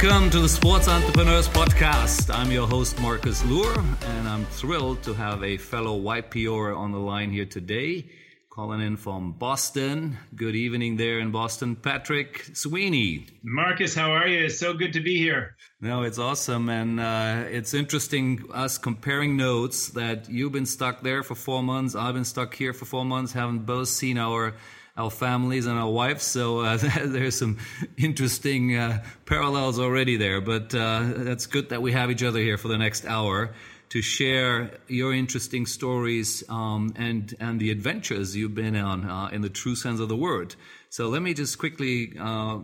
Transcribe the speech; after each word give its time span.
Welcome 0.00 0.30
to 0.30 0.38
the 0.38 0.48
Sports 0.48 0.86
Entrepreneurs 0.86 1.48
Podcast. 1.48 2.32
I'm 2.32 2.52
your 2.52 2.68
host, 2.68 3.00
Marcus 3.00 3.44
Luer, 3.44 3.80
and 3.80 4.28
I'm 4.28 4.44
thrilled 4.44 5.02
to 5.02 5.12
have 5.12 5.42
a 5.42 5.56
fellow 5.56 5.98
YPOer 5.98 6.76
on 6.78 6.92
the 6.92 7.00
line 7.00 7.32
here 7.32 7.46
today, 7.46 8.06
calling 8.48 8.80
in 8.80 8.96
from 8.96 9.32
Boston. 9.32 10.16
Good 10.36 10.54
evening 10.54 10.98
there 10.98 11.18
in 11.18 11.32
Boston, 11.32 11.74
Patrick 11.74 12.44
Sweeney. 12.54 13.26
Marcus, 13.42 13.92
how 13.92 14.12
are 14.12 14.28
you? 14.28 14.44
It's 14.44 14.60
so 14.60 14.72
good 14.72 14.92
to 14.92 15.00
be 15.00 15.16
here. 15.16 15.56
No, 15.80 16.02
it's 16.02 16.20
awesome, 16.20 16.68
and 16.68 17.00
uh, 17.00 17.46
it's 17.48 17.74
interesting 17.74 18.44
us 18.54 18.78
comparing 18.78 19.36
notes 19.36 19.88
that 19.90 20.30
you've 20.30 20.52
been 20.52 20.66
stuck 20.66 21.02
there 21.02 21.24
for 21.24 21.34
four 21.34 21.64
months, 21.64 21.96
I've 21.96 22.14
been 22.14 22.24
stuck 22.24 22.54
here 22.54 22.72
for 22.72 22.84
four 22.84 23.04
months, 23.04 23.32
haven't 23.32 23.66
both 23.66 23.88
seen 23.88 24.16
our 24.16 24.54
our 24.98 25.10
families 25.10 25.66
and 25.66 25.78
our 25.78 25.90
wives. 25.90 26.24
So 26.24 26.60
uh, 26.60 26.76
there's 27.04 27.38
some 27.38 27.58
interesting 27.96 28.76
uh, 28.76 29.02
parallels 29.24 29.78
already 29.78 30.16
there. 30.16 30.40
But 30.40 30.74
uh, 30.74 31.04
that's 31.16 31.46
good 31.46 31.70
that 31.70 31.80
we 31.80 31.92
have 31.92 32.10
each 32.10 32.22
other 32.22 32.40
here 32.40 32.58
for 32.58 32.68
the 32.68 32.78
next 32.78 33.06
hour 33.06 33.54
to 33.90 34.02
share 34.02 34.70
your 34.86 35.14
interesting 35.14 35.64
stories 35.64 36.44
um, 36.50 36.92
and 36.96 37.34
and 37.40 37.58
the 37.58 37.70
adventures 37.70 38.36
you've 38.36 38.54
been 38.54 38.76
on 38.76 39.08
uh, 39.08 39.28
in 39.32 39.40
the 39.40 39.48
true 39.48 39.74
sense 39.74 40.00
of 40.00 40.08
the 40.08 40.16
word. 40.16 40.54
So 40.90 41.08
let 41.08 41.22
me 41.22 41.32
just 41.32 41.58
quickly 41.58 42.12
uh, 42.18 42.58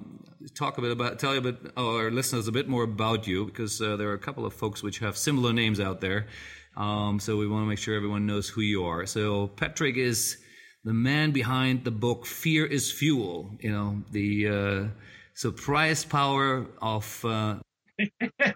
talk 0.55 0.79
a 0.79 0.83
bit 0.83 0.91
about, 0.91 1.19
tell 1.19 1.33
you 1.33 1.39
a 1.39 1.53
bit, 1.53 1.73
our 1.77 2.11
listeners 2.11 2.49
a 2.49 2.53
bit 2.53 2.69
more 2.69 2.83
about 2.83 3.27
you, 3.27 3.47
because 3.47 3.81
uh, 3.81 3.97
there 3.97 4.09
are 4.09 4.15
a 4.15 4.19
couple 4.19 4.45
of 4.45 4.55
folks 4.55 4.83
which 4.83 4.99
have 4.99 5.17
similar 5.17 5.53
names 5.53 5.81
out 5.81 6.01
there. 6.01 6.27
Um, 6.77 7.21
so 7.21 7.37
we 7.37 7.47
want 7.47 7.65
to 7.65 7.69
make 7.69 7.79
sure 7.79 7.95
everyone 7.95 8.27
knows 8.27 8.49
who 8.49 8.61
you 8.61 8.85
are. 8.85 9.07
So 9.07 9.49
Patrick 9.49 9.97
is 9.97 10.39
the 10.85 10.93
man 10.93 11.33
behind 11.33 11.85
the 11.85 11.91
book 11.91 12.27
Fear 12.27 12.67
is 12.67 12.93
Fuel, 12.93 13.57
you 13.61 13.73
know, 13.73 14.03
the 14.11 14.49
uh, 14.49 14.89
surprise 15.35 16.05
power 16.05 16.67
of. 16.81 17.25
Uh, 17.25 17.57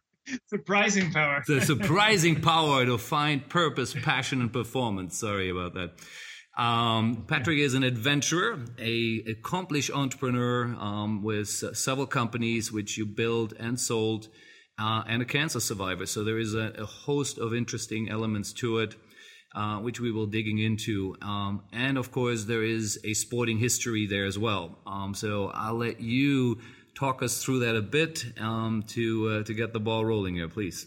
surprising 0.47 1.11
power. 1.11 1.43
the 1.47 1.61
surprising 1.63 2.41
power 2.41 2.85
to 2.85 2.99
find 2.99 3.49
purpose, 3.49 3.95
passion, 3.95 4.43
and 4.43 4.53
performance. 4.53 5.19
Sorry 5.19 5.49
about 5.49 5.75
that. 5.75 5.93
Um, 6.63 7.25
Patrick 7.29 7.61
is 7.61 7.75
an 7.75 7.85
adventurer, 7.85 8.59
a 8.79 9.23
accomplished 9.29 9.91
entrepreneur 9.93 10.75
um, 10.79 11.23
with 11.23 11.49
several 11.49 12.07
companies 12.07 12.73
which 12.73 12.99
you 12.99 13.07
built 13.07 13.53
and 13.59 13.81
sold, 13.81 14.29
uh, 14.79 15.05
and 15.07 15.23
a 15.23 15.25
cancer 15.25 15.61
survivor. 15.61 16.05
So 16.05 16.25
there 16.25 16.39
is 16.39 16.55
a, 16.55 16.73
a 16.79 16.85
host 16.85 17.39
of 17.39 17.55
interesting 17.55 18.11
elements 18.11 18.53
to 18.55 18.79
it 18.79 18.97
uh, 19.59 19.81
which 19.81 19.99
we 19.99 20.13
will 20.13 20.27
digging 20.27 20.59
into. 20.59 21.17
Um, 21.21 21.63
and 21.73 21.99
of 21.99 22.13
course, 22.13 22.45
there 22.45 22.63
is 22.63 23.01
a 23.03 23.13
sporting 23.15 23.59
history 23.59 24.07
there 24.07 24.25
as 24.25 24.39
well. 24.39 24.79
Um, 24.87 25.15
so 25.15 25.51
I'll 25.53 25.75
let 25.75 26.01
you 26.01 26.61
talk 26.95 27.25
us 27.25 27.43
through 27.43 27.61
that 27.61 27.75
a 27.75 27.83
bit 27.83 28.25
um, 28.39 28.85
to 28.91 29.29
uh, 29.29 29.43
to 29.43 29.55
get 29.55 29.73
the 29.73 29.81
ball 29.81 30.05
rolling 30.05 30.37
here, 30.37 30.49
please. 30.49 30.87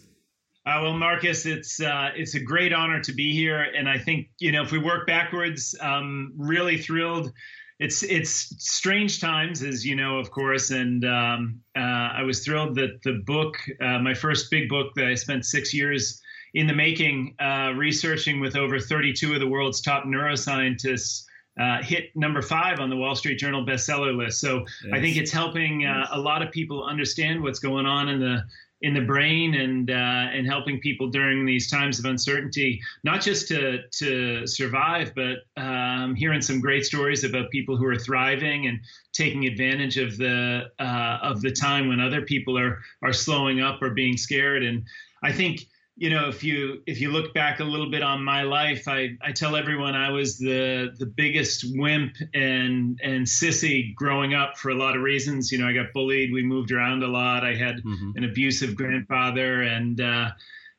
Uh, 0.64 0.78
well, 0.80 0.94
Marcus, 0.94 1.44
it's 1.44 1.82
uh, 1.82 2.12
it's 2.16 2.34
a 2.34 2.40
great 2.40 2.72
honor 2.72 3.00
to 3.00 3.12
be 3.12 3.34
here, 3.34 3.60
and 3.60 3.90
I 3.90 3.98
think 3.98 4.28
you 4.38 4.52
know 4.52 4.62
if 4.62 4.72
we 4.72 4.78
work 4.78 5.06
backwards, 5.06 5.76
um, 5.80 6.32
really 6.38 6.78
thrilled. 6.78 7.30
It's 7.78 8.02
it's 8.02 8.54
strange 8.58 9.20
times, 9.20 9.62
as 9.62 9.84
you 9.84 9.96
know, 9.96 10.18
of 10.18 10.30
course, 10.30 10.70
and 10.70 11.04
um, 11.04 11.60
uh, 11.76 12.08
I 12.20 12.22
was 12.22 12.42
thrilled 12.42 12.76
that 12.76 13.02
the 13.02 13.20
book, 13.26 13.58
uh, 13.82 13.98
my 13.98 14.14
first 14.14 14.50
big 14.50 14.70
book 14.70 14.94
that 14.94 15.08
I 15.08 15.14
spent 15.14 15.44
six 15.44 15.74
years 15.74 16.21
in 16.54 16.66
the 16.66 16.74
making, 16.74 17.34
uh, 17.40 17.72
researching 17.76 18.40
with 18.40 18.56
over 18.56 18.78
32 18.78 19.34
of 19.34 19.40
the 19.40 19.48
world's 19.48 19.80
top 19.80 20.04
neuroscientists. 20.04 21.24
Uh, 21.60 21.82
hit 21.82 22.10
number 22.14 22.40
five 22.40 22.80
on 22.80 22.88
the 22.88 22.96
Wall 22.96 23.14
Street 23.14 23.38
Journal 23.38 23.64
bestseller 23.64 24.16
list. 24.16 24.40
So 24.40 24.64
yes. 24.84 24.94
I 24.94 25.00
think 25.00 25.18
it's 25.18 25.30
helping 25.30 25.84
uh, 25.84 26.08
a 26.12 26.18
lot 26.18 26.40
of 26.40 26.50
people 26.50 26.82
understand 26.82 27.42
what's 27.42 27.58
going 27.58 27.84
on 27.84 28.08
in 28.08 28.20
the 28.20 28.42
in 28.82 28.94
the 28.94 29.00
brain 29.00 29.54
and 29.54 29.90
uh, 29.90 29.94
and 29.94 30.46
helping 30.46 30.80
people 30.80 31.08
during 31.08 31.46
these 31.46 31.70
times 31.70 31.98
of 31.98 32.04
uncertainty, 32.04 32.80
not 33.04 33.20
just 33.20 33.48
to 33.48 33.82
to 33.90 34.46
survive, 34.46 35.12
but 35.14 35.38
um, 35.56 36.14
hearing 36.14 36.42
some 36.42 36.60
great 36.60 36.84
stories 36.84 37.22
about 37.22 37.50
people 37.50 37.76
who 37.76 37.86
are 37.86 37.98
thriving 37.98 38.66
and 38.66 38.80
taking 39.12 39.46
advantage 39.46 39.98
of 39.98 40.16
the 40.16 40.64
uh, 40.80 41.18
of 41.22 41.40
the 41.42 41.52
time 41.52 41.88
when 41.88 42.00
other 42.00 42.22
people 42.22 42.58
are 42.58 42.80
are 43.02 43.12
slowing 43.12 43.60
up 43.60 43.80
or 43.80 43.90
being 43.90 44.16
scared. 44.16 44.64
And 44.64 44.82
I 45.22 45.32
think 45.32 45.66
you 45.96 46.08
know, 46.08 46.28
if 46.28 46.42
you 46.42 46.82
if 46.86 47.00
you 47.00 47.10
look 47.10 47.34
back 47.34 47.60
a 47.60 47.64
little 47.64 47.90
bit 47.90 48.02
on 48.02 48.24
my 48.24 48.42
life, 48.42 48.88
I, 48.88 49.10
I 49.20 49.32
tell 49.32 49.56
everyone 49.56 49.94
I 49.94 50.10
was 50.10 50.38
the 50.38 50.94
the 50.98 51.06
biggest 51.06 51.64
wimp 51.76 52.16
and 52.32 52.98
and 53.02 53.26
sissy 53.26 53.94
growing 53.94 54.32
up 54.32 54.56
for 54.56 54.70
a 54.70 54.74
lot 54.74 54.96
of 54.96 55.02
reasons. 55.02 55.52
You 55.52 55.58
know, 55.58 55.68
I 55.68 55.74
got 55.74 55.92
bullied. 55.92 56.32
We 56.32 56.42
moved 56.42 56.72
around 56.72 57.02
a 57.02 57.08
lot. 57.08 57.44
I 57.44 57.54
had 57.54 57.76
mm-hmm. 57.76 58.12
an 58.16 58.24
abusive 58.24 58.74
grandfather, 58.74 59.62
and 59.62 60.00
uh, 60.00 60.30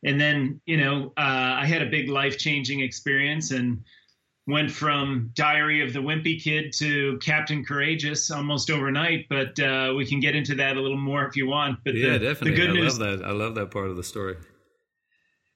and 0.03 0.19
then 0.19 0.59
you 0.65 0.77
know 0.77 1.13
uh, 1.15 1.61
I 1.61 1.65
had 1.67 1.83
a 1.83 1.89
big 1.89 2.09
life 2.09 2.39
changing 2.39 2.79
experience 2.79 3.51
and 3.51 3.83
went 4.47 4.71
from 4.71 5.29
Diary 5.35 5.81
of 5.81 5.93
the 5.93 5.99
Wimpy 5.99 6.41
Kid 6.41 6.73
to 6.79 7.19
Captain 7.19 7.63
Courageous 7.63 8.31
almost 8.31 8.71
overnight. 8.71 9.27
But 9.29 9.59
uh, 9.59 9.93
we 9.95 10.07
can 10.07 10.19
get 10.19 10.35
into 10.35 10.55
that 10.55 10.75
a 10.75 10.81
little 10.81 10.97
more 10.97 11.27
if 11.27 11.35
you 11.35 11.45
want. 11.45 11.77
But 11.85 11.93
yeah, 11.93 12.13
the, 12.13 12.19
definitely. 12.19 12.51
The 12.51 12.57
good 12.57 12.69
I 12.71 12.73
news, 12.73 12.99
love 12.99 13.19
that. 13.19 13.25
I 13.27 13.31
love 13.31 13.53
that 13.55 13.69
part 13.69 13.91
of 13.91 13.95
the 13.95 14.03
story. 14.03 14.37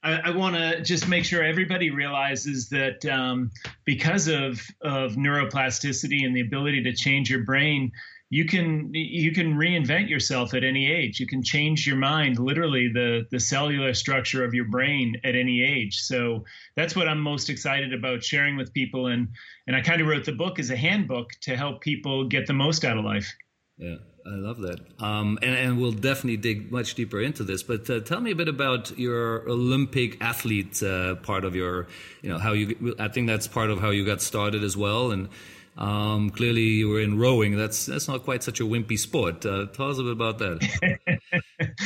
I, 0.03 0.22
I 0.25 0.30
want 0.31 0.56
to 0.56 0.81
just 0.81 1.08
make 1.08 1.25
sure 1.25 1.44
everybody 1.44 1.90
realizes 1.90 2.69
that 2.69 3.06
um, 3.06 3.52
because 3.85 4.28
of 4.28 4.62
of 4.81 5.13
neuroplasticity 5.13 6.25
and 6.25 6.35
the 6.35 6.41
ability 6.41 6.84
to 6.84 6.94
change 6.94 7.30
your 7.30 7.44
brain, 7.44 7.91
you 8.30 8.46
can 8.46 8.94
you 8.94 9.31
can 9.31 9.56
reinvent 9.56 10.09
yourself 10.09 10.53
at 10.53 10.63
any 10.63 10.91
age. 10.91 11.19
You 11.19 11.28
can 11.28 11.41
change 11.41 11.88
your 11.88 11.96
mind, 11.96 12.40
literally 12.40 12.90
the 12.94 13.25
the 13.31 13.40
cellular 13.40 13.94
structure 13.94 14.44
of 14.44 14.53
your 14.53 14.66
brain 14.66 15.16
at 15.24 15.35
any 15.35 15.63
age. 15.63 16.02
So 16.02 16.44
that's 16.75 16.96
what 16.96 17.08
I'm 17.08 17.22
most 17.22 17.50
excited 17.50 17.94
about 17.94 18.24
sharing 18.24 18.58
with 18.58 18.74
people. 18.74 19.08
And 19.08 19.29
and 19.66 19.75
I 19.75 19.81
kind 19.81 20.02
of 20.02 20.08
wrote 20.08 20.25
the 20.25 20.34
book 20.34 20.59
as 20.59 20.69
a 20.69 20.75
handbook 20.75 21.29
to 21.41 21.56
help 21.56 21.81
people 21.81 22.28
get 22.28 22.47
the 22.47 22.53
most 22.53 22.84
out 22.85 22.97
of 22.97 23.06
life. 23.06 23.34
Yeah. 23.78 23.96
I 24.28 24.36
love 24.36 24.60
that. 24.60 24.80
Um, 25.00 25.40
and, 25.42 25.56
and, 25.56 25.80
we'll 25.80 25.94
definitely 25.94 26.38
dig 26.38 26.72
much 26.72 26.96
deeper 26.96 27.22
into 27.22 27.44
this. 27.44 27.64
But 27.64 27.90
uh, 27.90 28.02
tell 28.02 28.20
me 28.20 28.32
a 28.32 28.36
bit 28.36 28.50
about 28.50 28.98
your 28.98 29.48
Olympic 29.50 30.22
athlete 30.22 30.84
uh, 30.84 31.16
part 31.16 31.46
of 31.46 31.56
your, 31.56 31.88
you 32.22 32.30
know, 32.30 32.38
how 32.38 32.52
you, 32.52 32.96
I 33.00 33.08
think 33.08 33.28
that's 33.28 33.48
part 33.48 33.70
of 33.70 33.80
how 33.80 33.92
you 33.92 34.06
got 34.06 34.22
started 34.22 34.64
as 34.64 34.76
well. 34.76 35.12
And 35.12 35.30
um, 35.78 36.30
clearly 36.32 36.62
you 36.62 36.90
were 36.90 37.00
in 37.00 37.18
rowing. 37.18 37.56
That's, 37.56 37.86
that's 37.86 38.10
not 38.10 38.24
quite 38.24 38.44
such 38.44 38.60
a 38.60 38.64
wimpy 38.64 39.00
sport. 39.00 39.46
Uh, 39.46 39.68
tell 39.68 39.92
us 39.92 40.00
a 40.00 40.04
bit 40.04 40.12
about 40.12 40.40
that. 40.40 41.09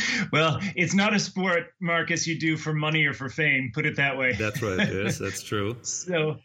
well, 0.31 0.59
it's 0.75 0.95
not 0.95 1.13
a 1.13 1.19
sport, 1.19 1.73
Marcus, 1.79 2.25
you 2.25 2.39
do 2.39 2.57
for 2.57 2.73
money 2.73 3.05
or 3.05 3.13
for 3.13 3.29
fame. 3.29 3.71
Put 3.73 3.85
it 3.85 3.97
that 3.97 4.17
way. 4.17 4.33
That's 4.33 4.61
right. 4.61 4.79
Yes, 4.79 5.19
that's 5.19 5.43
true. 5.43 5.77
so, 5.83 6.37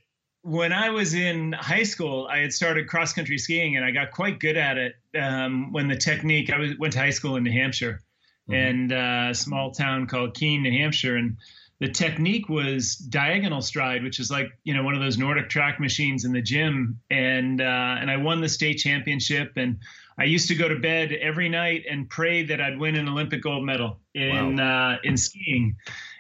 when 0.47 0.73
I 0.73 0.91
was 0.91 1.13
in 1.13 1.53
high 1.55 1.83
school, 1.83 2.29
I 2.31 2.39
had 2.39 2.53
started 2.53 2.87
cross 2.87 3.13
country 3.13 3.37
skiing 3.37 3.77
and 3.77 3.85
I 3.85 3.91
got 3.91 4.13
quite 4.13 4.39
good 4.39 4.57
at 4.57 4.79
it. 4.79 4.95
Um, 5.19 5.73
when 5.73 5.89
the 5.89 5.97
technique, 5.97 6.53
I 6.53 6.59
was, 6.59 6.79
went 6.79 6.93
to 6.93 7.01
high 7.01 7.11
school 7.11 7.35
in 7.35 7.43
New 7.43 7.51
Hampshire, 7.51 8.01
mm-hmm. 8.49 8.55
and 8.55 8.93
uh, 8.93 9.31
a 9.31 9.35
small 9.35 9.73
town 9.73 10.07
called 10.07 10.35
Keene, 10.35 10.63
New 10.63 10.71
Hampshire, 10.71 11.17
and 11.17 11.37
the 11.81 11.89
technique 11.89 12.49
was 12.49 12.95
diagonal 12.95 13.61
stride, 13.61 14.05
which 14.05 14.21
is 14.21 14.31
like 14.31 14.57
you 14.63 14.73
know 14.73 14.85
one 14.85 14.95
of 14.95 15.01
those 15.01 15.17
NordicTrack 15.17 15.81
machines 15.81 16.25
in 16.25 16.33
the 16.33 16.43
gym, 16.43 17.01
and 17.11 17.61
uh, 17.61 17.97
and 17.99 18.09
I 18.09 18.17
won 18.17 18.41
the 18.41 18.49
state 18.49 18.75
championship, 18.75 19.55
and 19.57 19.77
I 20.17 20.25
used 20.25 20.47
to 20.49 20.55
go 20.55 20.69
to 20.69 20.79
bed 20.79 21.13
every 21.13 21.49
night 21.49 21.83
and 21.91 22.09
pray 22.09 22.45
that 22.45 22.61
I'd 22.61 22.79
win 22.79 22.95
an 22.95 23.09
Olympic 23.09 23.43
gold 23.43 23.65
medal 23.65 23.99
in 24.15 24.59
wow. 24.59 24.93
uh, 24.93 24.99
in 25.03 25.17
skiing, 25.17 25.75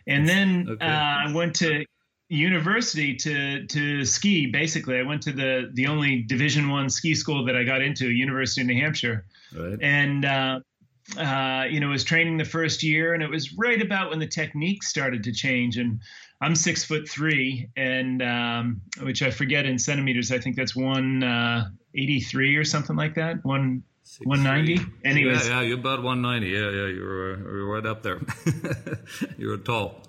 and 0.09 0.29
then 0.29 0.67
okay. 0.69 0.85
uh, 0.85 1.29
I 1.29 1.33
went 1.33 1.55
to 1.57 1.85
university 2.29 3.15
to 3.15 3.67
to 3.67 4.05
ski 4.05 4.47
basically. 4.47 4.99
I 4.99 5.03
went 5.03 5.23
to 5.23 5.33
the 5.33 5.71
the 5.73 5.87
only 5.87 6.23
division 6.23 6.69
one 6.69 6.91
ski 6.91 7.15
school 7.15 7.45
that 7.45 7.57
i 7.57 7.63
got 7.63 7.83
into 7.83 8.11
university 8.11 8.63
of 8.63 8.67
new 8.67 8.81
hampshire. 8.81 9.25
Right. 9.57 9.79
and 9.81 10.25
uh, 10.25 10.61
uh, 11.17 11.67
you 11.71 11.79
know 11.79 11.89
was 11.89 12.03
training 12.03 12.37
the 12.37 12.45
first 12.45 12.83
year 12.83 13.15
and 13.15 13.23
it 13.23 13.31
was 13.31 13.53
right 13.53 13.81
about 13.81 14.11
when 14.11 14.19
the 14.19 14.27
technique 14.27 14.83
started 14.83 15.23
to 15.25 15.33
change. 15.33 15.77
And 15.77 16.01
i'm 16.41 16.57
six 16.57 16.85
foot 16.85 17.09
three 17.09 17.69
and 17.77 18.23
um, 18.23 18.83
which 19.03 19.23
i 19.23 19.31
forget 19.31 19.65
in 19.65 19.79
centimeters. 19.79 20.33
I 20.33 20.39
think 20.39 20.57
that's 20.57 20.75
183 20.75 22.57
uh, 22.57 22.61
or 22.61 22.65
something 22.65 22.97
like 22.97 23.15
that 23.15 23.45
one 23.45 23.85
190 24.25 24.85
anyways. 25.05 25.47
Yeah, 25.47 25.61
yeah 25.61 25.67
you're 25.69 25.79
about 25.79 26.03
190 26.03 26.49
yeah 26.49 26.59
yeah 26.59 26.93
you're, 26.93 27.39
you're 27.39 27.73
right 27.73 27.87
up 27.87 28.03
there. 28.03 28.21
You're 29.39 29.59
tall 29.59 30.03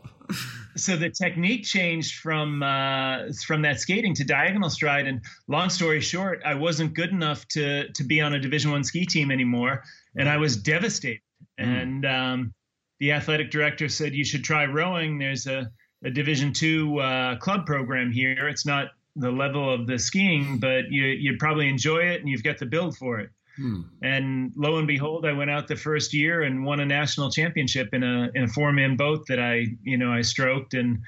so 0.77 0.95
the 0.95 1.09
technique 1.09 1.63
changed 1.63 2.19
from 2.19 2.63
uh, 2.63 3.31
from 3.45 3.61
that 3.63 3.79
skating 3.79 4.13
to 4.15 4.23
diagonal 4.23 4.69
stride. 4.69 5.07
And 5.07 5.21
long 5.47 5.69
story 5.69 6.01
short, 6.01 6.41
I 6.45 6.53
wasn't 6.53 6.93
good 6.93 7.09
enough 7.09 7.47
to 7.49 7.91
to 7.91 8.03
be 8.03 8.21
on 8.21 8.33
a 8.33 8.39
Division 8.39 8.71
One 8.71 8.83
ski 8.83 9.05
team 9.05 9.31
anymore, 9.31 9.83
and 10.15 10.29
I 10.29 10.37
was 10.37 10.57
devastated. 10.57 11.21
Mm. 11.59 11.81
And 11.81 12.05
um, 12.05 12.53
the 12.99 13.11
athletic 13.11 13.51
director 13.51 13.89
said 13.89 14.13
you 14.13 14.25
should 14.25 14.43
try 14.43 14.65
rowing. 14.65 15.17
There's 15.17 15.47
a, 15.47 15.69
a 16.03 16.09
Division 16.09 16.53
Two 16.53 16.99
uh, 16.99 17.37
club 17.37 17.65
program 17.65 18.11
here. 18.11 18.47
It's 18.47 18.65
not 18.65 18.87
the 19.15 19.31
level 19.31 19.73
of 19.73 19.87
the 19.87 19.97
skiing, 19.97 20.59
but 20.59 20.89
you 20.89 21.03
you'd 21.05 21.39
probably 21.39 21.69
enjoy 21.69 21.99
it, 21.99 22.21
and 22.21 22.29
you've 22.29 22.43
got 22.43 22.57
the 22.59 22.65
build 22.65 22.97
for 22.97 23.19
it. 23.19 23.29
Hmm. 23.57 23.81
And 24.03 24.53
lo 24.55 24.77
and 24.77 24.87
behold, 24.87 25.25
I 25.25 25.33
went 25.33 25.49
out 25.49 25.67
the 25.67 25.75
first 25.75 26.13
year 26.13 26.43
and 26.43 26.63
won 26.63 26.79
a 26.79 26.85
national 26.85 27.31
championship 27.31 27.89
in 27.93 28.03
a 28.03 28.29
in 28.35 28.43
a 28.43 28.47
four 28.47 28.71
man 28.71 28.95
boat 28.95 29.25
that 29.27 29.39
I 29.39 29.65
you 29.83 29.97
know 29.97 30.11
I 30.11 30.21
stroked 30.21 30.73
and 30.73 30.99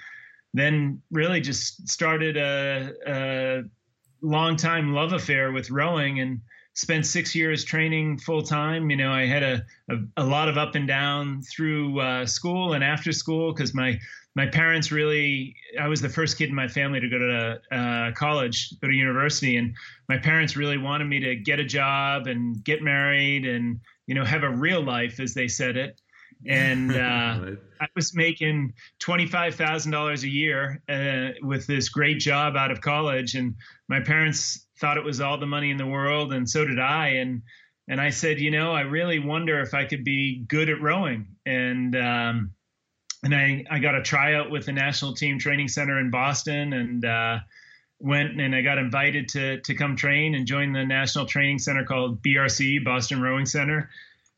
then 0.54 1.02
really 1.12 1.42
just 1.42 1.88
started 1.88 2.36
a, 2.36 2.92
a 3.08 3.62
long 4.22 4.56
time 4.56 4.94
love 4.94 5.14
affair 5.14 5.52
with 5.52 5.70
rowing 5.70 6.20
and 6.20 6.42
spent 6.74 7.06
six 7.06 7.36
years 7.36 7.64
training 7.64 8.18
full 8.20 8.42
time. 8.42 8.90
You 8.90 8.98
know, 8.98 9.12
I 9.12 9.26
had 9.26 9.44
a, 9.44 9.66
a, 9.90 9.96
a, 10.18 10.24
lot 10.24 10.48
of 10.48 10.58
up 10.58 10.76
and 10.76 10.88
down 10.88 11.42
through 11.42 12.00
uh, 12.00 12.26
school 12.26 12.74
and 12.74 12.84
after 12.84 13.12
school 13.12 13.54
because 13.54 13.74
my 13.74 14.00
my 14.36 14.46
parents 14.46 14.92
really 14.92 15.56
I 15.80 15.88
was 15.88 16.02
the 16.02 16.10
first 16.10 16.38
kid 16.38 16.50
in 16.50 16.56
my 16.56 16.68
family 16.68 17.00
to 17.00 17.10
go 17.10 17.18
to 17.18 17.62
uh, 17.76 18.12
college, 18.14 18.80
go 18.80 18.88
to 18.88 18.94
university, 18.94 19.58
and 19.58 19.74
my 20.08 20.18
parents 20.18 20.56
really 20.56 20.78
wanted 20.78 21.06
me 21.06 21.20
to 21.20 21.36
get 21.36 21.60
a 21.60 21.66
job 21.66 22.28
and 22.28 22.64
get 22.64 22.82
married 22.82 23.46
and 23.46 23.80
you 24.08 24.16
know 24.16 24.24
have 24.24 24.44
a 24.44 24.50
real 24.50 24.82
life 24.82 25.20
as 25.20 25.34
they 25.34 25.48
said 25.48 25.76
it 25.76 26.00
and 26.48 26.92
uh, 26.96 27.40
right. 27.42 27.58
I 27.82 27.88
was 27.96 28.16
making 28.16 28.74
twenty 29.00 29.26
five 29.26 29.56
thousand 29.56 29.92
dollars 29.92 30.24
a 30.24 30.30
year 30.30 30.82
uh, 30.90 31.30
with 31.42 31.68
this 31.68 31.90
great 31.90 32.20
job 32.20 32.56
out 32.56 32.72
of 32.72 32.82
college, 32.82 33.36
and 33.36 33.56
my 33.88 34.00
parents 34.00 34.68
thought 34.80 34.98
it 34.98 35.04
was 35.04 35.22
all 35.22 35.38
the 35.38 35.46
money 35.46 35.72
in 35.72 35.78
the 35.78 35.88
world, 35.88 36.34
and 36.34 36.50
so 36.50 36.66
did 36.66 36.80
I. 36.80 37.10
And 37.10 37.42
and 37.88 38.00
I 38.00 38.10
said, 38.10 38.40
you 38.40 38.52
know, 38.52 38.72
I 38.72 38.82
really 38.82 39.20
wonder 39.20 39.60
if 39.62 39.74
I 39.74 39.86
could 39.86 40.04
be 40.04 40.44
good 40.48 40.70
at 40.70 40.82
rowing, 40.82 41.28
and 41.46 41.96
um, 41.96 42.52
and 43.24 43.36
I 43.36 43.66
I 43.70 43.80
got 43.80 43.96
a 43.96 44.02
tryout 44.02 44.52
with 44.52 44.66
the 44.66 44.74
national 44.74 45.16
team 45.16 45.40
training 45.40 45.68
center 45.68 46.00
in 46.00 46.10
Boston, 46.10 46.74
and. 46.74 47.06
Uh, 47.06 47.40
went 48.02 48.40
and 48.40 48.56
I 48.56 48.62
got 48.62 48.78
invited 48.78 49.28
to 49.30 49.60
to 49.60 49.76
come 49.76 49.98
train 49.98 50.34
and 50.34 50.48
join 50.48 50.72
the 50.72 50.86
national 50.86 51.26
training 51.26 51.60
center 51.60 51.84
called 51.84 52.24
BRC 52.24 52.82
Boston 52.86 53.22
Rowing 53.22 53.46
Center 53.46 53.90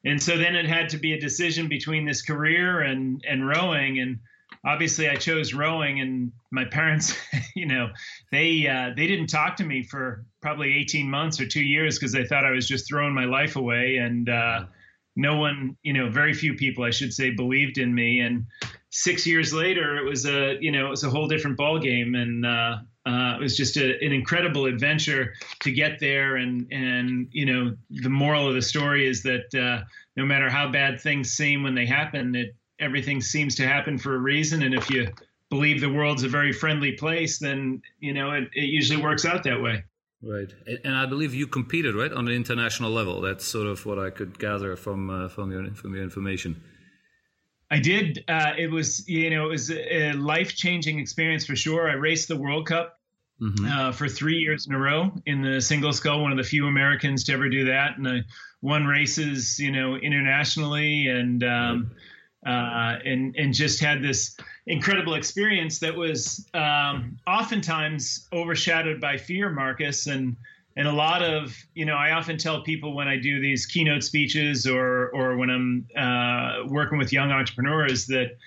and 0.04 0.22
so 0.22 0.38
then 0.38 0.56
it 0.56 0.66
had 0.66 0.90
to 0.90 0.98
be 0.98 1.14
a 1.14 1.20
decision 1.20 1.68
between 1.68 2.06
this 2.06 2.22
career 2.22 2.82
and 2.82 3.24
and 3.28 3.48
rowing. 3.48 4.00
And 4.00 4.20
obviously 4.66 5.10
I 5.10 5.16
chose 5.16 5.54
rowing 5.54 6.02
and 6.02 6.32
my 6.52 6.66
parents 6.66 7.16
you 7.56 7.66
know 7.66 7.90
they 8.32 8.68
uh, 8.68 8.92
they 8.96 9.08
didn't 9.08 9.28
talk 9.28 9.56
to 9.58 9.64
me 9.64 9.84
for 9.84 10.26
probably 10.42 10.74
18 10.74 11.10
months 11.10 11.40
or 11.40 11.48
2 11.48 11.62
years 11.62 11.98
because 11.98 12.12
they 12.12 12.26
thought 12.26 12.46
I 12.46 12.52
was 12.52 12.68
just 12.68 12.88
throwing 12.88 13.14
my 13.14 13.26
life 13.26 13.56
away. 13.56 13.98
And 13.98 14.28
uh, 14.30 14.66
no 15.16 15.38
one 15.38 15.78
you 15.84 15.94
know 15.94 16.10
very 16.10 16.34
few 16.34 16.56
people 16.56 16.84
I 16.84 16.92
should 16.92 17.14
say 17.14 17.32
believed 17.32 17.78
in 17.78 17.94
me. 17.94 18.22
And 18.22 18.46
6 18.90 19.28
years 19.28 19.54
later 19.54 19.98
it 19.98 20.10
was 20.10 20.26
a 20.26 20.58
you 20.60 20.72
know 20.72 20.88
it 20.88 20.90
was 20.90 21.04
a 21.04 21.10
whole 21.10 21.28
different 21.28 21.58
ball 21.58 21.80
game 21.80 22.16
and 22.16 22.46
uh, 22.46 22.78
uh, 23.06 23.36
it 23.36 23.42
was 23.42 23.58
just 23.58 23.78
a, 23.78 24.04
an 24.04 24.12
incredible 24.12 24.66
adventure 24.66 25.34
to 25.62 25.72
get 25.72 26.00
there. 26.00 26.36
And 26.38 26.68
and 26.72 27.28
you 27.32 27.46
know 27.46 27.76
the 27.90 28.10
moral 28.10 28.48
of 28.48 28.54
the 28.54 28.62
story 28.62 29.08
is 29.08 29.24
that 29.24 29.54
uh, 29.56 29.84
no 30.16 30.26
matter 30.26 30.50
how 30.50 30.70
bad 30.72 31.02
things 31.02 31.32
seem 31.32 31.64
when 31.64 31.76
they 31.76 31.86
happen 31.86 32.36
it 32.36 32.56
everything 32.80 33.22
seems 33.22 33.56
to 33.56 33.68
happen 33.68 33.98
for 33.98 34.16
a 34.16 34.20
reason. 34.20 34.64
And 34.64 34.74
if 34.74 34.90
you 34.90 35.08
believe 35.50 35.82
the 35.82 35.90
world's 35.92 36.24
a 36.24 36.30
very 36.30 36.54
friendly 36.54 36.94
place 36.94 37.40
then 37.40 37.82
you 38.00 38.14
know 38.14 38.32
it, 38.32 38.50
it 38.54 38.66
usually 38.66 39.02
works 39.02 39.26
out 39.26 39.44
that 39.44 39.62
way. 39.62 39.84
Right. 40.24 40.54
And 40.84 40.96
i 40.96 41.08
believe 41.08 41.34
you 41.34 41.48
competed 41.48 41.96
right 41.96 42.12
on 42.12 42.28
an 42.28 42.34
international 42.34 42.92
level. 42.92 43.22
That's 43.22 43.46
sort 43.46 43.66
of 43.66 43.86
what 43.86 43.98
i 43.98 44.12
could 44.12 44.38
gather 44.38 44.76
from 44.76 45.10
uh, 45.10 45.28
from 45.28 45.52
your 45.52 45.74
from 45.74 45.96
your 45.96 46.04
information 46.04 46.62
I 47.72 47.80
did. 47.80 48.26
Uh, 48.28 48.52
it 48.58 48.70
was, 48.70 49.08
you 49.08 49.30
know, 49.30 49.46
it 49.46 49.50
was 49.50 49.72
a 49.72 50.12
life 50.14 50.56
changing 50.56 51.00
experience 51.00 51.46
for 51.46 51.56
sure. 51.56 51.90
I 51.90 51.94
raced 51.94 52.28
the 52.28 52.36
World 52.36 52.68
Cup 52.68 53.00
mm-hmm. 53.42 53.66
uh, 53.66 53.92
for 53.94 54.10
three 54.10 54.38
years 54.38 54.68
in 54.68 54.74
a 54.74 54.78
row 54.78 55.12
in 55.26 55.42
the 55.42 55.62
single 55.62 55.94
scull, 55.94 56.22
one 56.22 56.32
of 56.32 56.38
the 56.38 56.44
few 56.44 56.68
Americans 56.68 57.24
to 57.24 57.34
ever 57.34 57.48
do 57.50 57.66
that. 57.66 57.98
And 57.98 58.08
I 58.08 58.20
won 58.62 58.86
races, 58.86 59.58
you 59.58 59.72
know, 59.72 59.96
internationally 59.96 61.08
and, 61.08 61.44
um, 61.46 61.92
uh, 62.46 62.98
and, 63.06 63.36
and 63.38 63.54
just 63.54 63.80
had 63.80 64.04
this 64.04 64.36
incredible 64.68 65.14
experience 65.14 65.80
that 65.80 65.96
was 65.96 66.46
um, 66.54 67.18
oftentimes 67.26 68.28
overshadowed 68.34 69.00
by 69.00 69.16
fear, 69.18 69.50
Marcus. 69.50 70.08
And, 70.08 70.36
and 70.76 70.88
a 70.88 70.92
lot 70.92 71.22
of 71.22 71.56
you 71.74 71.86
know 71.86 71.96
i 71.96 72.12
often 72.12 72.38
tell 72.38 72.62
people 72.62 72.96
when 72.96 73.08
i 73.08 73.18
do 73.18 73.40
these 73.40 73.66
keynote 73.66 74.04
speeches 74.04 74.66
or 74.68 75.10
or 75.10 75.38
when 75.38 75.50
i'm 75.50 75.88
uh, 75.98 76.68
working 76.68 76.98
with 76.98 77.12
young 77.12 77.32
entrepreneurs 77.32 78.06
that 78.08 78.38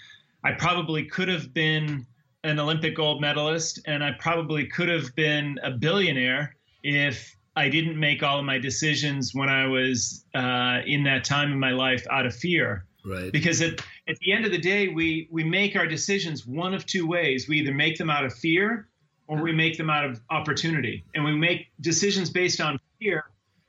i 0.42 0.52
probably 0.52 1.04
could 1.04 1.28
have 1.28 1.52
been 1.52 2.06
an 2.42 2.58
olympic 2.58 2.96
gold 2.96 3.20
medalist 3.20 3.80
and 3.86 4.02
i 4.02 4.10
probably 4.18 4.66
could 4.66 4.88
have 4.88 5.14
been 5.14 5.58
a 5.62 5.70
billionaire 5.70 6.54
if 6.82 7.36
i 7.56 7.68
didn't 7.68 7.98
make 7.98 8.22
all 8.22 8.38
of 8.38 8.44
my 8.44 8.58
decisions 8.58 9.34
when 9.34 9.48
i 9.48 9.66
was 9.66 10.24
uh, 10.34 10.80
in 10.86 11.04
that 11.04 11.24
time 11.24 11.52
in 11.52 11.58
my 11.58 11.70
life 11.70 12.06
out 12.10 12.26
of 12.26 12.34
fear. 12.34 12.86
Right. 13.06 13.30
Because 13.30 13.60
at, 13.60 13.82
at 14.08 14.16
the 14.20 14.32
end 14.32 14.46
of 14.46 14.50
the 14.50 14.58
day 14.58 14.88
we 14.88 15.28
we 15.30 15.44
make 15.44 15.76
our 15.76 15.86
decisions 15.86 16.46
one 16.46 16.72
of 16.72 16.86
two 16.86 17.06
ways. 17.06 17.46
We 17.46 17.58
either 17.58 17.74
make 17.74 17.98
them 17.98 18.08
out 18.08 18.24
of 18.24 18.32
fear 18.32 18.88
or 19.26 19.42
we 19.42 19.52
make 19.52 19.76
them 19.78 19.90
out 19.90 20.04
of 20.04 20.20
opportunity. 20.30 21.04
And 21.14 21.24
we 21.24 21.34
make 21.34 21.68
decisions 21.80 22.30
based 22.30 22.60
on 22.60 22.78
fear, 22.98 23.24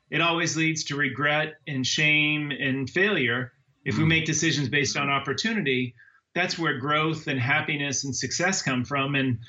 it 0.09 0.21
always 0.21 0.55
leads 0.55 0.83
to 0.85 0.95
regret 0.95 1.55
and 1.67 1.85
shame 1.85 2.51
and 2.51 2.89
failure. 2.89 3.53
If 3.83 3.97
we 3.97 4.03
mm. 4.03 4.09
make 4.09 4.25
decisions 4.25 4.69
based 4.69 4.97
on 4.97 5.09
opportunity, 5.09 5.95
that's 6.33 6.59
where 6.59 6.77
growth 6.77 7.27
and 7.27 7.39
happiness 7.39 8.03
and 8.03 8.15
success 8.15 8.61
come 8.61 8.83
from. 8.83 9.15
And 9.15 9.39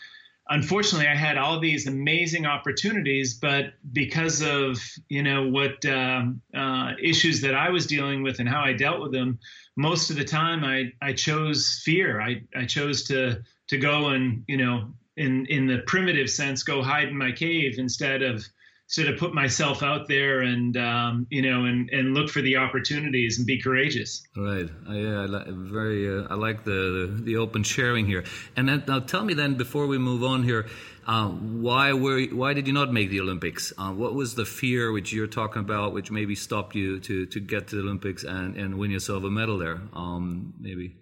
unfortunately, 0.48 1.08
I 1.08 1.14
had 1.14 1.36
all 1.36 1.60
these 1.60 1.86
amazing 1.86 2.46
opportunities, 2.46 3.34
but 3.34 3.74
because 3.92 4.42
of 4.42 4.78
you 5.08 5.22
know 5.22 5.48
what 5.48 5.84
um, 5.86 6.40
uh, 6.54 6.92
issues 7.02 7.42
that 7.42 7.54
I 7.54 7.70
was 7.70 7.86
dealing 7.86 8.22
with 8.22 8.38
and 8.38 8.48
how 8.48 8.60
I 8.60 8.72
dealt 8.72 9.00
with 9.00 9.12
them, 9.12 9.38
most 9.76 10.10
of 10.10 10.16
the 10.16 10.24
time 10.24 10.64
I 10.64 10.92
I 11.02 11.12
chose 11.12 11.80
fear. 11.84 12.20
I 12.20 12.42
I 12.54 12.64
chose 12.64 13.04
to 13.04 13.42
to 13.68 13.78
go 13.78 14.08
and 14.08 14.44
you 14.46 14.56
know 14.56 14.92
in 15.16 15.46
in 15.46 15.66
the 15.66 15.78
primitive 15.86 16.30
sense 16.30 16.62
go 16.62 16.82
hide 16.82 17.08
in 17.08 17.16
my 17.16 17.32
cave 17.32 17.78
instead 17.78 18.22
of 18.22 18.44
sort 18.88 19.08
of 19.08 19.18
put 19.18 19.34
myself 19.34 19.82
out 19.82 20.06
there 20.06 20.42
and 20.42 20.76
um, 20.76 21.26
you 21.30 21.42
know 21.42 21.64
and 21.64 21.90
and 21.90 22.14
look 22.14 22.28
for 22.30 22.40
the 22.40 22.56
opportunities 22.56 23.38
and 23.38 23.46
be 23.46 23.60
courageous. 23.60 24.22
Right. 24.36 24.68
Yeah 24.88 25.22
I, 25.22 25.40
I 25.40 25.44
very 25.48 26.08
uh, 26.08 26.26
i 26.30 26.34
like 26.34 26.64
the, 26.64 26.70
the, 27.16 27.22
the 27.22 27.36
open 27.36 27.62
sharing 27.62 28.06
here. 28.06 28.24
And 28.56 28.68
then, 28.68 28.84
now 28.86 29.00
tell 29.00 29.24
me 29.24 29.34
then 29.34 29.54
before 29.54 29.86
we 29.86 29.98
move 29.98 30.22
on 30.22 30.44
here 30.44 30.66
uh, 31.06 31.28
why 31.28 31.92
were 31.92 32.22
why 32.26 32.54
did 32.54 32.66
you 32.66 32.72
not 32.72 32.92
make 32.92 33.10
the 33.10 33.20
olympics? 33.20 33.72
Uh, 33.76 33.92
what 33.92 34.14
was 34.14 34.34
the 34.34 34.44
fear 34.44 34.92
which 34.92 35.12
you're 35.12 35.26
talking 35.26 35.60
about 35.60 35.92
which 35.92 36.10
maybe 36.10 36.34
stopped 36.34 36.74
you 36.76 37.00
to 37.00 37.26
to 37.26 37.40
get 37.40 37.68
to 37.68 37.76
the 37.76 37.82
olympics 37.82 38.22
and 38.24 38.56
and 38.56 38.78
win 38.78 38.90
yourself 38.90 39.24
a 39.24 39.30
medal 39.30 39.58
there? 39.58 39.80
Um, 39.94 40.54
maybe 40.60 40.94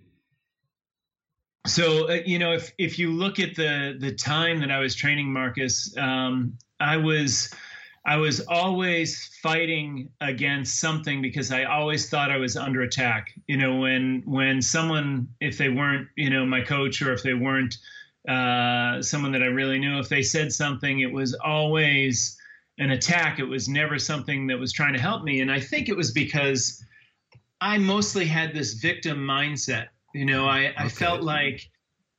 so 1.67 2.09
uh, 2.11 2.19
you 2.27 2.39
know 2.39 2.53
if 2.53 2.73
if 2.79 2.99
you 2.99 3.11
look 3.11 3.39
at 3.39 3.55
the 3.55 3.97
the 3.99 4.13
time 4.13 4.61
that 4.61 4.71
I 4.71 4.79
was 4.81 4.95
training 4.95 5.33
Marcus, 5.33 5.97
um, 5.97 6.59
I 6.81 6.97
was 6.97 7.55
I 8.07 8.17
was 8.17 8.41
always 8.47 9.31
fighting 9.43 10.11
against 10.21 10.79
something 10.79 11.23
because 11.23 11.51
I 11.51 11.65
always 11.65 12.11
thought 12.11 12.31
I 12.31 12.37
was 12.37 12.57
under 12.57 12.83
attack. 12.83 13.33
You 13.47 13.57
know, 13.57 13.77
when 13.77 14.23
when 14.27 14.61
someone 14.61 15.29
if 15.41 15.57
they 15.57 15.71
weren't 15.71 16.09
you 16.17 16.29
know 16.29 16.45
my 16.45 16.61
coach 16.61 17.01
or 17.01 17.13
if 17.13 17.23
they 17.23 17.35
weren't 17.35 17.77
uh, 18.29 19.01
someone 19.01 19.33
that 19.33 19.43
I 19.43 19.47
really 19.47 19.79
knew, 19.79 19.99
if 19.99 20.09
they 20.09 20.23
said 20.23 20.53
something, 20.53 21.01
it 21.01 21.13
was 21.13 21.35
always 21.35 22.39
an 22.79 22.91
attack. 22.91 23.39
It 23.39 23.45
was 23.45 23.69
never 23.69 23.99
something 23.99 24.49
that 24.49 24.59
was 24.59 24.73
trying 24.73 24.95
to 24.95 25.01
help 25.01 25.25
me, 25.25 25.41
and 25.41 25.51
I 25.51 25.61
think 25.61 25.89
it 25.89 25.97
was 25.97 26.11
because 26.11 26.85
I 27.63 27.79
mostly 27.79 28.27
had 28.27 28.53
this 28.53 28.75
victim 28.75 29.19
mindset 29.19 29.89
you 30.15 30.25
know, 30.25 30.47
I, 30.47 30.73
I 30.77 30.89
felt 30.89 31.23
like 31.23 31.69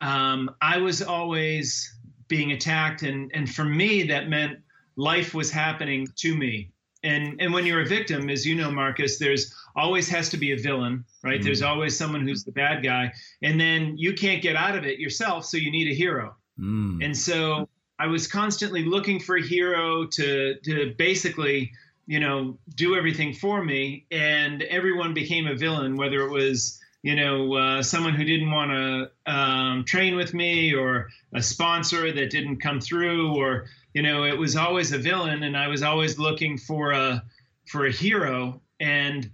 um, 0.02 0.54
I 0.62 0.78
was 0.78 1.02
always 1.02 1.92
being 2.28 2.52
attacked, 2.52 3.02
and 3.02 3.32
and 3.34 3.50
for 3.50 3.64
me 3.64 4.04
that 4.04 4.30
meant 4.30 4.60
life 4.96 5.34
was 5.34 5.50
happening 5.50 6.08
to 6.18 6.36
me. 6.36 6.72
And 7.04 7.40
and 7.42 7.54
when 7.54 7.66
you're 7.66 7.82
a 7.82 7.86
victim, 7.86 8.30
as 8.30 8.46
you 8.46 8.56
know, 8.56 8.70
Marcus, 8.70 9.18
there's 9.18 9.56
always 9.76 10.10
has 10.10 10.30
to 10.30 10.38
be 10.38 10.52
a 10.52 10.58
villain, 10.58 11.06
right? 11.24 11.40
Mm. 11.40 11.44
There's 11.44 11.62
always 11.62 11.98
someone 11.98 12.28
who's 12.28 12.44
the 12.44 12.52
bad 12.52 12.84
guy, 12.84 13.14
and 13.42 13.60
then 13.60 13.98
you 13.98 14.14
can't 14.14 14.42
get 14.42 14.56
out 14.56 14.76
of 14.78 14.86
it 14.86 15.00
yourself, 15.00 15.46
so 15.46 15.58
you 15.58 15.72
need 15.72 15.88
a 15.88 15.96
hero. 15.96 16.36
Mm. 16.60 17.04
And 17.04 17.18
so 17.18 17.70
I 17.98 18.08
was 18.08 18.28
constantly 18.28 18.84
looking 18.84 19.20
for 19.22 19.38
a 19.38 19.42
hero 19.42 20.06
to 20.06 20.56
to 20.66 20.94
basically 20.98 21.72
you 22.08 22.20
know 22.20 22.58
do 22.76 22.96
everything 22.96 23.34
for 23.34 23.64
me 23.64 24.06
and 24.12 24.64
everyone 24.64 25.14
became 25.14 25.48
a 25.48 25.56
villain 25.56 25.96
whether 25.96 26.20
it 26.20 26.30
was 26.30 26.80
you 27.06 27.16
know, 27.16 27.54
uh, 27.54 27.84
someone 27.84 28.16
who 28.16 28.24
didn't 28.24 28.50
want 28.50 28.72
to 28.72 29.32
um, 29.32 29.86
train 29.86 30.16
with 30.16 30.34
me 30.34 30.74
or 30.74 31.08
a 31.36 31.42
sponsor 31.42 32.12
that 32.12 32.32
didn't 32.32 32.58
come 32.58 32.82
through 32.82 33.36
or, 33.36 33.68
you 33.94 34.02
know, 34.02 34.24
it 34.24 34.36
was 34.36 34.56
always 34.56 34.92
a 34.92 34.98
villain 34.98 35.44
and 35.44 35.56
I 35.56 35.68
was 35.68 35.84
always 35.84 36.18
looking 36.18 36.58
for 36.58 36.94
a, 36.94 37.24
for 37.68 37.86
a 37.86 37.92
hero. 37.92 38.60
And 38.80 39.30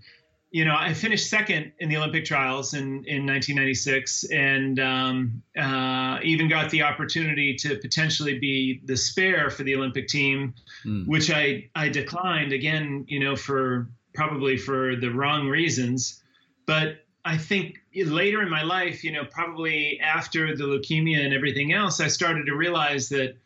you 0.49 0.65
know, 0.65 0.75
I 0.77 0.93
finished 0.93 1.29
second 1.29 1.71
in 1.79 1.87
the 1.87 1.95
Olympic 1.95 2.25
trials 2.25 2.73
in, 2.73 3.05
in 3.05 3.25
1996 3.25 4.25
and 4.25 4.77
um, 4.77 5.41
uh, 5.57 6.19
even 6.23 6.49
got 6.49 6.71
the 6.71 6.81
opportunity 6.81 7.55
to 7.55 7.77
potentially 7.77 8.37
be 8.37 8.81
the 8.83 8.97
spare 8.97 9.49
for 9.49 9.63
the 9.63 9.77
Olympic 9.77 10.09
team, 10.09 10.53
mm. 10.85 11.07
which 11.07 11.31
I, 11.31 11.69
I 11.73 11.87
declined 11.87 12.51
again, 12.51 13.05
you 13.07 13.21
know, 13.21 13.37
for 13.37 13.87
probably 14.13 14.57
for 14.57 14.97
the 14.97 15.09
wrong 15.09 15.47
reasons. 15.47 16.21
But 16.65 16.97
I 17.23 17.37
think 17.37 17.79
later 17.93 18.41
in 18.41 18.49
my 18.49 18.63
life, 18.63 19.03
you 19.03 19.11
know, 19.11 19.25
probably 19.25 19.99
after 19.99 20.55
the 20.55 20.63
leukemia 20.63 21.23
and 21.23 21.33
everything 21.33 21.73
else, 21.73 21.99
I 21.99 22.07
started 22.07 22.45
to 22.47 22.55
realize 22.55 23.09
that 23.09 23.37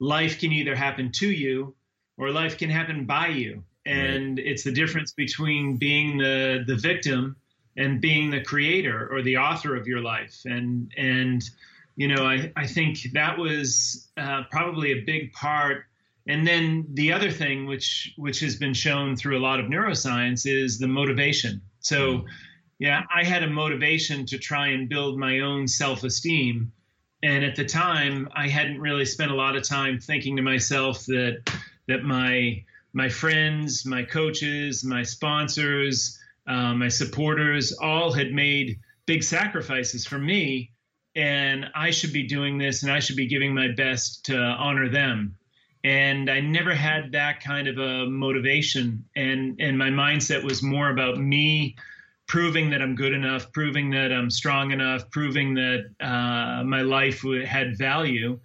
life 0.00 0.38
can 0.38 0.52
either 0.52 0.74
happen 0.74 1.10
to 1.12 1.30
you 1.30 1.74
or 2.18 2.30
life 2.30 2.58
can 2.58 2.68
happen 2.68 3.04
by 3.06 3.28
you 3.28 3.62
and 3.86 4.38
right. 4.38 4.46
it's 4.46 4.62
the 4.62 4.72
difference 4.72 5.12
between 5.12 5.76
being 5.76 6.18
the 6.18 6.64
the 6.66 6.76
victim 6.76 7.36
and 7.76 8.00
being 8.00 8.30
the 8.30 8.42
creator 8.42 9.08
or 9.10 9.22
the 9.22 9.36
author 9.36 9.74
of 9.76 9.86
your 9.86 10.00
life 10.00 10.40
and 10.44 10.92
and 10.96 11.50
you 11.96 12.08
know 12.08 12.24
i 12.24 12.52
i 12.56 12.66
think 12.66 12.98
that 13.12 13.36
was 13.36 14.08
uh, 14.16 14.42
probably 14.50 14.92
a 14.92 15.00
big 15.04 15.32
part 15.32 15.84
and 16.28 16.46
then 16.46 16.86
the 16.94 17.12
other 17.12 17.30
thing 17.30 17.66
which 17.66 18.12
which 18.16 18.40
has 18.40 18.56
been 18.56 18.74
shown 18.74 19.16
through 19.16 19.36
a 19.36 19.40
lot 19.40 19.58
of 19.58 19.66
neuroscience 19.66 20.46
is 20.46 20.78
the 20.78 20.88
motivation 20.88 21.60
so 21.80 22.18
mm. 22.18 22.24
Yeah 22.82 23.02
i 23.14 23.24
had 23.24 23.42
a 23.42 23.50
motivation 23.50 24.26
to 24.26 24.38
try 24.38 24.68
and 24.68 24.88
build 24.88 25.18
my 25.18 25.40
own 25.40 25.66
self-esteem 25.66 26.70
and 27.22 27.44
at 27.44 27.56
the 27.56 27.64
time 27.64 28.28
i 28.34 28.46
hadn't 28.48 28.80
really 28.80 29.04
spent 29.04 29.30
a 29.30 29.34
lot 29.34 29.56
of 29.56 29.62
time 29.62 29.98
thinking 29.98 30.36
to 30.36 30.42
myself 30.42 31.06
that 31.06 31.38
that 31.88 32.02
my 32.02 32.62
my 32.92 33.08
friends, 33.08 33.86
my 33.86 34.02
coaches, 34.02 34.84
my 34.84 35.02
sponsors, 35.02 36.18
uh, 36.46 36.74
my 36.74 36.88
supporters 36.88 37.72
all 37.72 38.12
had 38.12 38.32
made 38.32 38.78
big 39.06 39.22
sacrifices 39.22 40.06
for 40.06 40.18
me. 40.18 40.72
And 41.14 41.66
I 41.74 41.90
should 41.90 42.12
be 42.12 42.26
doing 42.26 42.58
this 42.58 42.82
and 42.82 42.92
I 42.92 43.00
should 43.00 43.16
be 43.16 43.26
giving 43.26 43.54
my 43.54 43.68
best 43.68 44.26
to 44.26 44.36
honor 44.36 44.88
them. 44.88 45.36
And 45.84 46.30
I 46.30 46.40
never 46.40 46.74
had 46.74 47.12
that 47.12 47.42
kind 47.42 47.66
of 47.66 47.78
a 47.78 48.06
motivation. 48.06 49.04
And, 49.16 49.60
and 49.60 49.76
my 49.76 49.90
mindset 49.90 50.42
was 50.42 50.62
more 50.62 50.90
about 50.90 51.18
me 51.18 51.76
proving 52.26 52.70
that 52.70 52.80
I'm 52.80 52.94
good 52.94 53.12
enough, 53.12 53.52
proving 53.52 53.90
that 53.90 54.12
I'm 54.12 54.30
strong 54.30 54.70
enough, 54.70 55.10
proving 55.10 55.54
that 55.54 55.84
uh, 56.00 56.64
my 56.64 56.82
life 56.82 57.24
had 57.44 57.76
value. 57.76 58.38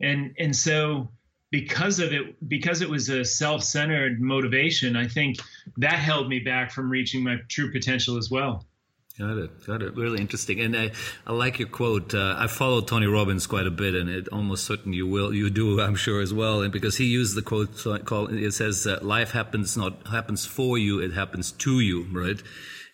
And, 0.00 0.34
and 0.38 0.54
so 0.54 1.10
because 1.50 1.98
of 1.98 2.12
it 2.12 2.36
because 2.48 2.82
it 2.82 2.90
was 2.90 3.08
a 3.08 3.24
self-centered 3.24 4.20
motivation 4.20 4.96
i 4.96 5.08
think 5.08 5.38
that 5.78 5.94
held 5.94 6.28
me 6.28 6.38
back 6.38 6.70
from 6.70 6.90
reaching 6.90 7.24
my 7.24 7.36
true 7.48 7.72
potential 7.72 8.18
as 8.18 8.30
well 8.30 8.66
Got 9.18 9.36
it. 9.38 9.66
Got 9.66 9.82
it. 9.82 9.96
Really 9.96 10.20
interesting. 10.20 10.60
And 10.60 10.76
I, 10.76 10.92
I 11.26 11.32
like 11.32 11.58
your 11.58 11.66
quote. 11.68 12.14
Uh, 12.14 12.36
I 12.38 12.46
follow 12.46 12.80
Tony 12.80 13.06
Robbins 13.06 13.48
quite 13.48 13.66
a 13.66 13.70
bit, 13.70 13.96
and 13.96 14.08
it 14.08 14.28
almost 14.28 14.64
certain 14.64 14.92
you 14.92 15.08
will, 15.08 15.34
you 15.34 15.50
do, 15.50 15.80
I'm 15.80 15.96
sure 15.96 16.20
as 16.20 16.32
well. 16.32 16.62
And 16.62 16.72
because 16.72 16.98
he 16.98 17.06
used 17.06 17.34
the 17.34 17.42
quote, 17.42 17.84
called, 18.04 18.32
it 18.32 18.54
says, 18.54 18.86
uh, 18.86 19.00
"Life 19.02 19.32
happens 19.32 19.76
not 19.76 20.06
happens 20.06 20.46
for 20.46 20.78
you; 20.78 21.00
it 21.00 21.14
happens 21.14 21.50
to 21.50 21.80
you." 21.80 22.06
Right. 22.12 22.40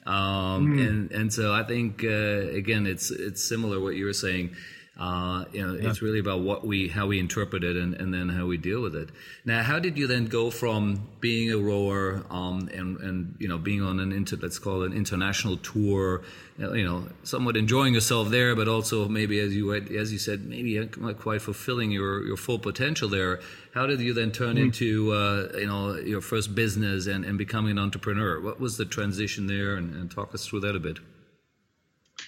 Um, 0.06 0.76
mm. 0.76 0.87
And 0.87 1.12
and 1.12 1.32
so 1.32 1.52
I 1.52 1.62
think 1.62 2.04
uh, 2.04 2.49
again, 2.50 2.87
it's 2.87 3.11
it's 3.11 3.42
similar 3.42 3.80
what 3.80 3.96
you 3.96 4.04
were 4.04 4.12
saying. 4.12 4.54
Uh, 4.96 5.44
you 5.52 5.66
know, 5.66 5.74
yeah. 5.74 5.90
it's 5.90 6.00
really 6.02 6.20
about 6.20 6.40
what 6.40 6.64
we, 6.64 6.86
how 6.86 7.08
we 7.08 7.18
interpret 7.18 7.64
it, 7.64 7.76
and, 7.76 7.94
and 7.94 8.14
then 8.14 8.28
how 8.28 8.46
we 8.46 8.56
deal 8.56 8.80
with 8.80 8.94
it. 8.94 9.08
Now, 9.44 9.60
how 9.62 9.80
did 9.80 9.98
you 9.98 10.06
then 10.06 10.26
go 10.26 10.50
from 10.50 11.08
being 11.20 11.50
a 11.50 11.58
rower 11.58 12.22
um, 12.30 12.68
and 12.72 12.98
and 13.00 13.34
you 13.40 13.48
know 13.48 13.58
being 13.58 13.82
on 13.82 13.98
an 13.98 14.12
inter, 14.12 14.36
let's 14.40 14.60
call 14.60 14.82
it 14.82 14.92
an 14.92 14.96
international 14.96 15.56
tour, 15.56 16.22
you 16.58 16.84
know, 16.84 17.08
somewhat 17.24 17.56
enjoying 17.56 17.94
yourself 17.94 18.28
there, 18.28 18.54
but 18.54 18.68
also 18.68 19.08
maybe 19.08 19.40
as 19.40 19.52
you 19.52 19.74
as 19.74 20.12
you 20.12 20.18
said, 20.18 20.44
maybe 20.44 20.78
not 20.96 21.18
quite 21.18 21.42
fulfilling 21.42 21.90
your 21.90 22.24
your 22.24 22.36
full 22.36 22.60
potential 22.60 23.08
there. 23.08 23.40
How 23.74 23.86
did 23.86 24.00
you 24.00 24.14
then 24.14 24.30
turn 24.30 24.54
mm-hmm. 24.54 24.66
into 24.66 25.12
uh, 25.12 25.48
you 25.58 25.66
know 25.66 25.96
your 25.96 26.20
first 26.20 26.54
business 26.54 27.08
and, 27.08 27.24
and 27.24 27.36
becoming 27.36 27.72
an 27.72 27.78
entrepreneur? 27.80 28.40
What 28.40 28.60
was 28.60 28.76
the 28.76 28.84
transition 28.84 29.48
there, 29.48 29.74
and, 29.74 29.92
and 29.96 30.08
talk 30.08 30.32
us 30.34 30.46
through 30.46 30.60
that 30.60 30.76
a 30.76 30.80
bit. 30.80 30.98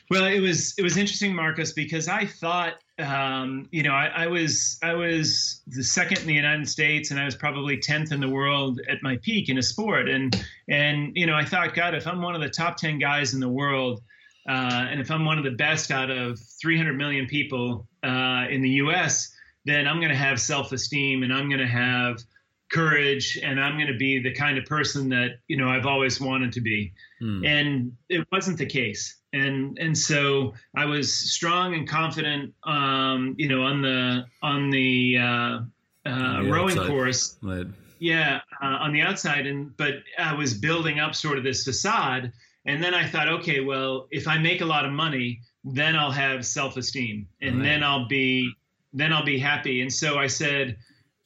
Well, 0.09 0.25
it 0.25 0.41
was 0.41 0.75
it 0.79 0.83
was 0.83 0.97
interesting, 0.97 1.35
Marcus, 1.35 1.73
because 1.73 2.07
I 2.07 2.27
thought, 2.27 2.75
um, 2.99 3.69
you 3.73 3.83
know, 3.83 3.91
I, 3.91 4.07
I, 4.07 4.27
was 4.29 4.79
I 4.83 4.95
was 4.95 5.63
the 5.67 5.83
second 5.83 6.21
in 6.21 6.27
the 6.27 6.35
United 6.35 6.69
States, 6.69 7.11
and 7.11 7.19
I 7.19 7.25
was 7.25 7.35
probably 7.35 7.79
tenth 7.79 8.13
in 8.13 8.21
the 8.21 8.29
world 8.29 8.81
at 8.89 8.99
my 9.03 9.17
peak 9.23 9.49
in 9.49 9.59
a 9.59 9.63
sport, 9.63 10.09
and 10.09 10.47
and 10.69 11.11
you 11.17 11.27
know, 11.27 11.35
I 11.35 11.45
thought, 11.45 11.75
God, 11.75 11.95
if 11.95 12.07
I'm 12.07 12.23
one 12.23 12.37
of 12.37 12.41
the 12.41 12.49
top 12.49 12.77
ten 12.77 13.01
guys 13.01 13.35
in 13.35 13.41
the 13.41 13.49
world, 13.49 14.01
uh, 14.49 14.87
and 14.91 15.01
if 15.01 15.11
I'm 15.11 15.25
one 15.25 15.39
of 15.39 15.45
the 15.45 15.51
best 15.51 15.91
out 15.91 16.11
of 16.11 16.39
300 16.63 16.97
million 16.97 17.27
people 17.27 17.89
uh, 18.05 18.47
in 18.49 18.63
the 18.63 18.71
U.S., 18.71 19.33
then 19.65 19.89
I'm 19.89 19.97
going 19.97 20.11
to 20.11 20.17
have 20.17 20.41
self-esteem, 20.41 21.25
and 21.25 21.33
I'm 21.35 21.49
going 21.49 21.61
to 21.61 21.67
have 21.67 22.23
courage 22.71 23.39
and 23.43 23.61
i'm 23.61 23.77
going 23.77 23.87
to 23.87 23.97
be 23.97 24.21
the 24.21 24.33
kind 24.33 24.59
of 24.59 24.65
person 24.65 25.09
that 25.09 25.39
you 25.47 25.57
know 25.57 25.69
i've 25.69 25.87
always 25.87 26.21
wanted 26.21 26.53
to 26.53 26.61
be 26.61 26.93
mm. 27.23 27.47
and 27.47 27.97
it 28.09 28.27
wasn't 28.33 28.59
the 28.59 28.67
case 28.67 29.19
and 29.33 29.79
and 29.79 29.97
so 29.97 30.53
i 30.75 30.85
was 30.85 31.13
strong 31.13 31.75
and 31.75 31.89
confident 31.89 32.53
um 32.65 33.35
you 33.39 33.49
know 33.49 33.63
on 33.63 33.83
the 33.83 34.25
on 34.43 34.71
the 34.71 35.17
uh, 35.19 35.61
uh 36.09 36.43
rowing 36.45 36.77
outside. 36.77 36.89
course 36.89 37.39
right. 37.43 37.67
yeah 38.01 38.41
uh, 38.61 38.67
on 38.67 38.93
the 38.93 39.01
outside 39.01 39.47
and 39.47 39.77
but 39.77 39.95
i 40.19 40.35
was 40.35 40.55
building 40.55 40.99
up 40.99 41.15
sort 41.15 41.39
of 41.39 41.45
this 41.45 41.65
facade 41.65 42.33
and 42.65 42.83
then 42.83 42.95
i 42.95 43.07
thought 43.07 43.29
okay 43.29 43.61
well 43.61 44.09
if 44.11 44.27
i 44.27 44.37
make 44.37 44.61
a 44.61 44.67
lot 44.67 44.85
of 44.85 44.91
money 44.91 45.41
then 45.65 45.95
i'll 45.95 46.11
have 46.11 46.45
self-esteem 46.45 47.29
and 47.43 47.59
right. 47.59 47.65
then 47.65 47.85
i'll 47.85 48.09
be 48.09 48.51
then 48.93 49.13
i'll 49.13 49.25
be 49.25 49.39
happy 49.39 49.83
and 49.83 49.93
so 49.93 50.19
i 50.19 50.27
said 50.27 50.77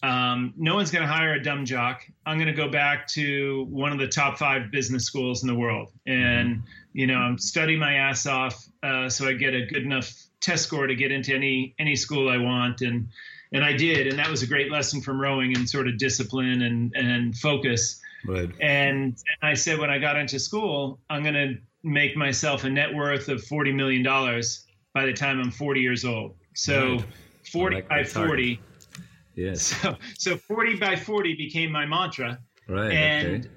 um, 0.03 0.55
no 0.57 0.75
one's 0.75 0.91
going 0.91 1.07
to 1.07 1.13
hire 1.13 1.35
a 1.35 1.43
dumb 1.43 1.65
jock. 1.65 2.03
I'm 2.25 2.39
going 2.39 2.49
to 2.49 2.55
go 2.55 2.69
back 2.69 3.07
to 3.09 3.67
one 3.69 3.93
of 3.93 3.99
the 3.99 4.09
top 4.09 4.39
five 4.39 4.71
business 4.71 5.05
schools 5.05 5.43
in 5.43 5.49
the 5.49 5.55
world, 5.55 5.93
and 6.07 6.57
mm-hmm. 6.57 6.65
you 6.93 7.07
know, 7.07 7.17
I'm 7.17 7.39
studying 7.39 7.79
my 7.79 7.95
ass 7.95 8.27
off 8.27 8.65
uh, 8.83 9.09
so 9.09 9.27
I 9.27 9.35
get 9.35 9.55
a 9.55 9.67
good 9.67 9.83
enough 9.83 10.13
test 10.41 10.65
score 10.65 10.87
to 10.87 10.95
get 10.95 11.13
into 11.13 11.35
any 11.35 11.75
any 11.79 11.97
school 11.97 12.29
I 12.29 12.39
want, 12.39 12.81
and 12.81 13.09
and 13.53 13.65
I 13.65 13.75
did, 13.75 14.07
and 14.07 14.19
that 14.19 14.31
was 14.31 14.43
a 14.43 14.47
great 14.47 14.71
lesson 14.71 15.03
from 15.03 15.21
rowing 15.21 15.55
and 15.57 15.69
sort 15.69 15.87
of 15.87 15.99
discipline 15.99 16.63
and 16.63 16.93
and 16.95 17.37
focus. 17.37 18.01
Right. 18.27 18.51
And, 18.61 19.17
and 19.17 19.17
I 19.43 19.55
said 19.55 19.79
when 19.79 19.89
I 19.89 19.99
got 19.99 20.19
into 20.19 20.39
school, 20.39 21.01
I'm 21.09 21.23
going 21.23 21.35
to 21.35 21.55
make 21.83 22.19
myself 22.19 22.65
a 22.65 22.71
net 22.71 22.95
worth 22.95 23.29
of 23.29 23.43
forty 23.45 23.73
million 23.73 24.03
dollars 24.03 24.67
by 24.95 25.07
the 25.07 25.13
time 25.13 25.41
I'm 25.41 25.51
40 25.51 25.81
years 25.81 26.05
old. 26.05 26.35
So 26.55 26.97
right. 26.97 27.05
40 27.53 27.77
like 27.77 27.89
by 27.89 28.05
40 28.05 28.61
Yes. 29.35 29.63
So, 29.81 29.97
so 30.19 30.37
40 30.37 30.77
by 30.77 30.97
40 30.97 31.35
became 31.35 31.71
my 31.71 31.87
mantra. 31.87 32.39
Right. 32.69 32.93
And 32.93 33.47
okay. 33.47 33.49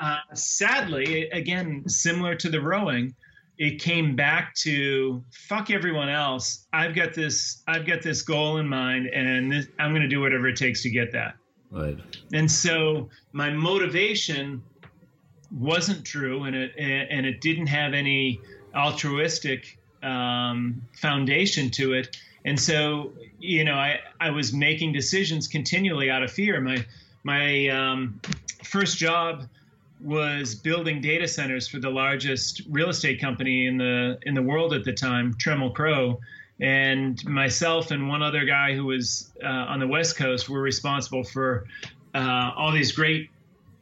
uh, 0.00 0.34
sadly, 0.34 1.28
again, 1.30 1.88
similar 1.88 2.34
to 2.36 2.48
the 2.48 2.60
rowing, 2.60 3.14
it 3.58 3.80
came 3.80 4.14
back 4.16 4.54
to 4.56 5.24
fuck 5.32 5.70
everyone 5.70 6.08
else. 6.08 6.66
I've 6.72 6.94
got 6.94 7.14
this. 7.14 7.62
I've 7.66 7.86
got 7.86 8.02
this 8.02 8.22
goal 8.22 8.58
in 8.58 8.68
mind, 8.68 9.06
and 9.06 9.50
this, 9.50 9.66
I'm 9.78 9.92
going 9.92 10.02
to 10.02 10.08
do 10.08 10.20
whatever 10.20 10.46
it 10.48 10.56
takes 10.56 10.82
to 10.82 10.90
get 10.90 11.12
that. 11.12 11.36
Right. 11.70 11.98
And 12.32 12.50
so 12.50 13.08
my 13.32 13.50
motivation 13.50 14.62
wasn't 15.50 16.04
true, 16.04 16.44
and 16.44 16.54
it 16.54 16.72
and 16.76 17.24
it 17.24 17.40
didn't 17.40 17.68
have 17.68 17.94
any 17.94 18.40
altruistic 18.74 19.78
um, 20.02 20.82
foundation 20.94 21.70
to 21.70 21.94
it. 21.94 22.16
And 22.46 22.58
so, 22.58 23.12
you 23.40 23.64
know, 23.64 23.74
I, 23.74 23.98
I 24.20 24.30
was 24.30 24.52
making 24.52 24.92
decisions 24.92 25.48
continually 25.48 26.10
out 26.10 26.22
of 26.22 26.30
fear. 26.30 26.60
My 26.60 26.86
my 27.24 27.68
um, 27.68 28.20
first 28.62 28.96
job 28.98 29.48
was 30.00 30.54
building 30.54 31.00
data 31.00 31.26
centers 31.26 31.66
for 31.66 31.80
the 31.80 31.90
largest 31.90 32.62
real 32.70 32.88
estate 32.88 33.20
company 33.20 33.66
in 33.66 33.76
the 33.76 34.18
in 34.22 34.34
the 34.34 34.42
world 34.42 34.72
at 34.72 34.84
the 34.84 34.92
time, 34.92 35.34
Trammell 35.34 35.74
Crow. 35.74 36.20
And 36.60 37.22
myself 37.26 37.90
and 37.90 38.08
one 38.08 38.22
other 38.22 38.46
guy 38.46 38.74
who 38.74 38.86
was 38.86 39.30
uh, 39.42 39.46
on 39.46 39.78
the 39.80 39.86
West 39.86 40.16
Coast 40.16 40.48
were 40.48 40.62
responsible 40.62 41.24
for 41.24 41.66
uh, 42.14 42.52
all 42.56 42.72
these 42.72 42.92
great 42.92 43.28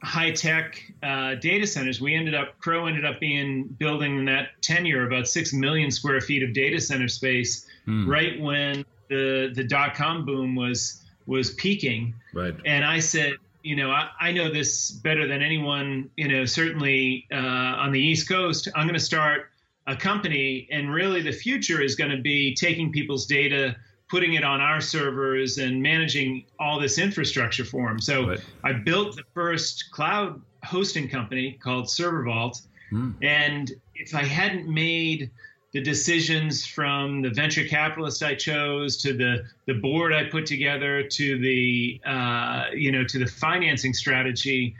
high 0.02 0.32
tech 0.32 0.82
uh, 1.02 1.34
data 1.36 1.66
centers. 1.66 2.00
We 2.00 2.14
ended 2.14 2.34
up 2.34 2.58
Crow 2.60 2.86
ended 2.86 3.04
up 3.04 3.20
being 3.20 3.64
building 3.64 4.20
in 4.20 4.24
that 4.24 4.60
tenure 4.62 5.06
about 5.06 5.28
six 5.28 5.52
million 5.52 5.90
square 5.90 6.20
feet 6.22 6.42
of 6.42 6.54
data 6.54 6.80
center 6.80 7.08
space 7.08 7.66
mm. 7.86 8.06
right 8.06 8.40
when 8.40 8.84
the 9.08 9.52
the 9.54 9.64
dot 9.64 9.94
com 9.94 10.24
boom 10.24 10.54
was 10.54 11.02
was 11.26 11.52
peaking. 11.54 12.14
Right. 12.32 12.54
And 12.64 12.84
I 12.84 13.00
said, 13.00 13.34
you 13.62 13.76
know, 13.76 13.90
I, 13.90 14.10
I 14.20 14.32
know 14.32 14.52
this 14.52 14.90
better 14.90 15.26
than 15.26 15.42
anyone. 15.42 16.10
You 16.16 16.28
know, 16.28 16.44
certainly 16.44 17.26
uh, 17.32 17.36
on 17.36 17.92
the 17.92 18.00
East 18.00 18.28
Coast, 18.28 18.68
I'm 18.74 18.86
going 18.86 18.98
to 18.98 19.04
start 19.04 19.50
a 19.86 19.96
company, 19.96 20.68
and 20.70 20.92
really 20.92 21.22
the 21.22 21.32
future 21.32 21.82
is 21.82 21.94
going 21.94 22.10
to 22.10 22.22
be 22.22 22.54
taking 22.54 22.92
people's 22.92 23.26
data 23.26 23.76
putting 24.10 24.34
it 24.34 24.44
on 24.44 24.60
our 24.60 24.80
servers 24.80 25.58
and 25.58 25.82
managing 25.82 26.44
all 26.58 26.78
this 26.78 26.98
infrastructure 26.98 27.64
for 27.64 27.88
them. 27.88 27.98
So 27.98 28.28
right. 28.28 28.40
I 28.62 28.72
built 28.72 29.16
the 29.16 29.24
first 29.32 29.90
cloud 29.90 30.40
hosting 30.62 31.08
company 31.08 31.58
called 31.60 31.86
ServerVault, 31.86 32.60
Mm. 32.94 33.14
And 33.22 33.72
if 33.94 34.14
I 34.14 34.22
hadn't 34.22 34.72
made 34.72 35.30
the 35.74 35.80
decisions 35.80 36.64
from 36.64 37.20
the 37.20 37.30
venture 37.30 37.64
capitalist 37.64 38.22
I 38.22 38.36
chose 38.36 38.96
to 38.98 39.12
the 39.12 39.44
the 39.66 39.74
board 39.74 40.14
I 40.14 40.22
put 40.24 40.46
together 40.46 41.02
to 41.02 41.38
the 41.38 42.00
uh, 42.06 42.66
you 42.72 42.92
know 42.92 43.02
to 43.04 43.18
the 43.18 43.26
financing 43.26 43.92
strategy, 43.92 44.76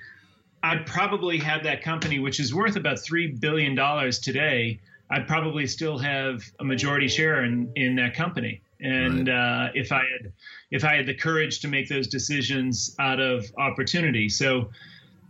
I'd 0.63 0.87
probably 0.87 1.37
have 1.39 1.65
that 1.65 1.83
company, 1.83 2.21
which 2.21 2.39
is 2.39 2.55
worth 2.55 2.77
about 2.77 3.01
three 3.01 3.27
billion 3.27 3.75
dollars 3.75 4.21
today. 4.21 4.79
I'd 5.11 5.27
probably 5.27 5.67
still 5.67 5.99
have 5.99 6.43
a 6.61 6.65
majority 6.65 7.09
share 7.09 7.43
in 7.43 7.73
in 7.75 7.97
that 7.97 8.15
company. 8.15 8.63
And 8.81 9.27
right. 9.29 9.69
uh, 9.69 9.73
if 9.75 9.91
I 9.91 10.03
had 10.13 10.33
if 10.71 10.85
I 10.85 10.95
had 10.95 11.07
the 11.07 11.15
courage 11.15 11.59
to 11.63 11.69
make 11.69 11.89
those 11.89 12.07
decisions 12.07 12.95
out 13.01 13.19
of 13.19 13.45
opportunity, 13.59 14.29
so 14.29 14.71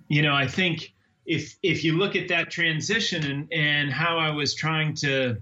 you 0.08 0.20
know, 0.20 0.34
I 0.34 0.46
think 0.46 0.92
if 1.24 1.56
if 1.62 1.84
you 1.84 1.96
look 1.96 2.16
at 2.16 2.28
that 2.28 2.50
transition 2.50 3.24
and 3.24 3.50
and 3.50 3.90
how 3.90 4.18
I 4.18 4.28
was 4.30 4.54
trying 4.54 4.92
to 4.96 5.38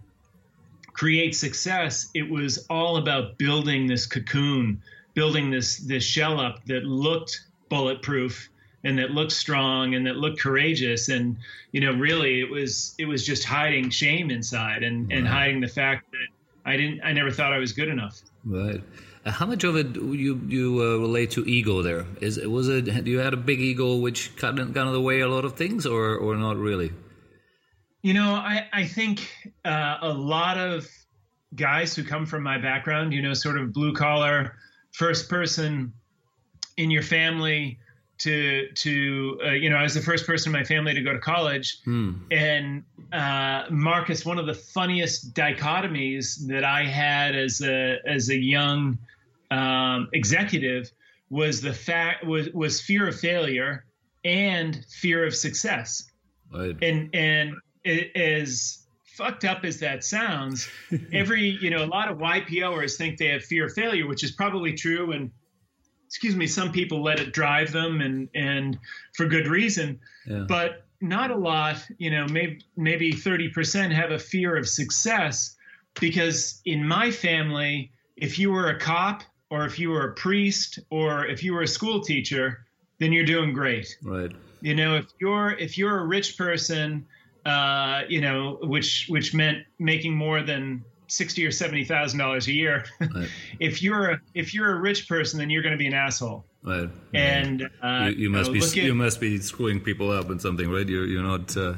create 1.03 1.35
success, 1.35 2.09
it 2.15 2.31
was 2.31 2.65
all 2.71 2.97
about 2.97 3.37
building 3.37 3.89
this 3.89 4.07
cocoon, 4.07 4.81
building 5.15 5.51
this 5.51 5.79
this 5.79 6.05
shell 6.05 6.39
up 6.39 6.65
that 6.67 6.85
looked 6.85 7.45
bulletproof 7.69 8.49
and 8.85 8.97
that 9.01 9.11
looked 9.11 9.33
strong 9.33 9.97
and 9.97 10.07
that 10.07 10.15
looked 10.15 10.39
courageous 10.39 11.09
and 11.09 11.37
you 11.73 11.81
know 11.81 11.93
really 11.93 12.41
it 12.41 12.49
was 12.49 12.95
it 12.99 13.07
was 13.07 13.27
just 13.27 13.43
hiding 13.43 13.91
shame 13.91 14.31
inside 14.31 14.85
and 14.85 15.09
right. 15.09 15.19
and 15.19 15.27
hiding 15.27 15.61
the 15.61 15.67
fact 15.67 16.09
that 16.13 16.29
I 16.65 16.77
didn't 16.77 17.01
I 17.03 17.13
never 17.13 17.33
thought 17.33 17.53
I 17.53 17.59
was 17.59 17.73
good 17.73 17.89
enough. 17.89 18.21
Right. 18.45 18.81
Uh, 19.27 19.33
how 19.33 19.47
much 19.47 19.65
of 19.65 19.75
it 19.75 19.97
you 19.97 20.41
you 20.47 20.81
uh, 20.83 20.99
relate 20.99 21.33
to 21.33 21.45
ego? 21.49 21.83
There 21.83 22.07
is 22.21 22.39
was 22.39 22.69
it. 22.69 22.85
Do 23.05 23.11
you 23.11 23.19
had 23.19 23.35
a 23.35 23.43
big 23.51 23.61
ego 23.61 23.97
which 23.97 24.37
got 24.37 24.57
in, 24.57 24.71
got 24.71 24.87
in 24.87 24.93
the 24.93 25.01
way 25.01 25.19
a 25.19 25.29
lot 25.29 25.45
of 25.45 25.57
things, 25.57 25.85
or 25.85 26.17
or 26.17 26.37
not 26.37 26.57
really? 26.59 26.93
You 28.03 28.15
know, 28.15 28.35
I, 28.35 28.69
I 28.73 28.85
think 28.85 29.31
uh, 29.65 29.99
a 30.03 30.13
lot 30.13 30.59
of 30.59 30.89
guys 31.55 31.95
who 31.95 32.03
come 32.03 32.27
from 32.27 32.43
my 32.43 32.59
background, 32.59 33.13
you 33.13 33.23
know, 33.23 33.35
sort 33.35 33.59
of 33.59 33.73
blue 33.73 33.95
collar, 33.95 34.57
first 34.93 35.29
person 35.29 35.93
in 36.77 36.91
your 36.91 37.03
family 37.03 37.79
to 38.19 38.69
to 38.75 39.41
uh, 39.45 39.51
you 39.51 39.69
know 39.69 39.77
I 39.77 39.83
was 39.83 39.95
the 39.95 40.01
first 40.01 40.27
person 40.27 40.55
in 40.55 40.61
my 40.61 40.65
family 40.65 40.95
to 40.95 41.03
go 41.03 41.13
to 41.13 41.19
college 41.19 41.79
hmm. 41.85 42.13
and 42.31 42.85
uh, 43.13 43.65
Marcus 43.71 44.25
one 44.25 44.39
of 44.39 44.47
the 44.47 44.55
funniest 44.55 45.35
dichotomies 45.35 46.47
that 46.47 46.63
I 46.65 46.85
had 46.85 47.35
as 47.35 47.61
a 47.63 47.99
as 48.07 48.31
a 48.31 48.37
young 48.37 48.99
um, 49.51 50.09
executive 50.13 50.93
was 51.31 51.61
the 51.61 51.73
fact 51.73 52.25
was 52.25 52.49
was 52.51 52.81
fear 52.81 53.09
of 53.09 53.19
failure 53.19 53.85
and 54.25 54.85
fear 54.89 55.27
of 55.27 55.35
success 55.35 56.05
right. 56.53 56.77
and 56.81 57.11
and 57.15 57.55
is 57.85 58.87
fucked 59.05 59.45
up 59.45 59.65
as 59.65 59.81
that 59.81 60.03
sounds 60.03 60.69
every 61.13 61.59
you 61.61 61.71
know 61.71 61.85
a 61.85 61.87
lot 61.87 62.11
of 62.11 62.19
ypoers 62.19 62.97
think 62.97 63.19
they 63.19 63.29
have 63.29 63.45
fear 63.45 63.67
of 63.67 63.73
failure 63.73 64.07
which 64.07 64.25
is 64.25 64.31
probably 64.33 64.73
true 64.73 65.13
and 65.13 65.31
excuse 66.07 66.35
me 66.35 66.47
some 66.47 66.73
people 66.73 67.03
let 67.03 67.21
it 67.21 67.33
drive 67.33 67.73
them 67.73 68.01
and 68.01 68.29
and 68.35 68.79
for 69.15 69.27
good 69.27 69.47
reason. 69.47 69.99
Yeah. 70.27 70.45
but 70.49 70.85
not 71.01 71.31
a 71.31 71.37
lot 71.37 71.85
you 71.99 72.11
know 72.11 72.27
maybe 72.27 72.61
maybe 72.77 73.13
30% 73.13 73.91
have 73.93 74.13
a 74.13 74.19
fear 74.19 74.57
of 74.57 74.69
success 74.69 75.57
because 76.01 76.61
in 76.65 76.87
my 76.87 77.11
family 77.11 77.91
if 78.17 78.39
you 78.39 78.51
were 78.51 78.69
a 78.69 78.79
cop 78.79 79.23
or 79.51 79.67
if 79.67 79.79
you 79.79 79.91
were 79.91 80.09
a 80.09 80.15
priest 80.15 80.79
or 80.91 81.27
if 81.27 81.43
you 81.43 81.53
were 81.55 81.63
a 81.63 81.69
school 81.69 82.01
teacher 82.01 82.67
then 82.99 83.13
you're 83.13 83.25
doing 83.25 83.53
great. 83.53 83.99
Right. 84.03 84.31
You 84.61 84.75
know 84.75 84.97
if 84.97 85.07
you're 85.21 85.51
if 85.51 85.77
you're 85.77 85.99
a 85.99 86.07
rich 86.07 86.39
person 86.39 87.07
uh, 87.45 88.03
you 88.09 88.21
know, 88.21 88.59
which 88.63 89.07
which 89.09 89.35
meant 89.35 89.59
making 89.79 90.15
more 90.15 90.43
than 90.43 90.85
sixty 91.09 91.47
or 91.47 91.51
seventy 91.51 91.85
thousand 91.85 92.19
dollars 92.19 92.47
a 92.49 92.53
year. 92.53 92.85
Right. 93.01 93.29
if 93.61 93.83
you're 93.83 94.13
a 94.13 94.21
if 94.35 94.55
you're 94.55 94.77
a 94.77 94.81
rich 94.81 95.09
person, 95.09 95.39
then 95.39 95.51
you're 95.51 95.63
going 95.63 95.73
to 95.73 95.79
be 95.79 95.87
an 95.87 95.95
asshole. 95.95 96.45
Right. 96.63 96.89
And 97.13 97.69
uh, 97.83 98.11
you, 98.11 98.25
you, 98.25 98.31
must 98.31 98.53
be 98.53 98.61
at, 98.61 98.75
you 98.77 98.95
must 98.95 99.21
be 99.21 99.39
screwing 99.39 99.81
people 99.81 100.11
up 100.11 100.31
and 100.31 100.41
something, 100.41 100.71
right? 100.71 100.89
You're 100.89 101.07
you're 101.07 101.23
not 101.23 101.57
uh, 101.57 101.75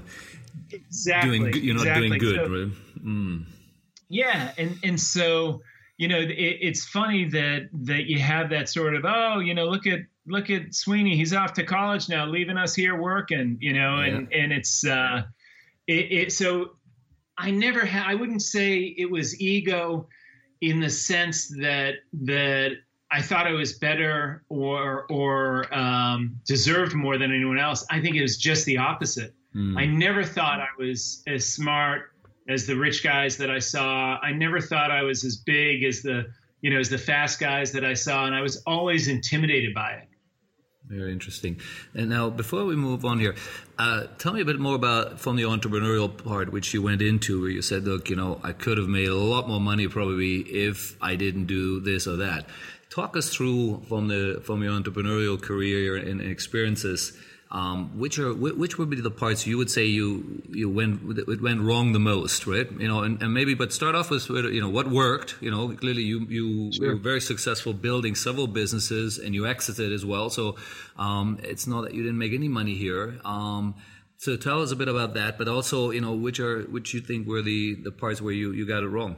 exactly 0.70 1.38
doing 1.38 1.54
you're 1.64 1.74
not 1.74 1.86
exactly. 1.86 2.08
doing 2.08 2.20
good, 2.20 2.36
so, 2.36 2.52
right? 2.52 3.04
Mm. 3.04 3.44
Yeah, 4.08 4.52
and 4.58 4.78
and 4.84 5.00
so 5.00 5.62
you 5.96 6.08
know 6.08 6.18
it, 6.18 6.30
it's 6.30 6.84
funny 6.84 7.28
that 7.30 7.68
that 7.72 8.04
you 8.04 8.18
have 8.18 8.50
that 8.50 8.68
sort 8.68 8.94
of 8.94 9.04
oh 9.06 9.38
you 9.38 9.54
know 9.54 9.66
look 9.66 9.86
at 9.86 10.00
look 10.26 10.50
at 10.50 10.74
Sweeney 10.74 11.16
he's 11.16 11.32
off 11.32 11.52
to 11.54 11.64
college 11.64 12.08
now 12.08 12.26
leaving 12.26 12.56
us 12.56 12.74
here 12.74 13.00
working 13.00 13.58
you 13.60 13.72
know 13.72 13.98
and 13.98 14.28
yeah. 14.30 14.38
and 14.38 14.52
it's 14.52 14.84
uh 14.86 15.22
it, 15.86 16.12
it 16.12 16.32
so 16.32 16.76
I 17.36 17.50
never 17.50 17.84
had. 17.84 18.06
I 18.06 18.14
wouldn't 18.14 18.42
say 18.42 18.94
it 18.96 19.10
was 19.10 19.40
ego, 19.40 20.08
in 20.60 20.80
the 20.80 20.90
sense 20.90 21.48
that 21.60 21.96
that 22.22 22.72
I 23.10 23.22
thought 23.22 23.46
I 23.46 23.52
was 23.52 23.74
better 23.74 24.44
or 24.48 25.06
or 25.10 25.72
um, 25.74 26.36
deserved 26.46 26.94
more 26.94 27.18
than 27.18 27.32
anyone 27.32 27.58
else. 27.58 27.84
I 27.90 28.00
think 28.00 28.16
it 28.16 28.22
was 28.22 28.38
just 28.38 28.64
the 28.64 28.78
opposite. 28.78 29.34
Mm. 29.54 29.78
I 29.78 29.86
never 29.86 30.24
thought 30.24 30.60
I 30.60 30.68
was 30.78 31.22
as 31.26 31.46
smart 31.46 32.10
as 32.48 32.66
the 32.66 32.76
rich 32.76 33.04
guys 33.04 33.36
that 33.36 33.50
I 33.50 33.58
saw. 33.58 34.18
I 34.20 34.32
never 34.32 34.60
thought 34.60 34.90
I 34.90 35.02
was 35.02 35.24
as 35.24 35.36
big 35.36 35.84
as 35.84 36.02
the 36.02 36.26
you 36.60 36.70
know 36.70 36.78
as 36.78 36.88
the 36.88 36.98
fast 36.98 37.38
guys 37.38 37.72
that 37.72 37.84
I 37.84 37.94
saw, 37.94 38.26
and 38.26 38.34
I 38.34 38.40
was 38.40 38.62
always 38.66 39.08
intimidated 39.08 39.74
by 39.74 39.92
it. 39.92 40.08
Very 40.86 41.12
interesting. 41.12 41.60
And 41.94 42.10
now, 42.10 42.28
before 42.28 42.66
we 42.66 42.76
move 42.76 43.06
on 43.06 43.18
here, 43.18 43.34
uh, 43.78 44.04
tell 44.18 44.34
me 44.34 44.42
a 44.42 44.44
bit 44.44 44.60
more 44.60 44.74
about 44.74 45.18
from 45.18 45.36
the 45.36 45.44
entrepreneurial 45.44 46.14
part, 46.14 46.52
which 46.52 46.74
you 46.74 46.82
went 46.82 47.00
into, 47.00 47.40
where 47.40 47.50
you 47.50 47.62
said, 47.62 47.84
"Look, 47.84 48.10
you 48.10 48.16
know, 48.16 48.38
I 48.42 48.52
could 48.52 48.76
have 48.76 48.88
made 48.88 49.08
a 49.08 49.14
lot 49.14 49.48
more 49.48 49.60
money 49.60 49.88
probably 49.88 50.40
if 50.40 50.96
I 51.00 51.16
didn't 51.16 51.46
do 51.46 51.80
this 51.80 52.06
or 52.06 52.16
that." 52.16 52.50
Talk 52.90 53.16
us 53.16 53.30
through 53.30 53.82
from 53.88 54.08
the 54.08 54.42
from 54.44 54.62
your 54.62 54.78
entrepreneurial 54.78 55.40
career 55.40 55.96
and 55.96 56.20
experiences 56.20 57.14
um, 57.54 57.96
which 57.96 58.18
are 58.18 58.34
which 58.34 58.78
would 58.78 58.90
be 58.90 59.00
the 59.00 59.12
parts 59.12 59.46
you 59.46 59.56
would 59.56 59.70
say 59.70 59.84
you 59.84 60.42
you 60.50 60.68
went 60.68 61.16
it 61.28 61.40
went 61.40 61.60
wrong 61.60 61.92
the 61.92 62.00
most, 62.00 62.48
right? 62.48 62.68
You 62.72 62.88
know, 62.88 63.04
and, 63.04 63.22
and 63.22 63.32
maybe 63.32 63.54
but 63.54 63.72
start 63.72 63.94
off 63.94 64.10
with 64.10 64.28
you 64.28 64.60
know 64.60 64.68
what 64.68 64.90
worked. 64.90 65.36
You 65.40 65.52
know, 65.52 65.68
clearly 65.68 66.02
you 66.02 66.26
you 66.28 66.72
sure. 66.72 66.88
were 66.88 66.96
very 66.96 67.20
successful 67.20 67.72
building 67.72 68.16
several 68.16 68.48
businesses 68.48 69.18
and 69.18 69.36
you 69.36 69.46
exited 69.46 69.92
as 69.92 70.04
well. 70.04 70.30
So 70.30 70.56
um, 70.98 71.38
it's 71.44 71.68
not 71.68 71.82
that 71.82 71.94
you 71.94 72.02
didn't 72.02 72.18
make 72.18 72.32
any 72.32 72.48
money 72.48 72.74
here. 72.74 73.20
Um, 73.24 73.76
so 74.16 74.36
tell 74.36 74.60
us 74.60 74.72
a 74.72 74.76
bit 74.76 74.88
about 74.88 75.14
that, 75.14 75.38
but 75.38 75.46
also 75.46 75.92
you 75.92 76.00
know 76.00 76.12
which 76.12 76.40
are 76.40 76.62
which 76.62 76.92
you 76.92 77.00
think 77.00 77.28
were 77.28 77.40
the 77.40 77.76
the 77.76 77.92
parts 77.92 78.20
where 78.20 78.34
you 78.34 78.50
you 78.50 78.66
got 78.66 78.82
it 78.82 78.88
wrong. 78.88 79.14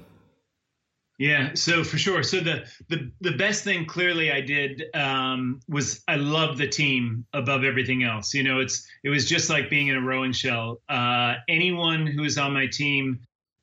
Yeah, 1.18 1.54
so 1.54 1.82
for 1.82 1.96
sure. 1.96 2.22
So 2.22 2.40
the 2.40 2.66
the 2.88 3.10
the 3.22 3.32
best 3.32 3.64
thing 3.64 3.86
clearly 3.86 4.30
I 4.30 4.42
did 4.42 4.84
um, 4.94 5.60
was 5.66 6.02
I 6.06 6.16
love 6.16 6.58
the 6.58 6.68
team 6.68 7.24
above 7.32 7.64
everything 7.64 8.02
else. 8.04 8.34
You 8.34 8.42
know, 8.42 8.60
it's 8.60 8.86
it 9.02 9.08
was 9.08 9.26
just 9.26 9.48
like 9.48 9.70
being 9.70 9.86
in 9.88 9.96
a 9.96 10.00
rowing 10.00 10.32
shell. 10.32 10.82
Uh, 10.90 11.36
anyone 11.48 12.06
who 12.06 12.22
was 12.22 12.36
on 12.36 12.52
my 12.52 12.66
team, 12.66 13.20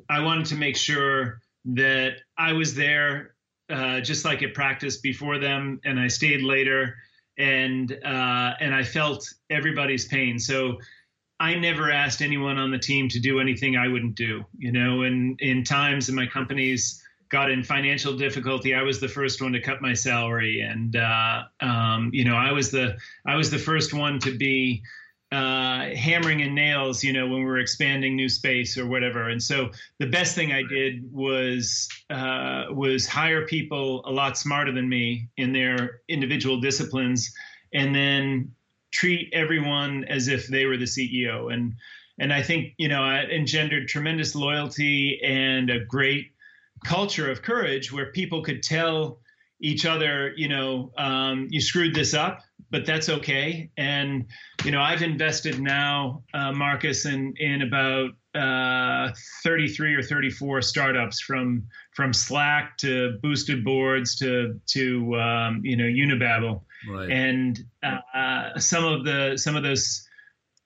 I 0.10 0.22
wanted 0.22 0.48
to 0.48 0.56
make 0.56 0.76
sure 0.76 1.42
that 1.66 2.22
I 2.40 2.54
was 2.54 2.74
there, 2.74 3.36
uh, 3.70 4.02
just 4.02 4.26
like 4.26 4.42
at 4.42 4.56
practice 4.56 4.98
before 4.98 5.38
them, 5.38 5.80
and 5.86 6.00
I 6.00 6.08
stayed 6.08 6.42
later, 6.42 6.96
and 7.38 7.92
uh, 8.04 8.54
and 8.60 8.74
I 8.74 8.82
felt 8.82 9.32
everybody's 9.52 10.08
pain. 10.08 10.40
So 10.40 10.80
I 11.40 11.54
never 11.54 11.92
asked 11.92 12.24
anyone 12.24 12.58
on 12.58 12.72
the 12.72 12.80
team 12.80 13.10
to 13.10 13.20
do 13.20 13.40
anything 13.40 13.78
I 13.78 13.90
wouldn't 13.90 14.16
do. 14.16 14.44
You 14.58 14.72
know, 14.72 15.04
and 15.04 15.40
in 15.40 15.64
times 15.64 16.10
in 16.10 16.16
my 16.16 16.26
companies 16.26 17.00
got 17.34 17.50
in 17.50 17.64
financial 17.64 18.16
difficulty, 18.16 18.76
I 18.76 18.84
was 18.84 19.00
the 19.00 19.08
first 19.08 19.42
one 19.42 19.54
to 19.54 19.60
cut 19.60 19.82
my 19.82 19.94
salary, 19.94 20.62
and 20.62 20.96
uh, 20.96 21.42
um, 21.62 22.12
you 22.14 22.24
know, 22.24 22.36
I 22.36 22.52
was 22.52 22.70
the 22.70 22.96
I 23.26 23.36
was 23.36 23.50
the 23.50 23.58
first 23.58 23.92
one 23.92 24.20
to 24.20 24.38
be 24.38 24.84
uh, 25.32 25.96
hammering 25.96 26.42
in 26.42 26.54
nails, 26.54 27.04
you 27.04 27.12
know, 27.12 27.26
when 27.26 27.40
we 27.40 27.46
were 27.46 27.58
expanding 27.58 28.16
new 28.16 28.30
space 28.30 28.78
or 28.78 28.86
whatever. 28.86 29.30
And 29.30 29.42
so 29.42 29.72
the 29.98 30.06
best 30.06 30.36
thing 30.36 30.52
I 30.52 30.62
did 30.62 31.12
was 31.12 31.90
uh, 32.12 32.66
was 32.70 33.08
hire 33.08 33.48
people 33.48 34.04
a 34.06 34.12
lot 34.12 34.38
smarter 34.38 34.72
than 34.72 34.88
me 34.88 35.28
in 35.36 35.54
their 35.54 36.02
individual 36.08 36.62
disciplines, 36.62 37.34
and 37.74 37.96
then 37.96 38.52
treat 38.92 39.34
everyone 39.34 40.04
as 40.04 40.28
if 40.28 40.46
they 40.46 40.68
were 40.68 40.78
the 40.78 40.86
CEO. 40.86 41.52
And 41.52 41.74
and 42.20 42.32
I 42.32 42.44
think 42.44 42.76
you 42.78 42.90
know 42.90 43.04
it 43.10 43.32
engendered 43.32 43.88
tremendous 43.88 44.36
loyalty 44.36 45.20
and 45.24 45.72
a 45.72 45.84
great 45.84 46.33
culture 46.84 47.30
of 47.30 47.42
courage 47.42 47.92
where 47.92 48.12
people 48.12 48.44
could 48.44 48.64
tell 48.64 49.20
each 49.60 49.86
other, 49.86 50.34
you 50.36 50.50
know, 50.50 50.92
um, 50.98 51.48
you 51.50 51.62
screwed 51.62 51.96
this 51.96 52.14
up, 52.14 52.42
but 52.70 52.86
that's 52.86 53.08
okay. 53.08 53.70
And 53.78 54.26
you 54.66 54.72
know, 54.72 54.82
I've 54.82 55.02
invested 55.02 55.60
now, 55.60 56.24
uh, 56.34 56.52
Marcus, 56.52 57.06
in 57.06 57.34
in 57.38 57.62
about 57.62 58.12
uh, 58.36 59.14
33 59.44 59.96
or 59.96 60.02
34 60.02 60.62
startups 60.62 61.22
from 61.22 61.68
from 61.92 62.14
Slack 62.14 62.78
to 62.80 63.20
Boosted 63.22 63.64
Boards 63.64 64.16
to 64.18 64.60
to 64.68 65.16
um, 65.16 65.62
you 65.64 65.78
know 65.78 65.86
Unibabble, 65.86 66.62
right. 66.90 67.10
and 67.10 67.60
uh, 67.84 68.60
some 68.60 68.84
of 68.84 69.06
the 69.06 69.38
some 69.38 69.56
of 69.56 69.64
those 69.64 70.08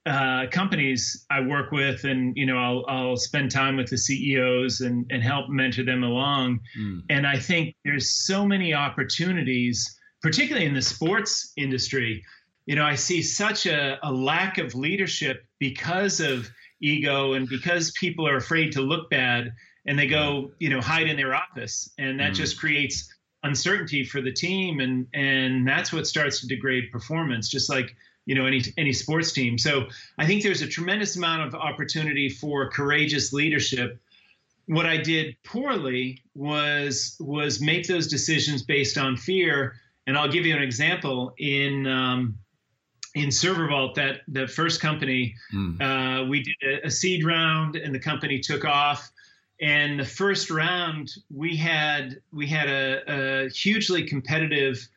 uh, 0.08 0.48
companies 0.52 1.26
I 1.30 1.42
work 1.42 1.72
with, 1.72 2.06
and 2.06 2.36
you 2.38 2.46
know, 2.46 2.58
I'll 2.58 2.86
I'll 2.88 3.18
spend 3.18 3.52
time 3.52 3.76
with 3.76 3.90
the 3.90 3.98
CEOs 3.98 4.82
and 4.82 5.06
and 5.10 5.22
help 5.22 5.50
mentor 5.50 5.84
them 5.84 6.04
along. 6.04 6.62
Mm. 6.80 7.04
And 7.10 7.28
I 7.28 7.38
think 7.38 7.76
there's 7.84 8.10
so 8.10 8.46
many 8.46 8.74
opportunities, 8.74 10.00
particularly 10.22 10.66
in 10.66 10.74
the 10.74 10.82
sports 10.82 11.52
industry. 11.58 12.24
You 12.66 12.76
know, 12.76 12.86
I 12.86 12.96
see 12.96 13.22
such 13.22 13.66
a, 13.66 13.98
a 14.04 14.12
lack 14.12 14.58
of 14.58 14.76
leadership 14.76 15.46
because 15.60 16.20
of 16.20 16.50
ego 16.82 17.34
and 17.34 17.48
because 17.48 17.92
people 17.92 18.28
are 18.28 18.38
afraid 18.38 18.74
to 18.74 18.82
look 18.82 19.10
bad 19.10 19.52
and 19.86 19.98
they 19.98 20.08
go, 20.08 20.52
you 20.60 20.70
know, 20.70 20.82
hide 20.82 21.08
in 21.08 21.18
their 21.18 21.34
office, 21.36 21.90
and 21.98 22.20
that 22.20 22.32
mm. 22.32 22.36
just 22.36 22.60
creates 22.60 23.14
uncertainty 23.44 24.04
for 24.04 24.22
the 24.22 24.32
team, 24.32 24.80
and 24.80 25.08
and 25.14 25.68
that's 25.68 25.92
what 25.92 26.08
starts 26.08 26.40
to 26.42 26.48
degrade 26.48 26.92
performance. 26.92 27.50
Just 27.50 27.70
like 27.70 27.96
you 28.28 28.36
know 28.36 28.46
any 28.46 28.62
any 28.78 28.94
sports 28.94 29.32
team. 29.32 29.58
So 29.58 29.88
I 30.20 30.28
think 30.28 30.44
there's 30.44 30.62
a 30.62 30.68
tremendous 30.68 31.16
amount 31.16 31.48
of 31.48 31.56
opportunity 31.56 32.30
for 32.30 32.70
courageous 32.70 33.34
leadership. 33.34 34.00
What 34.68 34.86
I 34.86 34.98
did 34.98 35.38
poorly 35.44 36.22
was 36.36 37.16
was 37.20 37.60
make 37.62 37.88
those 37.88 38.08
decisions 38.08 38.62
based 38.62 38.98
on 39.00 39.18
fear. 39.18 39.76
And 40.06 40.18
I'll 40.18 40.32
give 40.32 40.46
you 40.46 40.56
an 40.56 40.62
example 40.62 41.34
in 41.38 41.88
um, 41.88 42.38
in 43.16 43.30
ServerVault, 43.30 43.96
that 43.96 44.22
the 44.28 44.48
first 44.48 44.82
company, 44.82 45.36
mm. 45.54 45.82
uh, 45.82 46.26
we 46.26 46.44
did 46.44 46.56
a, 46.64 46.88
a, 46.88 46.92
seed 46.92 47.26
round, 47.26 47.76
and 47.76 47.96
the 47.96 48.00
company 48.00 48.40
took 48.40 48.64
off. 48.64 49.10
And 49.60 50.00
the 50.00 50.06
first 50.06 50.52
round, 50.52 51.16
we 51.34 51.56
had 51.56 52.22
we 52.32 52.46
had 52.46 52.70
a, 52.70 53.46
a 53.46 53.50
hugely 53.50 54.04
competitive 54.04 54.88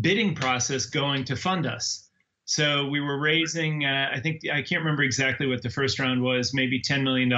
bidding 0.00 0.34
process 0.34 0.86
going 0.86 1.24
to 1.24 1.36
fund 1.36 1.66
us. 1.66 2.07
So 2.48 2.86
we 2.86 3.00
were 3.00 3.18
raising, 3.18 3.84
uh, 3.84 4.08
I 4.10 4.20
think, 4.20 4.40
I 4.50 4.62
can't 4.62 4.80
remember 4.80 5.02
exactly 5.02 5.46
what 5.46 5.60
the 5.60 5.68
first 5.68 5.98
round 5.98 6.22
was, 6.22 6.54
maybe 6.54 6.80
$10 6.80 7.02
million. 7.02 7.30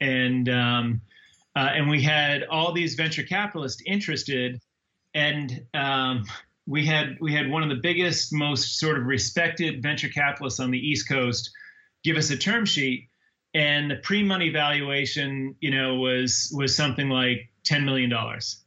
And, 0.00 0.48
um, 0.48 1.00
uh, 1.56 1.70
and 1.72 1.90
we 1.90 2.00
had 2.00 2.44
all 2.44 2.72
these 2.72 2.94
venture 2.94 3.24
capitalists 3.24 3.82
interested. 3.84 4.60
And 5.12 5.66
um, 5.74 6.26
we 6.68 6.86
had, 6.86 7.16
we 7.20 7.34
had 7.34 7.50
one 7.50 7.64
of 7.64 7.68
the 7.68 7.80
biggest, 7.82 8.32
most 8.32 8.78
sort 8.78 8.96
of 8.96 9.06
respected 9.06 9.82
venture 9.82 10.08
capitalists 10.08 10.60
on 10.60 10.70
the 10.70 10.78
East 10.78 11.08
Coast 11.08 11.50
give 12.04 12.16
us 12.16 12.30
a 12.30 12.36
term 12.36 12.64
sheet. 12.64 13.08
And 13.54 13.90
the 13.90 13.96
pre-money 13.96 14.50
valuation, 14.50 15.56
you 15.60 15.72
know, 15.72 15.96
was 15.96 16.52
was 16.54 16.76
something 16.76 17.08
like 17.08 17.50
$10 17.64 17.84
million. 17.84 18.12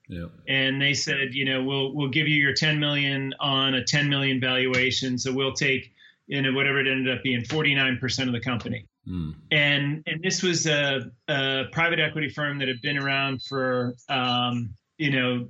Yeah. 0.07 0.27
And 0.47 0.81
they 0.81 0.93
said, 0.93 1.33
you 1.33 1.45
know, 1.45 1.63
we'll 1.63 1.93
we'll 1.93 2.09
give 2.09 2.27
you 2.27 2.37
your 2.37 2.53
10 2.53 2.79
million 2.79 3.33
on 3.39 3.73
a 3.73 3.83
10 3.83 4.09
million 4.09 4.39
valuation. 4.39 5.17
So 5.17 5.33
we'll 5.33 5.53
take, 5.53 5.91
you 6.27 6.41
know, 6.41 6.53
whatever 6.53 6.79
it 6.79 6.87
ended 6.87 7.15
up 7.15 7.23
being, 7.23 7.41
49% 7.41 8.27
of 8.27 8.33
the 8.33 8.39
company. 8.39 8.85
Mm. 9.07 9.35
And 9.51 10.03
and 10.05 10.21
this 10.21 10.43
was 10.43 10.65
a, 10.65 11.11
a, 11.27 11.63
private 11.71 11.99
equity 11.99 12.29
firm 12.29 12.59
that 12.59 12.67
had 12.67 12.81
been 12.81 12.97
around 12.97 13.41
for, 13.43 13.95
um, 14.09 14.73
you 14.97 15.11
know, 15.11 15.47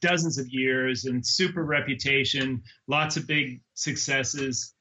dozens 0.00 0.38
of 0.38 0.48
years 0.48 1.04
and 1.04 1.26
super 1.26 1.64
reputation, 1.64 2.62
lots 2.86 3.16
of 3.16 3.26
big 3.26 3.60
successes. 3.74 4.74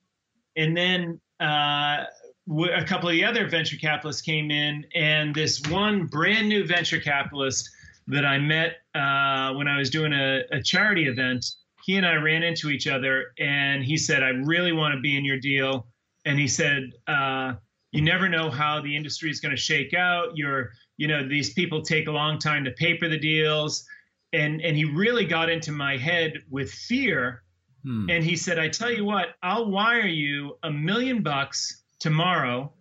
And 0.56 0.75
then 0.78 1.19
uh, 1.39 2.06
a 2.49 2.84
couple 2.86 3.10
of 3.10 3.13
the 3.13 3.25
other 3.25 3.47
venture 3.47 3.78
capitalists 3.78 4.21
came 4.21 4.52
in, 4.52 4.86
and 4.95 5.34
this 5.34 5.62
one 5.69 6.06
brand 6.06 6.49
new 6.49 6.65
venture 6.65 6.99
capitalist 6.99 7.69
that 8.10 8.26
I 8.26 8.39
met 8.39 8.78
uh, 8.95 9.54
when 9.54 9.67
I 9.67 9.78
was 9.78 9.89
doing 9.89 10.13
a, 10.13 10.41
a, 10.52 10.62
charity 10.62 11.08
event, 11.08 11.45
he 11.86 11.95
and 11.95 12.06
I 12.06 12.15
ran 12.15 12.43
into 12.43 12.69
each 12.69 12.88
other, 12.88 13.28
and 13.39 13.84
he 13.84 13.98
said, 13.98 14.24
"I 14.24 14.30
really 14.30 14.72
want 14.72 14.95
to 14.95 15.00
be 15.00 15.15
in 15.15 15.24
your 15.24 15.39
deal," 15.39 15.88
and 16.26 16.38
he 16.38 16.48
said, 16.48 16.91
uh, 17.08 17.54
"You 17.91 18.02
never 18.02 18.28
know 18.28 18.50
how 18.50 18.82
the 18.82 18.95
industry 18.95 19.30
is 19.30 19.39
going 19.39 19.56
to 19.56 19.62
shake 19.62 19.93
out. 19.93 20.36
You're, 20.36 20.72
you 20.98 21.08
know, 21.08 21.28
these 21.28 21.54
people 21.54 21.82
take 21.82 22.08
a 22.08 22.12
long 22.12 22.39
time 22.39 22.65
to 22.65 22.72
paper 22.72 23.08
the 23.08 23.19
deals." 23.19 23.86
And, 24.32 24.62
and 24.62 24.78
he 24.78 24.86
really 24.86 25.26
got 25.26 25.50
into 25.50 25.72
my 25.72 25.98
head 25.98 26.34
with 26.52 26.72
fear. 26.72 27.41
Hmm. 27.84 28.10
And 28.12 28.24
he 28.24 28.36
said, 28.36 28.60
I 28.60 28.69
tell 28.69 28.91
you 28.91 29.04
what, 29.04 29.30
I'll 29.41 29.72
wire 29.72 30.06
you 30.06 30.56
a 30.62 30.69
million 30.69 31.24
bucks 31.24 31.82
tomorrow 32.00 32.72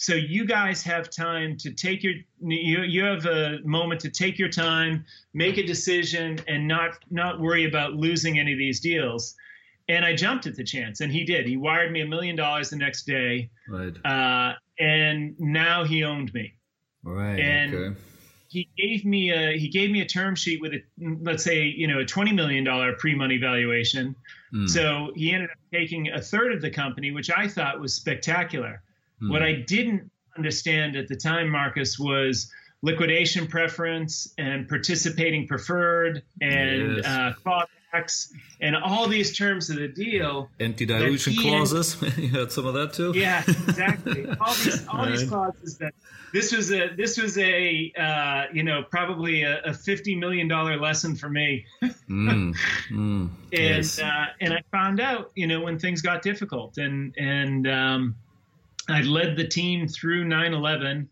so 0.00 0.14
you 0.14 0.46
guys 0.46 0.82
have 0.82 1.10
time 1.10 1.58
to 1.58 1.70
take 1.72 2.02
your 2.02 2.14
you, 2.40 2.80
you 2.82 3.04
have 3.04 3.26
a 3.26 3.58
moment 3.64 4.00
to 4.00 4.08
take 4.08 4.38
your 4.38 4.48
time 4.48 5.04
make 5.34 5.58
a 5.58 5.62
decision 5.62 6.38
and 6.48 6.66
not 6.66 6.92
not 7.10 7.38
worry 7.38 7.66
about 7.66 7.92
losing 7.92 8.38
any 8.38 8.52
of 8.52 8.58
these 8.58 8.80
deals 8.80 9.36
and 9.88 10.02
i 10.02 10.14
jumped 10.14 10.46
at 10.46 10.56
the 10.56 10.64
chance 10.64 11.02
and 11.02 11.12
he 11.12 11.22
did 11.22 11.46
he 11.46 11.58
wired 11.58 11.92
me 11.92 12.00
a 12.00 12.06
million 12.06 12.34
dollars 12.34 12.70
the 12.70 12.76
next 12.76 13.04
day 13.04 13.50
right 13.68 13.94
uh, 14.06 14.54
and 14.78 15.38
now 15.38 15.84
he 15.84 16.02
owned 16.02 16.32
me 16.32 16.54
right 17.02 17.38
and 17.38 17.74
okay. 17.74 18.00
he 18.48 18.68
gave 18.78 19.04
me 19.04 19.30
a 19.30 19.58
he 19.58 19.68
gave 19.68 19.90
me 19.90 20.00
a 20.00 20.06
term 20.06 20.34
sheet 20.34 20.62
with 20.62 20.72
a 20.72 20.82
let's 21.20 21.44
say 21.44 21.64
you 21.64 21.86
know 21.86 21.98
a 21.98 22.06
20 22.06 22.32
million 22.32 22.64
dollar 22.64 22.94
pre-money 22.94 23.36
valuation 23.36 24.16
Mm. 24.52 24.68
So 24.68 25.12
he 25.14 25.32
ended 25.32 25.50
up 25.50 25.58
taking 25.72 26.10
a 26.10 26.20
third 26.20 26.52
of 26.52 26.60
the 26.60 26.70
company, 26.70 27.12
which 27.12 27.30
I 27.30 27.46
thought 27.46 27.78
was 27.78 27.94
spectacular. 27.94 28.82
Mm. 29.22 29.30
What 29.30 29.42
I 29.42 29.52
didn't 29.52 30.10
understand 30.36 30.96
at 30.96 31.08
the 31.08 31.16
time, 31.16 31.48
Marcus, 31.48 31.98
was 31.98 32.50
liquidation 32.82 33.46
preference 33.46 34.32
and 34.38 34.68
participating 34.68 35.46
preferred 35.46 36.22
and 36.40 36.96
yes. 36.96 37.06
uh, 37.06 37.32
clawbacks 37.44 38.32
and 38.60 38.74
all 38.74 39.06
these 39.06 39.36
terms 39.36 39.68
of 39.68 39.76
the 39.76 39.88
deal. 39.88 40.48
Anti-dilution 40.58 41.34
clauses. 41.36 42.00
you 42.16 42.28
had 42.28 42.52
some 42.52 42.66
of 42.66 42.74
that 42.74 42.94
too. 42.94 43.12
Yeah, 43.14 43.42
exactly. 43.46 44.26
all 44.40 44.54
these 44.54 44.86
all 44.88 44.98
right. 45.00 45.10
these 45.10 45.28
clauses 45.28 45.78
that 45.78 45.92
this 46.32 46.52
was 46.52 46.72
a 46.72 46.88
this 46.96 47.20
was 47.20 47.36
a 47.38 47.92
uh, 47.98 48.44
you 48.52 48.62
know 48.62 48.82
probably 48.82 49.42
a, 49.42 49.60
a, 49.62 49.74
fifty 49.74 50.14
million 50.14 50.48
dollar 50.48 50.78
lesson 50.78 51.16
for 51.16 51.28
me. 51.28 51.66
mm, 51.82 52.54
mm, 52.90 52.90
and 52.90 53.30
yes. 53.52 53.98
uh, 53.98 54.26
and 54.40 54.54
I 54.54 54.62
found 54.70 55.00
out 55.00 55.32
you 55.34 55.46
know 55.46 55.60
when 55.60 55.78
things 55.78 56.00
got 56.00 56.22
difficult 56.22 56.78
and 56.78 57.14
and 57.18 57.66
um, 57.66 58.16
I 58.92 59.02
led 59.02 59.36
the 59.36 59.46
team 59.46 59.88
through 59.88 60.24
9/11 60.24 61.06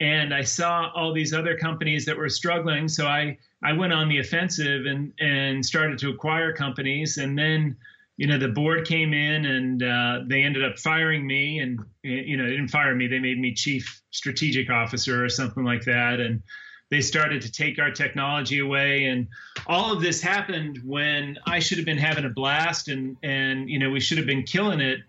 and 0.00 0.34
I 0.34 0.42
saw 0.42 0.90
all 0.94 1.12
these 1.12 1.32
other 1.32 1.56
companies 1.56 2.04
that 2.06 2.16
were 2.16 2.28
struggling. 2.28 2.88
So 2.88 3.06
I 3.06 3.38
I 3.62 3.72
went 3.72 3.92
on 3.92 4.08
the 4.08 4.18
offensive 4.18 4.86
and 4.86 5.12
and 5.20 5.64
started 5.64 5.98
to 6.00 6.10
acquire 6.10 6.52
companies. 6.52 7.18
And 7.18 7.38
then 7.38 7.76
you 8.16 8.26
know, 8.26 8.38
the 8.38 8.48
board 8.48 8.86
came 8.86 9.14
in 9.14 9.46
and 9.46 9.82
uh, 9.82 10.20
they 10.26 10.42
ended 10.42 10.64
up 10.64 10.78
firing 10.78 11.26
me, 11.26 11.60
and 11.60 11.80
you 12.02 12.36
know, 12.36 12.44
they 12.44 12.50
didn't 12.50 12.68
fire 12.68 12.94
me; 12.94 13.06
they 13.06 13.18
made 13.18 13.38
me 13.38 13.54
chief 13.54 14.02
strategic 14.10 14.70
officer 14.70 15.24
or 15.24 15.28
something 15.28 15.64
like 15.64 15.84
that, 15.84 16.20
and 16.20 16.42
they 16.90 17.00
started 17.00 17.40
to 17.42 17.50
take 17.50 17.78
our 17.78 17.90
technology 17.90 18.58
away, 18.58 19.06
and 19.06 19.26
all 19.66 19.92
of 19.92 20.02
this 20.02 20.20
happened 20.20 20.78
when 20.84 21.38
I 21.46 21.58
should 21.58 21.78
have 21.78 21.86
been 21.86 21.98
having 21.98 22.24
a 22.24 22.28
blast, 22.28 22.88
and 22.88 23.16
and 23.22 23.70
you 23.70 23.78
know, 23.78 23.90
we 23.90 24.00
should 24.00 24.18
have 24.18 24.26
been 24.26 24.42
killing 24.42 24.80
it, 24.80 25.00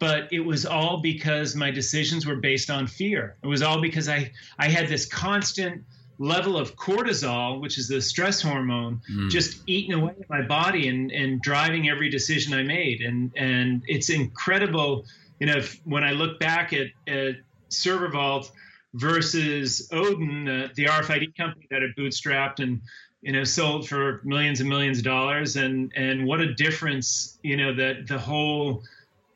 but 0.00 0.32
it 0.32 0.40
was 0.40 0.66
all 0.66 1.00
because 1.00 1.54
my 1.54 1.70
decisions 1.70 2.26
were 2.26 2.36
based 2.36 2.70
on 2.70 2.88
fear. 2.88 3.36
It 3.44 3.46
was 3.46 3.62
all 3.62 3.80
because 3.80 4.08
I 4.08 4.32
I 4.58 4.68
had 4.68 4.88
this 4.88 5.06
constant 5.06 5.84
level 6.18 6.56
of 6.56 6.74
cortisol, 6.74 7.60
which 7.60 7.78
is 7.78 7.86
the 7.86 8.00
stress 8.00 8.42
hormone, 8.42 9.00
mm. 9.10 9.30
just 9.30 9.62
eating 9.66 9.94
away 9.94 10.14
at 10.20 10.28
my 10.28 10.42
body 10.42 10.88
and, 10.88 11.10
and 11.12 11.40
driving 11.40 11.88
every 11.88 12.10
decision 12.10 12.52
I 12.54 12.62
made. 12.62 13.02
And 13.02 13.30
and 13.36 13.82
it's 13.86 14.10
incredible, 14.10 15.04
you 15.38 15.46
know, 15.46 15.58
if, 15.58 15.80
when 15.84 16.02
I 16.02 16.12
look 16.12 16.40
back 16.40 16.72
at, 16.72 16.88
at 17.06 17.36
ServerVault 17.68 18.50
versus 18.94 19.88
Odin, 19.92 20.48
uh, 20.48 20.68
the 20.74 20.86
RFID 20.86 21.36
company 21.36 21.66
that 21.70 21.82
had 21.82 21.90
bootstrapped 21.96 22.60
and 22.60 22.80
you 23.20 23.32
know 23.32 23.44
sold 23.44 23.86
for 23.86 24.22
millions 24.24 24.60
and 24.60 24.68
millions 24.68 24.98
of 24.98 25.04
dollars, 25.04 25.56
and 25.56 25.92
and 25.94 26.26
what 26.26 26.40
a 26.40 26.54
difference, 26.54 27.38
you 27.42 27.58
know, 27.58 27.74
that 27.74 28.06
the 28.06 28.18
whole 28.18 28.82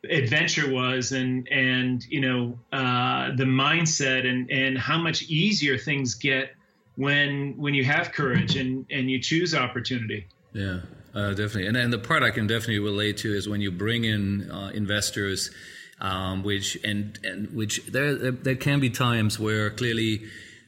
adventure 0.09 0.71
was 0.71 1.11
and 1.11 1.47
and 1.49 2.03
you 2.09 2.21
know 2.21 2.57
uh, 2.71 3.35
the 3.35 3.43
mindset 3.43 4.25
and 4.25 4.49
and 4.49 4.77
how 4.77 4.97
much 4.97 5.23
easier 5.23 5.77
things 5.77 6.15
get 6.15 6.55
when 6.95 7.55
when 7.57 7.73
you 7.73 7.83
have 7.83 8.11
courage 8.11 8.55
and 8.55 8.85
and 8.89 9.09
you 9.09 9.19
choose 9.19 9.53
opportunity. 9.53 10.27
Yeah, 10.53 10.79
uh, 11.13 11.29
definitely. 11.29 11.67
And 11.67 11.77
and 11.77 11.91
the 11.91 11.99
part 11.99 12.23
I 12.23 12.31
can 12.31 12.47
definitely 12.47 12.79
relate 12.79 13.17
to 13.17 13.33
is 13.33 13.47
when 13.47 13.61
you 13.61 13.71
bring 13.71 14.05
in 14.05 14.49
uh, 14.49 14.71
investors, 14.73 15.51
um, 15.99 16.43
which 16.43 16.77
and 16.83 17.19
and 17.23 17.53
which 17.53 17.85
there 17.87 18.31
there 18.31 18.55
can 18.55 18.79
be 18.79 18.89
times 18.89 19.39
where 19.39 19.69
clearly 19.69 20.23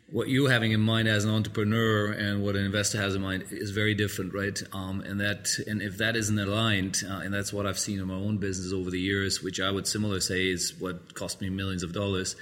what 0.09 0.29
you 0.29 0.45
having 0.45 0.71
in 0.71 0.79
mind 0.79 1.07
as 1.07 1.25
an 1.25 1.31
entrepreneur 1.31 2.11
and 2.11 2.41
what 2.41 2.55
an 2.55 2.65
investor 2.65 2.97
has 2.97 3.13
in 3.13 3.21
mind 3.21 3.45
is 3.51 3.71
very 3.71 3.93
different, 3.93 4.33
right? 4.33 4.61
Um, 4.71 5.01
and 5.01 5.19
that, 5.19 5.49
and 5.67 5.81
if 5.81 5.97
that 5.97 6.15
isn't 6.15 6.39
aligned, 6.39 7.03
uh, 7.07 7.19
and 7.19 7.33
that's 7.33 7.51
what 7.51 7.67
I've 7.67 7.79
seen 7.79 7.99
in 7.99 8.07
my 8.07 8.15
own 8.15 8.37
business 8.37 8.71
over 8.71 8.89
the 8.89 8.99
years, 8.99 9.43
which 9.43 9.59
I 9.59 9.69
would 9.69 9.85
similarly 9.85 10.21
say 10.21 10.49
is 10.49 10.73
what 10.79 11.13
cost 11.13 11.41
me 11.41 11.49
millions 11.49 11.83
of 11.83 11.91
dollars 11.91 12.35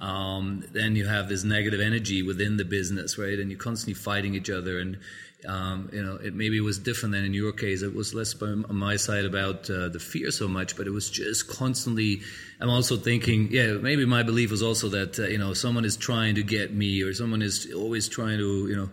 um, 0.00 0.64
then 0.72 0.96
you 0.96 1.06
have 1.06 1.28
this 1.28 1.44
negative 1.44 1.80
energy 1.80 2.22
within 2.22 2.56
the 2.56 2.64
business, 2.64 3.18
right? 3.18 3.38
And 3.38 3.50
you're 3.50 3.60
constantly 3.60 3.94
fighting 3.94 4.34
each 4.34 4.48
other. 4.48 4.78
And 4.78 4.98
um, 5.46 5.88
you 5.92 6.02
know, 6.02 6.16
it 6.16 6.34
maybe 6.34 6.60
was 6.60 6.78
different 6.78 7.14
than 7.14 7.24
in 7.24 7.34
your 7.34 7.52
case. 7.52 7.82
It 7.82 7.94
was 7.94 8.14
less 8.14 8.40
on 8.42 8.74
my 8.74 8.96
side 8.96 9.24
about 9.24 9.70
uh, 9.70 9.88
the 9.88 9.98
fear 9.98 10.30
so 10.30 10.48
much, 10.48 10.76
but 10.76 10.86
it 10.86 10.90
was 10.90 11.08
just 11.10 11.48
constantly. 11.48 12.22
I'm 12.60 12.70
also 12.70 12.96
thinking, 12.96 13.48
yeah, 13.50 13.72
maybe 13.74 14.04
my 14.04 14.22
belief 14.22 14.50
was 14.50 14.62
also 14.62 14.88
that 14.90 15.18
uh, 15.18 15.24
you 15.24 15.38
know 15.38 15.54
someone 15.54 15.84
is 15.84 15.96
trying 15.96 16.34
to 16.34 16.42
get 16.42 16.74
me, 16.74 17.02
or 17.02 17.14
someone 17.14 17.42
is 17.42 17.72
always 17.74 18.08
trying 18.08 18.38
to 18.38 18.68
you 18.68 18.76
know 18.76 18.90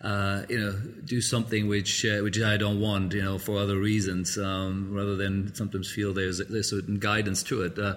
uh, 0.00 0.42
you 0.48 0.60
know, 0.60 0.72
do 1.04 1.20
something 1.20 1.66
which 1.66 2.04
uh, 2.04 2.20
which 2.20 2.40
I 2.40 2.56
don't 2.56 2.80
want, 2.80 3.14
you 3.14 3.22
know, 3.22 3.36
for 3.36 3.58
other 3.58 3.76
reasons, 3.76 4.38
um, 4.38 4.92
rather 4.92 5.16
than 5.16 5.52
sometimes 5.54 5.90
feel 5.90 6.14
there's 6.14 6.38
there's 6.38 6.70
certain 6.70 7.00
guidance 7.00 7.42
to 7.44 7.62
it. 7.62 7.76
Uh, 7.76 7.96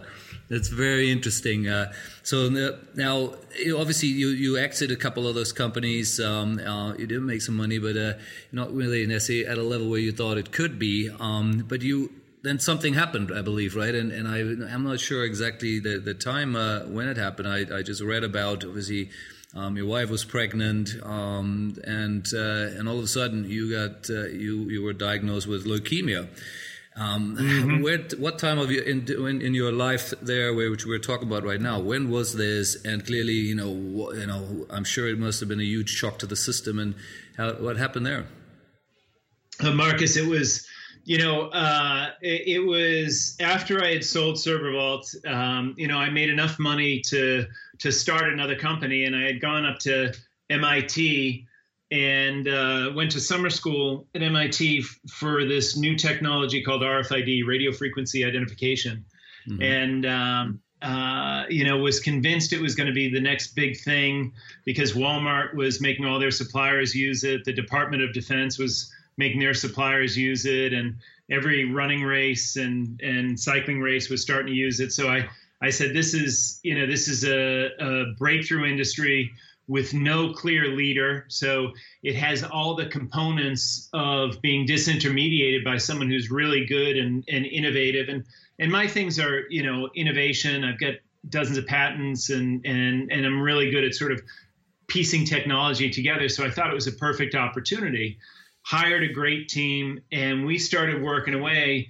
that's 0.49 0.69
very 0.69 1.11
interesting. 1.11 1.67
Uh, 1.67 1.93
so 2.23 2.49
now, 2.95 3.35
obviously, 3.77 4.09
you 4.09 4.29
you 4.29 4.57
exit 4.57 4.89
a 4.89 4.95
couple 4.95 5.27
of 5.27 5.35
those 5.35 5.53
companies. 5.53 6.19
Um, 6.19 6.57
uh, 6.57 6.95
you 6.95 7.05
did 7.05 7.21
make 7.21 7.43
some 7.43 7.55
money, 7.55 7.77
but 7.77 7.95
uh, 7.95 8.13
not 8.51 8.73
really 8.73 9.05
necessarily 9.05 9.45
at 9.45 9.59
a 9.59 9.63
level 9.63 9.87
where 9.87 9.99
you 9.99 10.11
thought 10.11 10.39
it 10.39 10.51
could 10.51 10.79
be. 10.79 11.11
Um, 11.19 11.65
but 11.67 11.83
you 11.83 12.11
then 12.41 12.57
something 12.57 12.95
happened, 12.95 13.31
I 13.31 13.43
believe, 13.43 13.75
right? 13.75 13.93
And 13.93 14.11
and 14.11 14.27
I 14.27 14.39
I'm 14.73 14.83
not 14.83 14.99
sure 14.99 15.23
exactly 15.23 15.79
the 15.79 15.99
the 15.99 16.15
time 16.15 16.55
when 16.91 17.07
it 17.07 17.17
happened. 17.17 17.47
I 17.47 17.77
I 17.77 17.83
just 17.83 18.01
read 18.01 18.23
about 18.23 18.65
obviously 18.65 19.11
um, 19.53 19.75
your 19.75 19.85
wife 19.85 20.09
was 20.09 20.23
pregnant, 20.23 20.91
um, 21.03 21.75
and 21.83 22.25
uh, 22.33 22.77
and 22.77 22.87
all 22.87 22.97
of 22.97 23.03
a 23.03 23.07
sudden 23.07 23.49
you 23.49 23.71
got 23.71 24.09
uh, 24.09 24.27
you 24.27 24.69
you 24.69 24.81
were 24.81 24.93
diagnosed 24.93 25.47
with 25.47 25.65
leukemia. 25.65 26.29
Um, 26.95 27.37
mm-hmm. 27.37 27.81
where, 27.83 27.99
what 28.17 28.37
time 28.37 28.59
of 28.59 28.69
your 28.69 28.83
in, 28.83 29.09
in, 29.09 29.41
in 29.41 29.53
your 29.53 29.71
life 29.71 30.13
there, 30.21 30.53
which 30.53 30.85
we're 30.85 30.99
talking 30.99 31.27
about 31.27 31.43
right 31.43 31.59
now? 31.59 31.79
When 31.79 32.09
was 32.09 32.35
this? 32.35 32.83
And 32.83 33.05
clearly, 33.05 33.33
you 33.33 33.55
know, 33.55 34.11
you 34.13 34.25
know, 34.25 34.65
I'm 34.69 34.83
sure 34.83 35.07
it 35.07 35.17
must 35.17 35.39
have 35.39 35.49
been 35.49 35.61
a 35.61 35.65
huge 35.65 35.89
shock 35.89 36.19
to 36.19 36.25
the 36.25 36.35
system. 36.35 36.79
And 36.79 36.95
how, 37.37 37.53
what 37.53 37.77
happened 37.77 38.05
there? 38.05 38.27
Uh, 39.61 39.71
Marcus, 39.71 40.17
it 40.17 40.27
was 40.27 40.67
you 41.03 41.17
know, 41.17 41.49
uh, 41.49 42.09
it, 42.21 42.47
it, 42.47 42.59
was 42.59 43.35
after 43.39 43.83
I 43.83 43.93
had 43.93 44.03
sold 44.03 44.35
ServerVault. 44.35 45.27
Um, 45.27 45.73
you 45.77 45.87
know, 45.87 45.97
I 45.97 46.09
made 46.09 46.29
enough 46.29 46.59
money 46.59 47.01
to 47.07 47.45
to 47.79 47.91
start 47.91 48.31
another 48.31 48.55
company, 48.55 49.05
and 49.05 49.15
I 49.15 49.23
had 49.23 49.41
gone 49.41 49.65
up 49.65 49.79
to 49.79 50.13
MIT 50.49 51.47
and 51.91 52.47
uh, 52.47 52.91
went 52.95 53.11
to 53.11 53.19
summer 53.19 53.49
school 53.49 54.07
at 54.15 54.21
MIT 54.21 54.79
f- 54.79 55.11
for 55.11 55.45
this 55.45 55.75
new 55.75 55.97
technology 55.97 56.63
called 56.63 56.81
RFID, 56.81 57.45
radio 57.45 57.71
frequency 57.71 58.23
identification, 58.23 59.05
mm-hmm. 59.49 59.61
and 59.61 60.05
um, 60.05 60.61
uh, 60.81 61.45
you 61.49 61.65
know 61.65 61.77
was 61.77 61.99
convinced 61.99 62.53
it 62.53 62.61
was 62.61 62.75
going 62.75 62.87
to 62.87 62.93
be 62.93 63.11
the 63.11 63.19
next 63.19 63.55
big 63.55 63.79
thing 63.79 64.33
because 64.65 64.93
Walmart 64.93 65.55
was 65.55 65.81
making 65.81 66.05
all 66.05 66.19
their 66.19 66.31
suppliers 66.31 66.93
use 66.93 67.23
it. 67.23 67.43
The 67.43 67.53
Department 67.53 68.03
of 68.03 68.13
Defense 68.13 68.59
was 68.59 68.91
making 69.21 69.39
their 69.39 69.53
suppliers 69.53 70.17
use 70.17 70.47
it, 70.47 70.73
and 70.73 70.95
every 71.29 71.65
running 71.65 72.03
race 72.03 72.55
and 72.55 72.99
and 73.01 73.39
cycling 73.39 73.79
race 73.79 74.09
was 74.09 74.21
starting 74.21 74.47
to 74.47 74.57
use 74.67 74.79
it. 74.79 74.91
So 74.91 75.07
I 75.07 75.29
I 75.61 75.69
said 75.69 75.93
this 75.93 76.15
is 76.15 76.59
you 76.63 76.73
know 76.77 76.87
this 76.87 77.07
is 77.07 77.23
a, 77.23 77.69
a 77.79 78.13
breakthrough 78.17 78.65
industry 78.65 79.31
with 79.67 79.93
no 79.93 80.33
clear 80.33 80.75
leader. 80.75 81.25
So 81.27 81.71
it 82.01 82.15
has 82.15 82.43
all 82.43 82.75
the 82.75 82.87
components 82.87 83.89
of 83.93 84.41
being 84.41 84.67
disintermediated 84.67 85.63
by 85.63 85.77
someone 85.77 86.09
who's 86.09 86.29
really 86.31 86.65
good 86.65 86.97
and, 86.97 87.23
and 87.29 87.45
innovative. 87.45 88.09
And 88.09 88.25
and 88.59 88.71
my 88.71 88.87
things 88.87 89.19
are, 89.19 89.43
you 89.49 89.63
know, 89.63 89.89
innovation. 89.95 90.63
I've 90.63 90.79
got 90.79 90.95
dozens 91.29 91.59
of 91.59 91.67
patents 91.67 92.31
and 92.31 92.65
and 92.65 93.11
and 93.11 93.23
I'm 93.23 93.39
really 93.39 93.69
good 93.69 93.83
at 93.83 93.93
sort 93.93 94.11
of 94.11 94.19
piecing 94.87 95.25
technology 95.25 95.89
together. 95.91 96.27
So 96.27 96.43
I 96.43 96.49
thought 96.49 96.71
it 96.71 96.75
was 96.75 96.87
a 96.87 96.97
perfect 97.07 97.35
opportunity 97.35 98.17
hired 98.63 99.03
a 99.03 99.13
great 99.13 99.49
team, 99.49 100.01
and 100.11 100.45
we 100.45 100.57
started 100.57 101.01
working 101.01 101.33
away. 101.33 101.89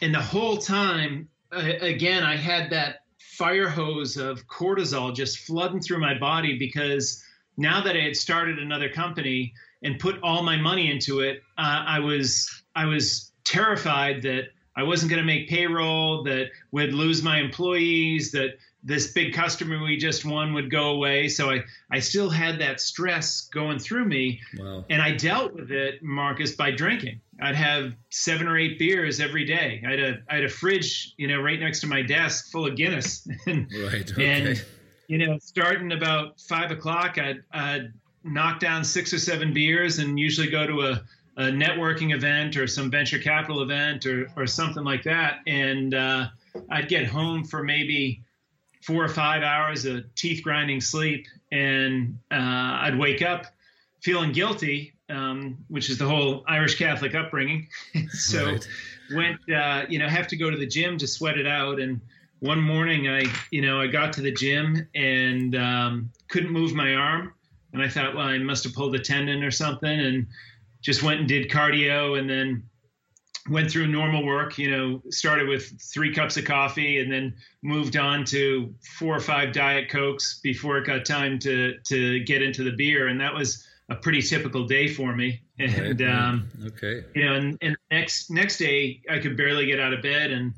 And 0.00 0.14
the 0.14 0.20
whole 0.20 0.56
time, 0.56 1.28
again, 1.52 2.22
I 2.22 2.36
had 2.36 2.70
that 2.70 3.00
fire 3.18 3.68
hose 3.68 4.16
of 4.16 4.46
cortisol 4.46 5.14
just 5.14 5.38
flooding 5.38 5.80
through 5.80 5.98
my 5.98 6.16
body 6.16 6.58
because 6.58 7.22
now 7.56 7.82
that 7.82 7.96
I 7.96 8.00
had 8.00 8.16
started 8.16 8.58
another 8.58 8.88
company 8.88 9.52
and 9.82 9.98
put 9.98 10.20
all 10.22 10.42
my 10.42 10.56
money 10.56 10.90
into 10.90 11.20
it, 11.20 11.42
uh, 11.58 11.84
I 11.86 12.00
was 12.00 12.48
I 12.74 12.86
was 12.86 13.32
terrified 13.44 14.22
that 14.22 14.44
I 14.76 14.82
wasn't 14.82 15.10
going 15.10 15.22
to 15.22 15.26
make 15.26 15.48
payroll, 15.48 16.24
that 16.24 16.50
we'd 16.72 16.92
lose 16.92 17.22
my 17.22 17.38
employees, 17.38 18.32
that 18.32 18.58
this 18.84 19.12
big 19.12 19.32
customer 19.32 19.82
we 19.82 19.96
just 19.96 20.26
won 20.26 20.52
would 20.52 20.70
go 20.70 20.90
away. 20.90 21.26
So 21.28 21.50
I, 21.50 21.64
I 21.90 22.00
still 22.00 22.28
had 22.28 22.60
that 22.60 22.80
stress 22.80 23.48
going 23.48 23.78
through 23.78 24.04
me. 24.04 24.40
Wow. 24.58 24.84
And 24.90 25.00
I 25.00 25.12
dealt 25.12 25.54
with 25.54 25.72
it, 25.72 26.02
Marcus, 26.02 26.52
by 26.52 26.70
drinking. 26.70 27.20
I'd 27.40 27.56
have 27.56 27.94
seven 28.10 28.46
or 28.46 28.58
eight 28.58 28.78
beers 28.78 29.20
every 29.20 29.46
day. 29.46 29.82
I 29.86 29.90
had 29.90 30.00
a, 30.00 30.18
I 30.28 30.34
had 30.34 30.44
a 30.44 30.50
fridge, 30.50 31.14
you 31.16 31.26
know, 31.26 31.40
right 31.40 31.58
next 31.58 31.80
to 31.80 31.86
my 31.86 32.02
desk 32.02 32.52
full 32.52 32.66
of 32.66 32.76
Guinness. 32.76 33.26
and, 33.46 33.72
right. 33.84 34.10
Okay. 34.12 34.32
And, 34.32 34.64
you 35.08 35.18
know, 35.18 35.38
starting 35.38 35.92
about 35.92 36.38
five 36.40 36.70
o'clock, 36.70 37.16
I'd, 37.16 37.42
I'd 37.52 37.92
knock 38.22 38.60
down 38.60 38.84
six 38.84 39.14
or 39.14 39.18
seven 39.18 39.54
beers 39.54 39.98
and 39.98 40.20
usually 40.20 40.48
go 40.48 40.66
to 40.66 40.82
a, 40.82 41.02
a 41.38 41.44
networking 41.44 42.14
event 42.14 42.56
or 42.58 42.66
some 42.66 42.90
venture 42.90 43.18
capital 43.18 43.62
event 43.62 44.04
or, 44.04 44.30
or 44.36 44.46
something 44.46 44.84
like 44.84 45.04
that. 45.04 45.38
And 45.46 45.94
uh, 45.94 46.26
I'd 46.70 46.88
get 46.88 47.06
home 47.06 47.44
for 47.44 47.62
maybe 47.62 48.23
four 48.84 49.02
or 49.02 49.08
five 49.08 49.42
hours 49.42 49.86
of 49.86 50.04
teeth 50.14 50.42
grinding 50.42 50.80
sleep, 50.80 51.26
and 51.50 52.18
uh, 52.30 52.36
I'd 52.82 52.98
wake 52.98 53.22
up 53.22 53.46
feeling 54.02 54.32
guilty, 54.32 54.92
um, 55.08 55.56
which 55.68 55.88
is 55.88 55.96
the 55.96 56.06
whole 56.06 56.44
Irish 56.46 56.76
Catholic 56.78 57.14
upbringing. 57.14 57.68
so 58.10 58.44
right. 58.44 58.68
went, 59.14 59.40
uh, 59.50 59.86
you 59.88 59.98
know, 59.98 60.06
have 60.06 60.26
to 60.28 60.36
go 60.36 60.50
to 60.50 60.56
the 60.58 60.66
gym 60.66 60.98
to 60.98 61.06
sweat 61.06 61.38
it 61.38 61.46
out. 61.46 61.80
And 61.80 61.98
one 62.40 62.60
morning, 62.60 63.08
I, 63.08 63.24
you 63.50 63.62
know, 63.62 63.80
I 63.80 63.86
got 63.86 64.12
to 64.14 64.20
the 64.20 64.32
gym 64.32 64.86
and 64.94 65.56
um, 65.56 66.10
couldn't 66.28 66.50
move 66.50 66.74
my 66.74 66.94
arm, 66.94 67.32
and 67.72 67.82
I 67.82 67.88
thought, 67.88 68.14
well, 68.14 68.26
I 68.26 68.38
must 68.38 68.64
have 68.64 68.74
pulled 68.74 68.94
a 68.94 68.98
tendon 68.98 69.42
or 69.42 69.50
something, 69.50 69.98
and 69.98 70.26
just 70.82 71.02
went 71.02 71.20
and 71.20 71.28
did 71.28 71.50
cardio, 71.50 72.18
and 72.18 72.28
then 72.28 72.68
went 73.48 73.70
through 73.70 73.86
normal 73.86 74.24
work, 74.24 74.56
you 74.56 74.70
know, 74.70 75.02
started 75.10 75.48
with 75.48 75.80
three 75.80 76.14
cups 76.14 76.36
of 76.36 76.44
coffee 76.44 77.00
and 77.00 77.12
then 77.12 77.34
moved 77.62 77.96
on 77.96 78.24
to 78.24 78.74
four 78.98 79.14
or 79.16 79.20
five 79.20 79.52
diet 79.52 79.90
cokes 79.90 80.40
before 80.42 80.78
it 80.78 80.86
got 80.86 81.04
time 81.04 81.38
to 81.40 81.78
to 81.84 82.20
get 82.20 82.42
into 82.42 82.64
the 82.64 82.72
beer, 82.72 83.08
and 83.08 83.20
that 83.20 83.34
was 83.34 83.66
a 83.90 83.94
pretty 83.94 84.22
typical 84.22 84.66
day 84.66 84.88
for 84.88 85.14
me. 85.14 85.42
And 85.58 86.00
right. 86.00 86.10
um, 86.10 86.48
okay, 86.66 87.04
you 87.14 87.24
know, 87.26 87.34
and, 87.34 87.58
and 87.60 87.76
next 87.90 88.30
next 88.30 88.58
day 88.58 89.02
I 89.10 89.18
could 89.18 89.36
barely 89.36 89.66
get 89.66 89.78
out 89.78 89.92
of 89.92 90.02
bed 90.02 90.30
and 90.30 90.54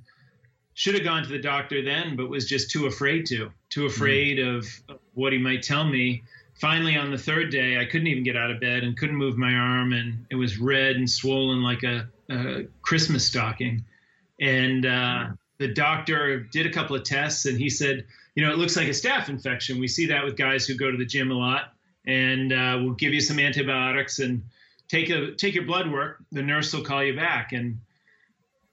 should 0.74 0.94
have 0.94 1.04
gone 1.04 1.22
to 1.22 1.28
the 1.28 1.38
doctor 1.38 1.82
then, 1.82 2.16
but 2.16 2.28
was 2.28 2.46
just 2.46 2.70
too 2.70 2.86
afraid 2.86 3.26
to, 3.26 3.50
too 3.70 3.82
mm. 3.82 3.86
afraid 3.86 4.38
mm. 4.38 4.58
of, 4.58 4.66
of 4.88 5.00
what 5.14 5.32
he 5.32 5.38
might 5.38 5.62
tell 5.62 5.84
me 5.84 6.22
finally 6.54 6.96
on 6.96 7.10
the 7.10 7.18
third 7.18 7.50
day 7.50 7.78
i 7.78 7.84
couldn't 7.84 8.06
even 8.06 8.24
get 8.24 8.34
out 8.34 8.50
of 8.50 8.58
bed 8.60 8.82
and 8.82 8.96
couldn't 8.96 9.16
move 9.16 9.36
my 9.36 9.52
arm 9.52 9.92
and 9.92 10.24
it 10.30 10.36
was 10.36 10.58
red 10.58 10.96
and 10.96 11.08
swollen 11.08 11.62
like 11.62 11.82
a 11.82 12.08
uh, 12.30 12.62
Christmas 12.82 13.26
stocking, 13.26 13.84
and 14.40 14.84
uh, 14.84 15.26
the 15.58 15.68
doctor 15.68 16.40
did 16.40 16.66
a 16.66 16.70
couple 16.70 16.96
of 16.96 17.04
tests, 17.04 17.46
and 17.46 17.58
he 17.58 17.70
said, 17.70 18.04
you 18.34 18.44
know, 18.44 18.52
it 18.52 18.58
looks 18.58 18.76
like 18.76 18.86
a 18.88 18.90
staph 18.90 19.28
infection. 19.28 19.80
We 19.80 19.88
see 19.88 20.06
that 20.06 20.24
with 20.24 20.36
guys 20.36 20.66
who 20.66 20.74
go 20.74 20.90
to 20.90 20.96
the 20.96 21.06
gym 21.06 21.30
a 21.30 21.34
lot, 21.34 21.72
and 22.06 22.52
uh, 22.52 22.78
we'll 22.82 22.94
give 22.94 23.14
you 23.14 23.20
some 23.20 23.38
antibiotics 23.38 24.18
and 24.18 24.42
take 24.88 25.08
a 25.10 25.32
take 25.32 25.54
your 25.54 25.64
blood 25.64 25.90
work. 25.90 26.22
The 26.32 26.42
nurse 26.42 26.72
will 26.72 26.82
call 26.82 27.02
you 27.02 27.16
back, 27.16 27.52
and 27.52 27.80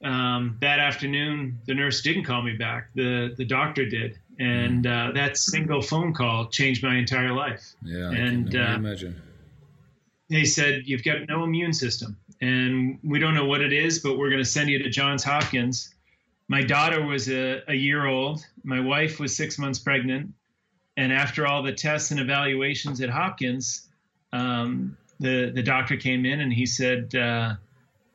um, 0.03 0.57
that 0.61 0.79
afternoon, 0.79 1.59
the 1.65 1.73
nurse 1.73 2.01
didn't 2.01 2.25
call 2.25 2.41
me 2.41 2.57
back. 2.57 2.89
The 2.93 3.33
the 3.37 3.45
doctor 3.45 3.85
did, 3.85 4.19
and 4.39 4.85
uh, 4.85 5.11
that 5.13 5.37
single 5.37 5.81
phone 5.81 6.13
call 6.13 6.47
changed 6.47 6.83
my 6.83 6.97
entire 6.97 7.33
life. 7.33 7.73
Yeah, 7.83 8.11
and 8.11 8.49
I 8.49 8.51
can 8.51 8.61
uh, 8.61 8.75
imagine. 8.75 9.21
They 10.29 10.45
said 10.45 10.83
you've 10.85 11.03
got 11.03 11.27
no 11.27 11.43
immune 11.43 11.73
system 11.73 12.17
and 12.43 12.99
we 13.05 13.19
don't 13.19 13.35
know 13.35 13.45
what 13.45 13.61
it 13.61 13.71
is, 13.71 13.99
but 13.99 14.17
we're 14.17 14.29
going 14.29 14.43
to 14.43 14.49
send 14.49 14.69
you 14.69 14.77
to 14.83 14.89
Johns 14.89 15.23
Hopkins. 15.23 15.95
My 16.49 16.61
daughter 16.61 17.01
was 17.01 17.29
a, 17.29 17.61
a 17.69 17.73
year 17.73 18.05
old. 18.05 18.45
My 18.65 18.81
wife 18.81 19.17
was 19.17 19.33
six 19.33 19.57
months 19.57 19.79
pregnant. 19.79 20.33
And 20.97 21.13
after 21.13 21.47
all 21.47 21.63
the 21.63 21.71
tests 21.71 22.11
and 22.11 22.19
evaluations 22.19 22.99
at 22.99 23.09
Hopkins, 23.09 23.87
um, 24.33 24.97
the 25.21 25.51
the 25.55 25.63
doctor 25.63 25.95
came 25.95 26.25
in 26.25 26.41
and 26.41 26.51
he 26.51 26.65
said 26.65 27.15
uh, 27.15 27.53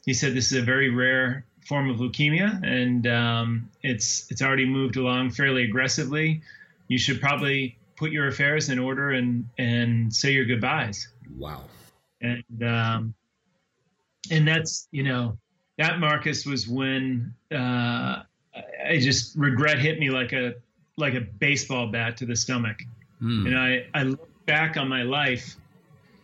he 0.04 0.12
said 0.12 0.34
this 0.34 0.52
is 0.52 0.58
a 0.58 0.64
very 0.64 0.90
rare 0.90 1.46
form 1.66 1.88
of 1.88 1.96
leukemia 1.96 2.62
and 2.62 3.06
um, 3.06 3.70
it's 3.82 4.30
it's 4.30 4.42
already 4.42 4.66
moved 4.66 4.96
along 4.96 5.30
fairly 5.30 5.64
aggressively. 5.64 6.42
You 6.88 6.98
should 6.98 7.20
probably 7.20 7.78
put 7.96 8.12
your 8.12 8.26
affairs 8.28 8.68
in 8.68 8.78
order 8.78 9.10
and 9.10 9.48
and 9.56 10.12
say 10.12 10.32
your 10.32 10.44
goodbyes. 10.44 11.08
Wow. 11.34 11.62
And 12.20 12.62
um, 12.62 13.14
and 14.30 14.46
that's 14.46 14.88
you 14.90 15.02
know 15.02 15.38
that 15.78 15.98
Marcus 16.00 16.44
was 16.44 16.68
when 16.68 17.34
uh, 17.52 18.22
I 18.84 18.98
just 18.98 19.36
regret 19.36 19.78
hit 19.78 19.98
me 19.98 20.10
like 20.10 20.32
a 20.32 20.54
like 20.96 21.14
a 21.14 21.20
baseball 21.20 21.86
bat 21.88 22.16
to 22.18 22.26
the 22.26 22.36
stomach. 22.36 22.78
Mm. 23.22 23.46
And 23.46 23.58
I 23.58 23.86
I 23.94 24.02
look 24.04 24.28
back 24.46 24.76
on 24.76 24.88
my 24.88 25.02
life 25.02 25.56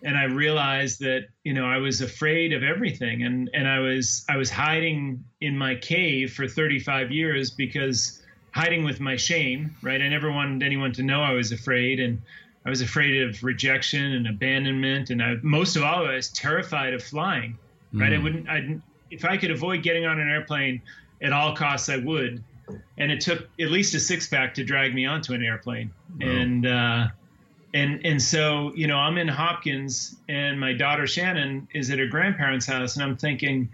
and 0.04 0.18
I 0.18 0.24
realized 0.24 1.00
that 1.00 1.28
you 1.44 1.54
know, 1.54 1.66
I 1.66 1.78
was 1.78 2.00
afraid 2.00 2.52
of 2.52 2.62
everything, 2.62 3.24
and 3.24 3.50
and 3.54 3.66
I 3.66 3.78
was 3.78 4.24
I 4.28 4.36
was 4.36 4.50
hiding 4.50 5.24
in 5.40 5.56
my 5.56 5.74
cave 5.74 6.32
for 6.32 6.46
35 6.46 7.10
years 7.10 7.50
because 7.50 8.22
hiding 8.52 8.84
with 8.84 9.00
my 9.00 9.16
shame, 9.16 9.74
right? 9.82 10.00
I 10.00 10.08
never 10.08 10.30
wanted 10.30 10.62
anyone 10.62 10.92
to 10.92 11.02
know 11.02 11.22
I 11.22 11.32
was 11.32 11.52
afraid, 11.52 12.00
and 12.00 12.20
I 12.64 12.70
was 12.70 12.82
afraid 12.82 13.22
of 13.22 13.42
rejection 13.42 14.12
and 14.12 14.28
abandonment, 14.28 15.10
and 15.10 15.22
I 15.22 15.36
most 15.42 15.76
of 15.76 15.82
all 15.82 16.06
I 16.06 16.14
was 16.14 16.28
terrified 16.28 16.92
of 16.92 17.02
flying, 17.02 17.58
right? 17.94 18.12
Mm. 18.12 18.18
I 18.18 18.22
wouldn't, 18.22 18.48
I 18.48 18.80
if 19.10 19.24
I 19.24 19.36
could 19.36 19.50
avoid 19.50 19.82
getting 19.82 20.04
on 20.06 20.20
an 20.20 20.28
airplane 20.28 20.82
at 21.22 21.32
all 21.32 21.54
costs, 21.54 21.88
I 21.88 21.98
would, 21.98 22.42
and 22.98 23.12
it 23.12 23.20
took 23.20 23.48
at 23.60 23.70
least 23.70 23.94
a 23.94 24.00
six 24.00 24.26
pack 24.26 24.54
to 24.54 24.64
drag 24.64 24.94
me 24.94 25.06
onto 25.06 25.32
an 25.32 25.42
airplane, 25.42 25.90
oh. 26.22 26.26
and. 26.26 26.66
uh 26.66 27.06
and 27.74 28.00
and 28.06 28.22
so 28.22 28.72
you 28.74 28.86
know 28.86 28.96
i'm 28.96 29.18
in 29.18 29.28
hopkins 29.28 30.16
and 30.28 30.58
my 30.58 30.72
daughter 30.72 31.06
shannon 31.06 31.68
is 31.74 31.90
at 31.90 31.98
her 31.98 32.06
grandparents 32.06 32.66
house 32.66 32.94
and 32.94 33.04
i'm 33.04 33.16
thinking 33.16 33.68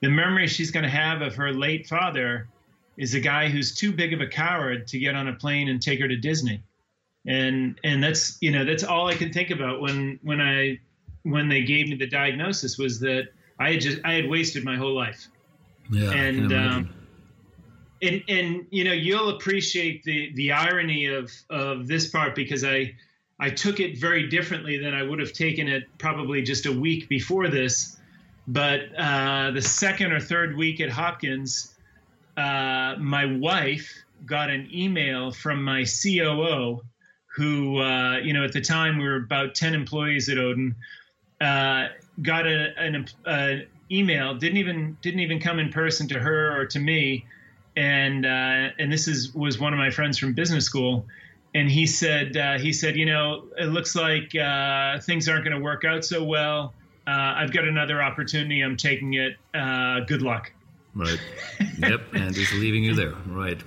the 0.00 0.08
memory 0.08 0.46
she's 0.46 0.70
going 0.70 0.84
to 0.84 0.88
have 0.88 1.20
of 1.20 1.34
her 1.34 1.52
late 1.52 1.86
father 1.86 2.48
is 2.96 3.14
a 3.14 3.20
guy 3.20 3.48
who's 3.48 3.74
too 3.74 3.92
big 3.92 4.14
of 4.14 4.20
a 4.20 4.26
coward 4.26 4.86
to 4.86 4.98
get 4.98 5.14
on 5.14 5.28
a 5.28 5.32
plane 5.34 5.68
and 5.68 5.82
take 5.82 6.00
her 6.00 6.08
to 6.08 6.16
disney 6.16 6.62
and 7.26 7.78
and 7.84 8.02
that's 8.02 8.38
you 8.40 8.50
know 8.50 8.64
that's 8.64 8.84
all 8.84 9.08
i 9.08 9.14
can 9.14 9.32
think 9.32 9.50
about 9.50 9.80
when 9.80 10.18
when 10.22 10.40
i 10.40 10.78
when 11.24 11.48
they 11.48 11.62
gave 11.62 11.88
me 11.88 11.96
the 11.96 12.06
diagnosis 12.06 12.78
was 12.78 13.00
that 13.00 13.28
i 13.60 13.72
had 13.72 13.80
just 13.80 13.98
i 14.04 14.14
had 14.14 14.28
wasted 14.28 14.64
my 14.64 14.76
whole 14.76 14.94
life 14.94 15.28
yeah 15.90 16.10
and 16.10 16.52
um 16.52 16.90
and 18.02 18.22
and 18.28 18.66
you 18.70 18.82
know 18.82 18.92
you'll 18.92 19.30
appreciate 19.30 20.02
the 20.02 20.32
the 20.34 20.50
irony 20.50 21.06
of 21.06 21.30
of 21.50 21.86
this 21.86 22.08
part 22.08 22.34
because 22.34 22.64
i 22.64 22.92
I 23.40 23.48
took 23.48 23.80
it 23.80 23.96
very 23.96 24.28
differently 24.28 24.76
than 24.76 24.92
I 24.92 25.02
would 25.02 25.18
have 25.18 25.32
taken 25.32 25.66
it 25.66 25.84
probably 25.96 26.42
just 26.42 26.66
a 26.66 26.72
week 26.72 27.08
before 27.08 27.48
this. 27.48 27.96
But 28.46 28.94
uh, 28.96 29.50
the 29.52 29.62
second 29.62 30.12
or 30.12 30.20
third 30.20 30.56
week 30.56 30.80
at 30.80 30.90
Hopkins, 30.90 31.74
uh, 32.36 32.96
my 32.98 33.24
wife 33.24 33.90
got 34.26 34.50
an 34.50 34.68
email 34.72 35.30
from 35.30 35.64
my 35.64 35.84
COO, 35.84 36.82
who, 37.34 37.78
uh, 37.78 38.18
you 38.18 38.34
know, 38.34 38.44
at 38.44 38.52
the 38.52 38.60
time 38.60 38.98
we 38.98 39.04
were 39.04 39.16
about 39.16 39.54
10 39.54 39.72
employees 39.72 40.28
at 40.28 40.36
Odin, 40.36 40.76
uh, 41.40 41.88
got 42.22 42.46
a, 42.46 42.78
an 42.78 43.06
uh, 43.26 43.54
email, 43.90 44.34
didn't 44.34 44.58
even, 44.58 44.96
didn't 45.02 45.20
even 45.20 45.40
come 45.40 45.58
in 45.58 45.70
person 45.70 46.08
to 46.08 46.18
her 46.18 46.60
or 46.60 46.66
to 46.66 46.78
me. 46.78 47.24
And, 47.76 48.26
uh, 48.26 48.68
and 48.78 48.92
this 48.92 49.08
is, 49.08 49.34
was 49.34 49.58
one 49.58 49.72
of 49.72 49.78
my 49.78 49.90
friends 49.90 50.18
from 50.18 50.32
business 50.32 50.64
school. 50.64 51.06
And 51.54 51.70
he 51.70 51.86
said 51.86 52.36
uh, 52.36 52.58
he 52.58 52.72
said 52.72 52.96
you 52.96 53.06
know 53.06 53.44
it 53.58 53.66
looks 53.66 53.96
like 53.96 54.34
uh, 54.36 55.00
things 55.00 55.28
aren't 55.28 55.44
going 55.44 55.56
to 55.56 55.62
work 55.62 55.84
out 55.84 56.04
so 56.04 56.22
well. 56.22 56.72
Uh, 57.06 57.34
i've 57.36 57.52
got 57.52 57.66
another 57.66 58.02
opportunity. 58.02 58.60
I'm 58.60 58.76
taking 58.76 59.14
it. 59.14 59.36
Uh, 59.52 60.00
good 60.00 60.22
luck. 60.22 60.52
Right. 60.94 61.20
Yep 61.78 62.02
and 62.14 62.36
he's 62.36 62.52
leaving 62.52 62.84
you 62.84 62.94
there. 62.94 63.14
Right 63.26 63.60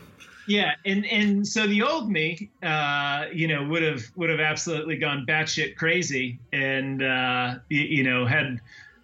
yeah 0.47 0.71
and 0.85 1.05
and 1.05 1.47
so 1.47 1.67
the 1.67 1.81
old 1.81 2.09
me 2.09 2.49
uh, 2.63 3.25
you 3.33 3.47
know 3.47 3.63
would 3.67 3.83
have 3.83 4.03
would 4.15 4.29
have 4.29 4.39
absolutely 4.39 4.97
gone 4.97 5.25
batshit 5.27 5.75
crazy 5.75 6.39
and 6.51 7.03
uh, 7.03 7.55
you, 7.69 7.81
you 7.81 8.03
know 8.03 8.25
had 8.25 8.59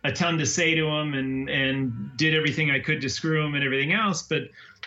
a 0.05 0.11
ton 0.11 0.37
to 0.37 0.45
say 0.45 0.75
to 0.75 0.87
him 0.87 1.13
and 1.13 1.49
and 1.49 2.11
did 2.17 2.33
everything 2.33 2.71
i 2.71 2.79
could 2.79 3.01
to 3.01 3.09
screw 3.09 3.45
him 3.45 3.55
and 3.55 3.63
everything 3.63 3.91
else 3.93 4.21
but 4.23 4.43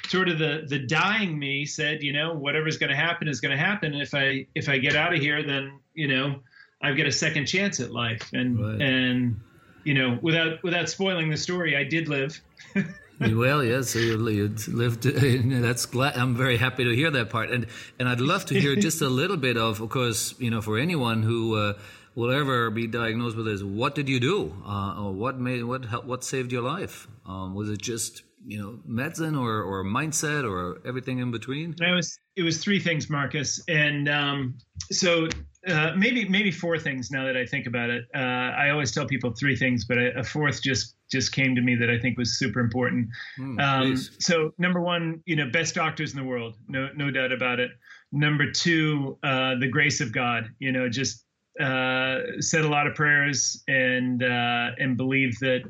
sort 0.08 0.28
of 0.28 0.38
the 0.38 0.64
the 0.68 0.78
dying 0.78 1.38
me 1.38 1.64
said, 1.64 2.02
you 2.02 2.12
know, 2.12 2.32
whatever's 2.34 2.76
going 2.76 2.90
to 2.90 2.96
happen 2.96 3.28
is 3.28 3.40
going 3.40 3.56
to 3.56 3.62
happen. 3.62 3.94
If 3.94 4.14
I 4.14 4.46
if 4.54 4.68
I 4.68 4.78
get 4.78 4.96
out 4.96 5.14
of 5.14 5.20
here, 5.20 5.42
then 5.42 5.78
you 5.94 6.08
know, 6.08 6.40
I've 6.82 6.96
got 6.96 7.06
a 7.06 7.12
second 7.12 7.46
chance 7.46 7.80
at 7.80 7.92
life. 7.92 8.30
And 8.32 8.60
right. 8.60 8.80
and 8.80 9.40
you 9.84 9.94
know, 9.94 10.18
without 10.22 10.62
without 10.62 10.88
spoiling 10.88 11.30
the 11.30 11.36
story, 11.36 11.76
I 11.76 11.84
did 11.84 12.08
live. 12.08 12.40
well, 13.34 13.62
yes, 13.64 13.94
you 13.94 14.16
lived. 14.16 15.02
That's 15.02 15.86
glad. 15.86 16.16
I'm 16.16 16.34
very 16.36 16.56
happy 16.56 16.84
to 16.84 16.94
hear 16.94 17.10
that 17.10 17.30
part, 17.30 17.50
and 17.50 17.66
and 17.98 18.08
I'd 18.08 18.20
love 18.20 18.46
to 18.46 18.60
hear 18.60 18.76
just 18.76 19.00
a 19.02 19.08
little 19.08 19.36
bit 19.36 19.56
of, 19.56 19.80
of 19.80 19.88
course, 19.90 20.34
you 20.38 20.50
know, 20.50 20.60
for 20.60 20.78
anyone 20.78 21.22
who. 21.22 21.56
Uh, 21.56 21.74
will 22.14 22.30
ever 22.30 22.68
be 22.70 22.86
diagnosed 22.86 23.38
with 23.38 23.46
this. 23.46 23.62
What 23.62 23.94
did 23.94 24.06
you 24.06 24.20
do? 24.20 24.54
Uh, 24.66 25.04
or 25.04 25.12
what 25.12 25.38
made 25.38 25.64
what 25.64 26.04
what 26.04 26.24
saved 26.24 26.52
your 26.52 26.60
life? 26.60 27.08
Um, 27.24 27.54
was 27.54 27.70
it 27.70 27.80
just 27.80 28.22
you 28.44 28.60
know 28.60 28.80
medicine 28.84 29.34
or 29.34 29.62
or 29.62 29.84
mindset 29.84 30.44
or 30.44 30.86
everything 30.86 31.20
in 31.20 31.30
between? 31.30 31.74
It 31.80 31.94
was 31.94 32.18
it 32.36 32.42
was 32.42 32.62
three 32.62 32.80
things, 32.80 33.08
Marcus, 33.08 33.62
and 33.68 34.08
um, 34.08 34.58
so 34.90 35.28
uh, 35.68 35.92
maybe 35.96 36.28
maybe 36.28 36.50
four 36.50 36.78
things. 36.78 37.10
Now 37.10 37.24
that 37.26 37.36
I 37.36 37.46
think 37.46 37.66
about 37.66 37.90
it, 37.90 38.04
uh, 38.14 38.18
I 38.18 38.70
always 38.70 38.92
tell 38.92 39.06
people 39.06 39.32
three 39.32 39.56
things, 39.56 39.84
but 39.84 39.98
a, 39.98 40.18
a, 40.20 40.24
fourth 40.24 40.62
just 40.62 40.96
just 41.12 41.32
came 41.32 41.54
to 41.54 41.60
me 41.60 41.76
that 41.76 41.90
I 41.90 41.98
think 41.98 42.18
was 42.18 42.38
super 42.38 42.58
important. 42.58 43.10
Mm, 43.38 43.60
um, 43.60 43.96
so 43.96 44.52
number 44.58 44.80
one, 44.80 45.22
you 45.26 45.36
know, 45.36 45.48
best 45.50 45.74
doctors 45.74 46.12
in 46.12 46.18
the 46.18 46.24
world, 46.24 46.56
no 46.66 46.88
no 46.96 47.10
doubt 47.10 47.30
about 47.30 47.60
it. 47.60 47.70
Number 48.10 48.50
two, 48.50 49.18
uh, 49.22 49.54
the 49.60 49.68
grace 49.68 50.00
of 50.00 50.12
God. 50.12 50.48
You 50.58 50.72
know, 50.72 50.88
just 50.88 51.24
uh, 51.60 52.20
said 52.40 52.64
a 52.64 52.68
lot 52.68 52.86
of 52.86 52.94
prayers 52.94 53.62
and 53.68 54.22
uh, 54.22 54.70
and 54.78 54.96
believe 54.96 55.38
that 55.40 55.62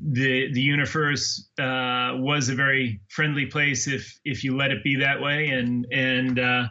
the 0.00 0.52
the 0.52 0.60
universe 0.60 1.48
uh, 1.58 2.12
was 2.16 2.48
a 2.48 2.54
very 2.54 3.00
friendly 3.08 3.46
place 3.46 3.86
if 3.86 4.18
if 4.24 4.42
you 4.42 4.56
let 4.56 4.70
it 4.70 4.82
be 4.82 4.96
that 4.96 5.20
way. 5.20 5.48
And 5.48 5.86
and 5.92 6.38
uh, 6.38 6.68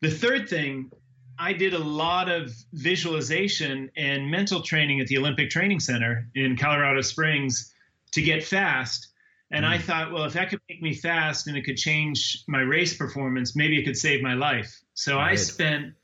the 0.00 0.10
third 0.10 0.48
thing, 0.48 0.90
I 1.38 1.52
did 1.52 1.72
a 1.72 1.78
lot 1.78 2.28
of 2.28 2.52
visualization 2.72 3.90
and 3.96 4.30
mental 4.30 4.60
training 4.60 5.00
at 5.00 5.06
the 5.06 5.18
Olympic 5.18 5.50
Training 5.50 5.80
Center 5.80 6.28
in 6.34 6.56
Colorado 6.56 7.00
Springs 7.00 7.72
to 8.12 8.22
get 8.22 8.44
fast. 8.44 9.08
And 9.50 9.64
mm. 9.64 9.68
I 9.68 9.78
thought, 9.78 10.12
well, 10.12 10.24
if 10.24 10.32
that 10.32 10.50
could 10.50 10.60
make 10.68 10.82
me 10.82 10.94
fast 10.94 11.46
and 11.46 11.56
it 11.56 11.62
could 11.62 11.76
change 11.76 12.42
my 12.48 12.60
race 12.60 12.96
performance, 12.96 13.54
maybe 13.54 13.78
it 13.78 13.84
could 13.84 13.96
save 13.96 14.22
my 14.22 14.34
life. 14.34 14.80
So 14.94 15.16
right. 15.16 15.32
I 15.32 15.34
spent 15.36 15.94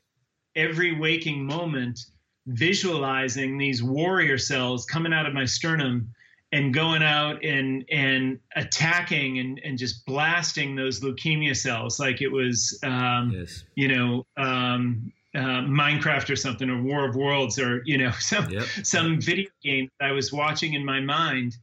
every 0.55 0.97
waking 0.97 1.45
moment 1.45 1.99
visualizing 2.47 3.57
these 3.57 3.83
warrior 3.83 4.37
cells 4.37 4.85
coming 4.85 5.13
out 5.13 5.25
of 5.25 5.33
my 5.33 5.45
sternum 5.45 6.13
and 6.51 6.73
going 6.73 7.03
out 7.03 7.43
and 7.43 7.83
and 7.91 8.39
attacking 8.55 9.39
and, 9.39 9.59
and 9.63 9.77
just 9.77 10.05
blasting 10.05 10.75
those 10.75 11.01
leukemia 11.01 11.55
cells 11.55 11.99
like 11.99 12.21
it 12.21 12.31
was 12.31 12.79
um, 12.83 13.31
yes. 13.35 13.63
you 13.75 13.87
know 13.87 14.25
um, 14.37 15.11
uh, 15.35 15.61
Minecraft 15.63 16.29
or 16.29 16.35
something 16.35 16.69
or 16.69 16.81
War 16.81 17.07
of 17.07 17.15
Worlds 17.15 17.59
or 17.59 17.81
you 17.85 17.97
know 17.97 18.11
some 18.19 18.49
yep. 18.49 18.63
some 18.83 19.19
video 19.19 19.49
game 19.61 19.89
that 19.99 20.09
I 20.09 20.11
was 20.11 20.31
watching 20.31 20.73
in 20.73 20.85
my 20.85 20.99
mind 20.99 21.57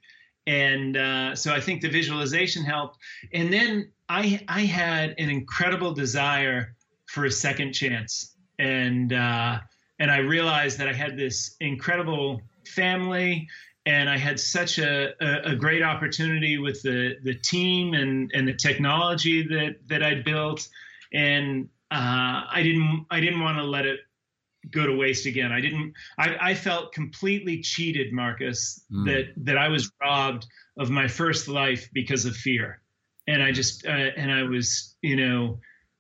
and 0.47 0.97
uh, 0.97 1.35
so 1.37 1.53
I 1.53 1.61
think 1.61 1.83
the 1.83 1.89
visualization 1.89 2.65
helped 2.65 2.99
and 3.33 3.53
then 3.53 3.91
I 4.09 4.45
I 4.49 4.63
had 4.63 5.15
an 5.19 5.31
incredible 5.31 5.93
desire 5.93 6.75
for 7.07 7.25
a 7.25 7.31
second 7.31 7.73
chance 7.73 8.35
and 8.59 9.13
uh, 9.13 9.59
and 9.99 10.11
I 10.11 10.19
realized 10.19 10.79
that 10.79 10.89
I 10.89 10.93
had 10.93 11.17
this 11.17 11.57
incredible 11.61 12.43
family 12.67 13.49
and 13.87 14.09
I 14.09 14.17
had 14.17 14.39
such 14.39 14.79
a, 14.79 15.13
a, 15.21 15.53
a, 15.53 15.57
great 15.57 15.83
opportunity 15.83 16.59
with 16.59 16.83
the, 16.83 17.17
the 17.25 17.35
team 17.35 17.95
and, 17.95 18.31
and 18.33 18.47
the 18.47 18.55
technology 18.55 19.43
that, 19.49 19.77
that 19.89 20.03
I 20.05 20.23
built. 20.23 20.69
And 21.13 21.69
uh, 21.93 22.47
I 22.51 22.63
didn't 22.63 23.07
I 23.11 23.21
didn't 23.21 23.41
want 23.41 23.59
to 23.59 23.65
let 23.65 23.85
it 23.85 24.01
go 24.71 24.87
to 24.87 24.97
waste 24.97 25.27
again. 25.27 25.53
I 25.53 25.61
didn't 25.61 25.93
I, 26.19 26.37
I 26.41 26.55
felt 26.55 26.93
completely 26.93 27.61
cheated, 27.61 28.13
Marcus, 28.13 28.85
mm. 28.91 29.05
that 29.07 29.35
that 29.45 29.59
I 29.59 29.69
was 29.69 29.91
robbed 30.01 30.47
of 30.79 30.91
my 30.91 31.07
first 31.07 31.49
life 31.49 31.91
because 31.93 32.25
of 32.25 32.35
fear. 32.35 32.81
And 33.29 33.43
I 33.43 33.53
just 33.53 33.87
uh, 33.87 33.91
and 33.91 34.33
I 34.33 34.45
was, 34.45 34.97
you 35.03 35.17
know, 35.17 35.59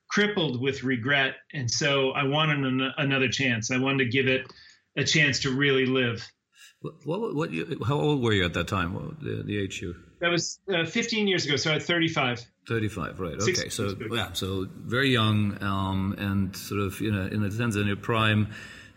crippled 0.09 0.61
with 0.61 0.83
regret. 0.83 1.35
And 1.52 1.70
so 1.70 2.11
I 2.12 2.24
wanted 2.24 2.64
an, 2.64 2.92
another 2.96 3.28
chance. 3.28 3.70
I 3.70 3.78
wanted 3.78 4.05
to 4.05 4.11
give 4.11 4.28
it 4.28 4.46
a 4.96 5.05
chance 5.05 5.40
to 5.40 5.50
really 5.50 5.87
live. 5.87 6.26
What, 6.81 6.94
what, 7.05 7.35
what, 7.35 7.50
how 7.87 7.98
old 7.98 8.22
were 8.22 8.33
you 8.33 8.44
at 8.44 8.55
that 8.55 8.66
time? 8.66 8.94
What, 8.94 9.20
the, 9.20 9.42
the 9.44 9.59
age 9.59 9.81
you? 9.81 9.94
That 10.20 10.31
was 10.31 10.59
uh, 10.72 10.85
15 10.85 11.28
years 11.28 11.46
ago, 11.46 11.57
so 11.57 11.72
at 11.72 11.83
35. 11.83 12.44
35, 12.68 13.20
right. 13.20 13.35
Okay. 13.35 13.68
So, 13.68 13.94
yeah, 14.11 14.33
so 14.33 14.68
very 14.85 15.11
young 15.11 15.62
um, 15.62 16.14
and 16.18 16.57
sort 16.57 16.81
of, 16.81 17.01
you 17.01 17.11
know, 17.11 17.27
in 17.27 17.42
a 17.42 17.51
sense, 17.51 17.77
in 17.77 17.87
your 17.87 17.96
prime, 17.96 18.48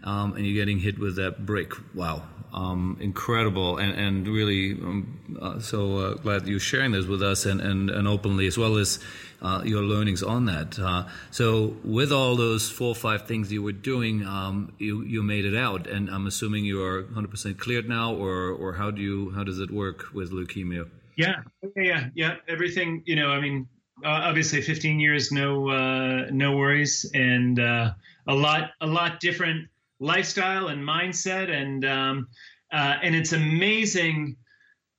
um, 0.03 0.35
and 0.35 0.45
you're 0.45 0.55
getting 0.55 0.79
hit 0.79 0.99
with 0.99 1.15
that 1.15 1.45
brick. 1.45 1.73
Wow. 1.95 2.23
Um, 2.53 2.97
incredible 3.01 3.79
and, 3.79 3.91
and 3.99 4.27
really 4.29 4.71
um, 4.71 5.37
uh, 5.41 5.59
so 5.59 5.97
uh, 5.97 6.13
glad 6.13 6.47
you're 6.47 6.57
sharing 6.57 6.93
this 6.93 7.05
with 7.05 7.21
us 7.21 7.45
and, 7.45 7.59
and, 7.59 7.89
and 7.89 8.07
openly 8.07 8.47
as 8.47 8.57
well 8.57 8.77
as 8.77 8.97
uh, 9.41 9.61
your 9.65 9.81
learnings 9.81 10.23
on 10.23 10.45
that. 10.45 10.79
Uh, 10.79 11.05
so, 11.31 11.75
with 11.83 12.11
all 12.11 12.35
those 12.35 12.69
four 12.69 12.89
or 12.89 12.95
five 12.95 13.27
things 13.27 13.51
you 13.51 13.61
were 13.61 13.71
doing, 13.71 14.25
um, 14.25 14.71
you 14.79 15.03
you 15.03 15.21
made 15.21 15.45
it 15.45 15.55
out, 15.55 15.87
and 15.87 16.09
I'm 16.09 16.25
assuming 16.25 16.65
you 16.65 16.81
are 16.81 17.03
100% 17.03 17.57
cleared 17.59 17.87
now, 17.87 18.15
or 18.15 18.51
or 18.51 18.73
how 18.73 18.91
do 18.91 19.01
you 19.01 19.31
how 19.31 19.43
does 19.43 19.59
it 19.59 19.69
work 19.71 20.13
with 20.13 20.31
leukemia? 20.31 20.87
Yeah, 21.17 21.41
yeah, 21.75 22.09
yeah. 22.15 22.35
Everything, 22.47 23.01
you 23.05 23.15
know. 23.15 23.29
I 23.29 23.39
mean, 23.39 23.67
uh, 24.03 24.09
obviously, 24.09 24.61
15 24.61 24.99
years, 24.99 25.31
no 25.31 25.69
uh, 25.69 26.27
no 26.31 26.57
worries, 26.57 27.09
and 27.13 27.59
uh, 27.59 27.93
a 28.27 28.33
lot 28.33 28.71
a 28.81 28.87
lot 28.87 29.19
different 29.19 29.67
lifestyle 29.99 30.67
and 30.67 30.81
mindset, 30.83 31.49
and 31.49 31.85
um, 31.85 32.27
uh, 32.71 32.95
and 33.01 33.15
it's 33.15 33.33
amazing. 33.33 34.35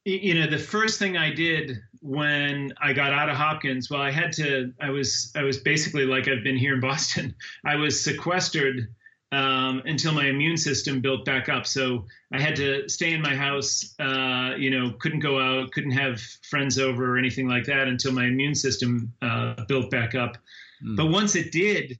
You 0.04 0.34
know, 0.34 0.46
the 0.46 0.58
first 0.58 0.98
thing 0.98 1.16
I 1.16 1.34
did 1.34 1.78
when 2.00 2.72
I 2.80 2.92
got 2.92 3.12
out 3.12 3.28
of 3.28 3.36
Hopkins, 3.36 3.90
well, 3.90 4.00
I 4.00 4.10
had 4.10 4.32
to. 4.34 4.72
I 4.80 4.90
was 4.90 5.32
I 5.36 5.42
was 5.42 5.58
basically 5.58 6.06
like 6.06 6.28
I've 6.28 6.44
been 6.44 6.56
here 6.56 6.74
in 6.74 6.80
Boston. 6.80 7.34
I 7.64 7.76
was 7.76 8.02
sequestered 8.02 8.88
um, 9.33 9.83
until 9.85 10.12
my 10.12 10.27
immune 10.27 10.57
system 10.57 11.01
built 11.01 11.24
back 11.24 11.49
up. 11.49 11.66
So 11.66 12.05
I 12.33 12.41
had 12.41 12.57
to 12.57 12.89
stay 12.89 13.12
in 13.12 13.20
my 13.20 13.35
house. 13.35 13.95
Uh, 13.99 14.53
you 14.57 14.70
know, 14.70 14.93
couldn't 14.99 15.20
go 15.20 15.41
out, 15.41 15.72
couldn't 15.72 15.93
have 15.93 16.20
friends 16.20 16.79
over 16.79 17.14
or 17.14 17.18
anything 17.18 17.49
like 17.49 17.64
that 17.64 17.89
until 17.89 18.12
my 18.12 18.27
immune 18.27 18.55
system 18.55 19.12
uh, 19.22 19.64
built 19.66 19.91
back 19.91 20.14
up. 20.14 20.37
Mm. 20.85 20.97
But 20.97 21.07
once 21.07 21.35
it 21.35 21.53
did, 21.53 21.99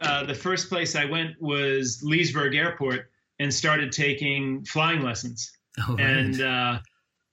uh, 0.00 0.24
the 0.24 0.34
first 0.34 0.68
place 0.68 0.96
I 0.96 1.04
went 1.04 1.40
was 1.40 2.00
Leesburg 2.02 2.54
Airport 2.54 3.10
and 3.38 3.52
started 3.52 3.92
taking 3.92 4.64
flying 4.64 5.02
lessons. 5.02 5.52
Oh, 5.78 5.96
right. 5.96 6.00
And 6.00 6.42
uh, 6.42 6.78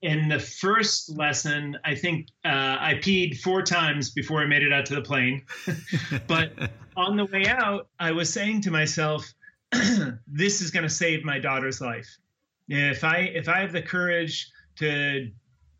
in 0.01 0.29
the 0.29 0.39
first 0.39 1.15
lesson, 1.17 1.77
I 1.83 1.95
think 1.95 2.27
uh, 2.45 2.77
I 2.79 2.99
peed 3.01 3.39
four 3.39 3.61
times 3.61 4.11
before 4.11 4.41
I 4.41 4.45
made 4.45 4.63
it 4.63 4.71
out 4.71 4.85
to 4.87 4.95
the 4.95 5.01
plane. 5.01 5.43
but 6.27 6.53
on 6.95 7.17
the 7.17 7.25
way 7.25 7.47
out, 7.47 7.89
I 7.99 8.11
was 8.11 8.31
saying 8.31 8.61
to 8.61 8.71
myself, 8.71 9.31
"This 10.27 10.61
is 10.61 10.71
going 10.71 10.83
to 10.83 10.89
save 10.89 11.25
my 11.25 11.39
daughter's 11.39 11.81
life. 11.81 12.07
If 12.69 13.03
I 13.03 13.17
if 13.17 13.49
I 13.49 13.59
have 13.59 13.73
the 13.73 13.81
courage 13.81 14.49
to 14.77 15.29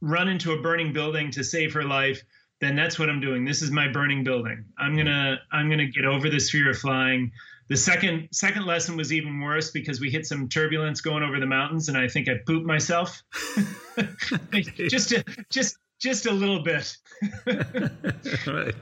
run 0.01 0.27
into 0.27 0.51
a 0.51 0.61
burning 0.61 0.91
building 0.91 1.31
to 1.31 1.43
save 1.43 1.73
her 1.73 1.83
life, 1.83 2.21
then 2.59 2.75
that's 2.75 2.99
what 2.99 3.09
I'm 3.09 3.21
doing. 3.21 3.45
This 3.45 3.61
is 3.61 3.71
my 3.71 3.87
burning 3.87 4.23
building. 4.25 4.65
I'm 4.77 4.97
gonna 4.97 5.39
I'm 5.51 5.69
gonna 5.69 5.87
get 5.87 6.05
over 6.05 6.29
this 6.29 6.49
fear 6.49 6.71
of 6.71 6.77
flying." 6.77 7.31
The 7.69 7.77
second 7.77 8.29
second 8.31 8.65
lesson 8.65 8.97
was 8.97 9.13
even 9.13 9.39
worse 9.39 9.69
because 9.69 10.01
we 10.01 10.09
hit 10.09 10.25
some 10.25 10.49
turbulence 10.49 11.01
going 11.01 11.21
over 11.21 11.39
the 11.39 11.45
mountains, 11.45 11.87
and 11.87 11.97
I 11.97 12.07
think 12.07 12.27
I 12.27 12.33
pooped 12.45 12.65
myself. 12.65 13.21
just 14.89 15.11
a, 15.11 15.23
just 15.51 15.77
just 15.99 16.25
a 16.25 16.31
little 16.31 16.63
bit. 16.63 16.97
right. 18.47 18.75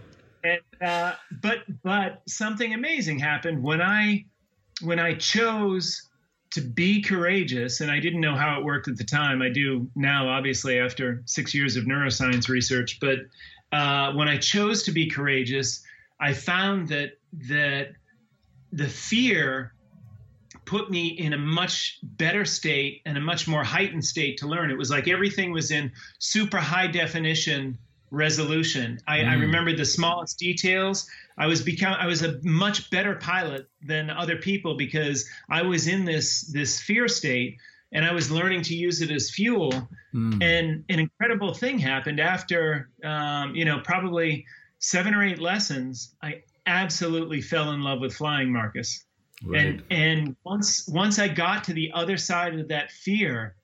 And, 0.44 0.62
uh, 0.82 1.14
but 1.42 1.60
but 1.84 2.22
something 2.30 2.74
amazing 2.74 3.20
happened 3.20 3.62
when 3.62 3.82
I 3.82 4.26
when 4.82 5.00
I 5.00 5.16
chose 5.16 6.10
to 6.52 6.62
be 6.62 7.02
courageous, 7.02 7.82
and 7.82 7.92
I 7.92 8.00
didn't 8.00 8.22
know 8.22 8.36
how 8.36 8.58
it 8.58 8.64
worked 8.64 8.88
at 8.88 8.98
the 8.98 9.04
time. 9.04 9.42
I 9.42 9.50
do 9.50 9.90
now, 9.96 10.30
obviously, 10.30 10.80
after 10.80 11.24
six 11.26 11.54
years 11.54 11.76
of 11.76 11.84
neuroscience 11.84 12.48
research. 12.48 13.00
But 13.02 13.20
uh, 13.74 14.14
when 14.14 14.30
I 14.30 14.38
chose 14.38 14.84
to 14.84 14.94
be 14.94 15.10
courageous, 15.10 15.84
I 16.22 16.32
found 16.32 16.88
that 16.88 17.18
that 17.50 17.90
the 18.72 18.88
fear 18.88 19.74
put 20.66 20.92
me 20.92 21.08
in 21.08 21.34
a 21.34 21.38
much 21.38 22.00
better 22.04 22.46
state 22.46 23.02
and 23.06 23.18
a 23.18 23.22
much 23.22 23.48
more 23.48 23.64
heightened 23.64 24.04
state 24.04 24.38
to 24.38 24.48
learn. 24.48 24.70
It 24.70 24.78
was 24.78 24.90
like 24.90 25.08
everything 25.08 25.52
was 25.52 25.72
in 25.72 25.92
super 26.20 26.58
high 26.58 26.88
definition 26.88 27.78
resolution. 28.12 29.00
I, 29.08 29.20
mm. 29.20 29.30
I 29.30 29.34
remember 29.36 29.76
the 29.76 29.86
smallest 29.86 30.40
details. 30.40 31.10
I 31.38 31.48
was 31.48 31.62
become 31.62 31.94
I 31.94 32.06
was 32.08 32.24
a 32.24 32.40
much 32.44 32.90
better 32.90 33.16
pilot 33.16 33.68
than 33.82 34.10
other 34.10 34.38
people 34.38 34.76
because 34.76 35.28
I 35.50 35.62
was 35.64 35.88
in 35.88 36.06
this 36.06 36.42
this 36.42 36.80
fear 36.80 37.08
state 37.08 37.58
and 37.92 38.06
I 38.06 38.14
was 38.14 38.32
learning 38.32 38.64
to 38.64 38.76
use 38.76 39.02
it 39.02 39.12
as 39.12 39.30
fuel. 39.30 39.72
Mm. 40.14 40.44
And 40.44 40.84
an 40.90 41.00
incredible 41.00 41.54
thing 41.54 41.80
happened 41.80 42.20
after 42.20 42.90
um, 43.04 43.56
you 43.56 43.66
know 43.66 43.80
probably 43.84 44.46
seven 44.80 45.14
or 45.14 45.24
eight 45.24 45.40
lessons. 45.40 46.16
I 46.22 46.44
absolutely 46.68 47.42
fell 47.42 47.72
in 47.72 47.82
love 47.82 48.00
with 48.00 48.14
flying, 48.14 48.52
Marcus. 48.52 49.04
Right. 49.44 49.66
And 49.66 49.84
and 49.90 50.36
once 50.44 50.88
once 50.88 51.20
I 51.20 51.28
got 51.28 51.64
to 51.66 51.74
the 51.74 51.92
other 51.94 52.18
side 52.18 52.60
of 52.60 52.68
that 52.70 52.92
fear, 52.92 53.56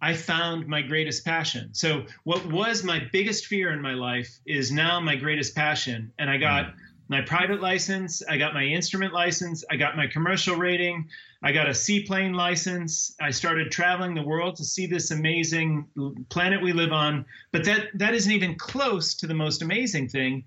I 0.00 0.14
found 0.14 0.66
my 0.66 0.82
greatest 0.82 1.24
passion. 1.24 1.70
So 1.72 2.04
what 2.24 2.44
was 2.46 2.84
my 2.84 3.02
biggest 3.12 3.46
fear 3.46 3.72
in 3.72 3.80
my 3.80 3.94
life 3.94 4.28
is 4.46 4.72
now 4.72 5.00
my 5.00 5.16
greatest 5.16 5.54
passion. 5.54 6.12
And 6.18 6.30
I 6.30 6.38
got 6.38 6.66
mm. 6.66 6.74
my 7.08 7.20
private 7.20 7.60
license, 7.60 8.22
I 8.28 8.38
got 8.38 8.54
my 8.54 8.64
instrument 8.64 9.12
license, 9.12 9.64
I 9.70 9.76
got 9.76 9.96
my 9.96 10.06
commercial 10.06 10.56
rating, 10.56 11.08
I 11.42 11.52
got 11.52 11.68
a 11.68 11.74
seaplane 11.74 12.32
license. 12.32 13.14
I 13.20 13.30
started 13.30 13.70
traveling 13.70 14.14
the 14.14 14.22
world 14.22 14.56
to 14.56 14.64
see 14.64 14.86
this 14.86 15.10
amazing 15.10 15.86
planet 16.30 16.62
we 16.62 16.72
live 16.72 16.92
on. 16.92 17.26
But 17.52 17.64
that 17.64 17.88
that 17.94 18.14
isn't 18.14 18.32
even 18.32 18.56
close 18.56 19.14
to 19.16 19.26
the 19.26 19.34
most 19.34 19.60
amazing 19.60 20.08
thing. 20.08 20.44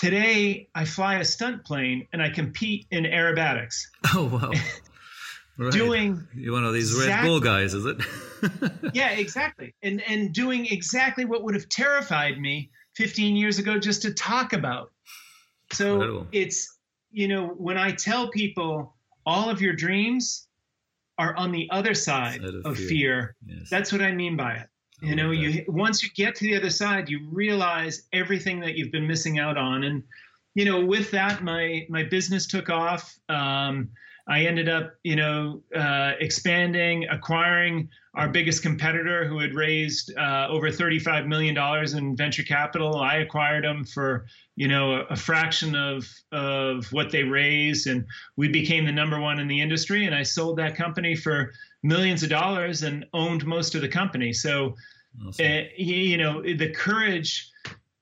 Today, 0.00 0.66
I 0.74 0.86
fly 0.86 1.16
a 1.16 1.24
stunt 1.26 1.62
plane 1.62 2.08
and 2.10 2.22
I 2.22 2.30
compete 2.30 2.86
in 2.90 3.04
aerobatics. 3.04 3.82
Oh, 4.14 4.24
wow. 4.24 4.50
Right. 5.58 5.72
Doing 5.72 6.26
you 6.34 6.52
one 6.52 6.64
of 6.64 6.72
these 6.72 6.94
Red 6.94 7.20
Bull 7.20 7.38
guys, 7.38 7.74
is 7.74 7.84
it? 7.84 8.00
yeah, 8.94 9.10
exactly. 9.10 9.74
And 9.82 10.00
and 10.08 10.32
doing 10.32 10.64
exactly 10.64 11.26
what 11.26 11.44
would 11.44 11.54
have 11.54 11.68
terrified 11.68 12.40
me 12.40 12.70
15 12.94 13.36
years 13.36 13.58
ago 13.58 13.78
just 13.78 14.00
to 14.02 14.14
talk 14.14 14.54
about. 14.54 14.90
So 15.70 15.96
Incredible. 15.96 16.26
it's 16.32 16.78
you 17.10 17.28
know 17.28 17.48
when 17.48 17.76
I 17.76 17.90
tell 17.90 18.30
people 18.30 18.94
all 19.26 19.50
of 19.50 19.60
your 19.60 19.74
dreams 19.74 20.48
are 21.18 21.36
on 21.36 21.52
the 21.52 21.68
other 21.70 21.92
side, 21.92 22.40
side 22.40 22.54
of, 22.54 22.64
of, 22.64 22.76
fear. 22.78 22.88
fear 22.88 23.36
yes. 23.44 23.68
That's 23.68 23.92
what 23.92 24.00
I 24.00 24.12
mean 24.12 24.38
by 24.38 24.54
it. 24.54 24.66
You 25.00 25.16
know, 25.16 25.30
you 25.30 25.64
once 25.68 26.02
you 26.02 26.10
get 26.14 26.34
to 26.36 26.44
the 26.44 26.56
other 26.56 26.70
side, 26.70 27.08
you 27.08 27.26
realize 27.30 28.02
everything 28.12 28.60
that 28.60 28.74
you've 28.74 28.92
been 28.92 29.06
missing 29.06 29.38
out 29.38 29.56
on, 29.56 29.84
and 29.84 30.02
you 30.54 30.64
know, 30.64 30.84
with 30.84 31.10
that, 31.12 31.42
my 31.42 31.86
my 31.88 32.02
business 32.02 32.46
took 32.46 32.68
off. 32.68 33.18
Um, 33.28 33.90
I 34.30 34.42
ended 34.42 34.68
up, 34.68 34.94
you 35.02 35.16
know, 35.16 35.60
uh, 35.74 36.12
expanding, 36.20 37.04
acquiring 37.08 37.88
our 38.14 38.28
biggest 38.28 38.62
competitor, 38.62 39.26
who 39.26 39.40
had 39.40 39.54
raised 39.54 40.16
uh, 40.16 40.46
over 40.48 40.70
thirty-five 40.70 41.26
million 41.26 41.52
dollars 41.52 41.94
in 41.94 42.16
venture 42.16 42.44
capital. 42.44 42.96
I 42.96 43.16
acquired 43.16 43.64
them 43.64 43.84
for, 43.84 44.26
you 44.54 44.68
know, 44.68 44.92
a, 44.92 45.00
a, 45.10 45.16
fraction 45.16 45.74
of 45.74 46.08
of 46.30 46.86
what 46.92 47.10
they 47.10 47.24
raised, 47.24 47.88
and 47.88 48.06
we 48.36 48.46
became 48.46 48.84
the 48.84 48.92
number 48.92 49.18
one 49.18 49.40
in 49.40 49.48
the 49.48 49.60
industry. 49.60 50.06
And 50.06 50.14
I 50.14 50.22
sold 50.22 50.58
that 50.58 50.76
company 50.76 51.16
for 51.16 51.52
millions 51.82 52.22
of 52.22 52.30
dollars 52.30 52.84
and 52.84 53.04
owned 53.12 53.44
most 53.44 53.74
of 53.74 53.80
the 53.80 53.88
company. 53.88 54.32
So, 54.32 54.76
awesome. 55.26 55.44
uh, 55.44 55.62
you 55.76 56.18
know, 56.18 56.40
the 56.40 56.70
courage 56.70 57.50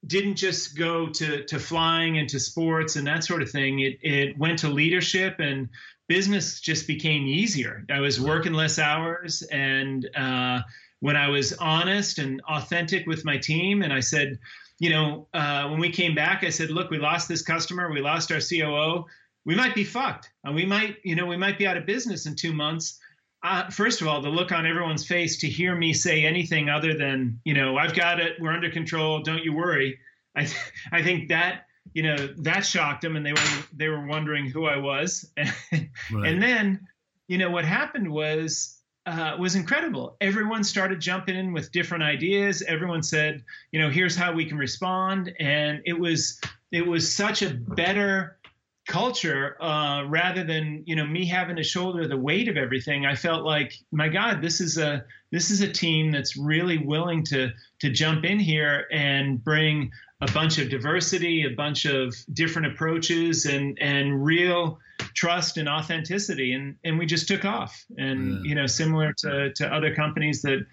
didn't 0.06 0.36
just 0.36 0.76
go 0.76 1.08
to 1.08 1.44
to 1.44 1.58
flying 1.58 2.18
and 2.18 2.28
to 2.28 2.38
sports 2.38 2.96
and 2.96 3.06
that 3.06 3.24
sort 3.24 3.40
of 3.40 3.50
thing. 3.50 3.80
It 3.80 3.98
it 4.02 4.38
went 4.38 4.58
to 4.58 4.68
leadership 4.68 5.36
and 5.38 5.70
business 6.08 6.60
just 6.60 6.86
became 6.86 7.26
easier. 7.26 7.84
I 7.90 8.00
was 8.00 8.20
working 8.20 8.52
less 8.52 8.78
hours 8.78 9.42
and 9.52 10.08
uh, 10.16 10.60
when 11.00 11.16
I 11.16 11.28
was 11.28 11.52
honest 11.54 12.18
and 12.18 12.40
authentic 12.48 13.06
with 13.06 13.24
my 13.24 13.36
team, 13.36 13.82
and 13.82 13.92
I 13.92 14.00
said, 14.00 14.38
you 14.80 14.90
know, 14.90 15.28
uh, 15.32 15.68
when 15.68 15.78
we 15.78 15.90
came 15.90 16.14
back, 16.14 16.42
I 16.42 16.50
said, 16.50 16.70
look, 16.70 16.90
we 16.90 16.98
lost 16.98 17.28
this 17.28 17.42
customer, 17.42 17.90
we 17.90 18.00
lost 18.00 18.32
our 18.32 18.40
COO, 18.40 19.04
we 19.44 19.54
might 19.54 19.76
be 19.76 19.84
fucked, 19.84 20.30
and 20.42 20.56
we 20.56 20.66
might, 20.66 20.96
you 21.04 21.14
know, 21.14 21.26
we 21.26 21.36
might 21.36 21.56
be 21.56 21.68
out 21.68 21.76
of 21.76 21.86
business 21.86 22.26
in 22.26 22.34
two 22.34 22.52
months 22.52 22.98
uh, 23.42 23.70
first 23.70 24.00
of 24.00 24.08
all, 24.08 24.20
the 24.20 24.28
look 24.28 24.50
on 24.52 24.66
everyone's 24.66 25.06
face 25.06 25.38
to 25.38 25.48
hear 25.48 25.74
me 25.76 25.92
say 25.92 26.24
anything 26.24 26.68
other 26.68 26.94
than, 26.94 27.40
you 27.44 27.54
know, 27.54 27.76
I've 27.76 27.94
got 27.94 28.18
it, 28.18 28.40
we're 28.40 28.52
under 28.52 28.70
control, 28.70 29.22
don't 29.22 29.44
you 29.44 29.52
worry. 29.52 29.98
I, 30.34 30.44
th- 30.44 30.72
I 30.92 31.02
think 31.02 31.28
that, 31.28 31.66
you 31.94 32.02
know, 32.02 32.28
that 32.38 32.64
shocked 32.64 33.02
them, 33.02 33.16
and 33.16 33.24
they 33.24 33.32
were 33.32 33.64
they 33.72 33.88
were 33.88 34.06
wondering 34.06 34.46
who 34.46 34.66
I 34.66 34.76
was. 34.76 35.30
right. 35.36 35.88
And 36.12 36.42
then, 36.42 36.86
you 37.26 37.38
know, 37.38 37.50
what 37.50 37.64
happened 37.64 38.10
was 38.10 38.78
uh, 39.06 39.36
was 39.38 39.54
incredible. 39.54 40.16
Everyone 40.20 40.64
started 40.64 41.00
jumping 41.00 41.36
in 41.36 41.52
with 41.52 41.72
different 41.72 42.04
ideas. 42.04 42.62
Everyone 42.62 43.02
said, 43.02 43.42
you 43.72 43.80
know, 43.80 43.90
here's 43.90 44.16
how 44.16 44.32
we 44.32 44.44
can 44.44 44.58
respond, 44.58 45.32
and 45.40 45.80
it 45.86 45.98
was 45.98 46.40
it 46.70 46.86
was 46.86 47.14
such 47.14 47.42
a 47.42 47.50
better 47.50 48.38
culture 48.86 49.62
uh, 49.62 50.04
rather 50.08 50.44
than 50.44 50.82
you 50.86 50.96
know 50.96 51.06
me 51.06 51.26
having 51.26 51.56
to 51.56 51.62
shoulder 51.62 52.08
the 52.08 52.16
weight 52.16 52.48
of 52.48 52.56
everything 52.56 53.04
i 53.04 53.14
felt 53.14 53.44
like 53.44 53.74
my 53.92 54.08
god 54.08 54.40
this 54.40 54.62
is 54.62 54.78
a 54.78 55.04
this 55.30 55.50
is 55.50 55.60
a 55.60 55.70
team 55.70 56.10
that's 56.10 56.36
really 56.36 56.78
willing 56.78 57.24
to 57.24 57.50
to 57.80 57.90
jump 57.90 58.24
in 58.24 58.38
here 58.38 58.86
and 58.92 59.42
bring 59.42 59.90
a 60.20 60.32
bunch 60.32 60.58
of 60.58 60.68
diversity 60.68 61.44
a 61.44 61.54
bunch 61.54 61.84
of 61.84 62.14
different 62.32 62.66
approaches 62.68 63.46
and 63.46 63.78
and 63.80 64.24
real 64.24 64.78
trust 65.14 65.56
and 65.58 65.68
authenticity 65.68 66.52
and 66.52 66.76
and 66.84 66.98
we 66.98 67.06
just 67.06 67.28
took 67.28 67.44
off 67.44 67.84
and 67.98 68.44
yeah. 68.44 68.48
you 68.48 68.54
know 68.54 68.66
similar 68.66 69.12
to 69.12 69.52
to 69.54 69.72
other 69.72 69.94
companies 69.94 70.42
that 70.42 70.66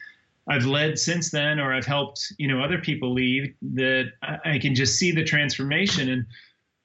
I've 0.47 0.65
led 0.65 0.99
since 0.99 1.31
then, 1.31 1.59
or 1.59 1.73
I've 1.73 1.87
helped, 1.87 2.33
you 2.37 2.47
know, 2.47 2.61
other 2.61 2.77
people 2.77 3.13
lead. 3.13 3.55
That 3.73 4.11
I 4.21 4.59
can 4.59 4.75
just 4.75 4.99
see 4.99 5.11
the 5.11 5.23
transformation, 5.23 6.09
and 6.09 6.25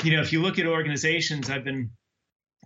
you 0.03 0.17
know, 0.17 0.23
if 0.23 0.33
you 0.33 0.41
look 0.41 0.59
at 0.59 0.67
organizations, 0.67 1.51
I've 1.51 1.65
been 1.65 1.91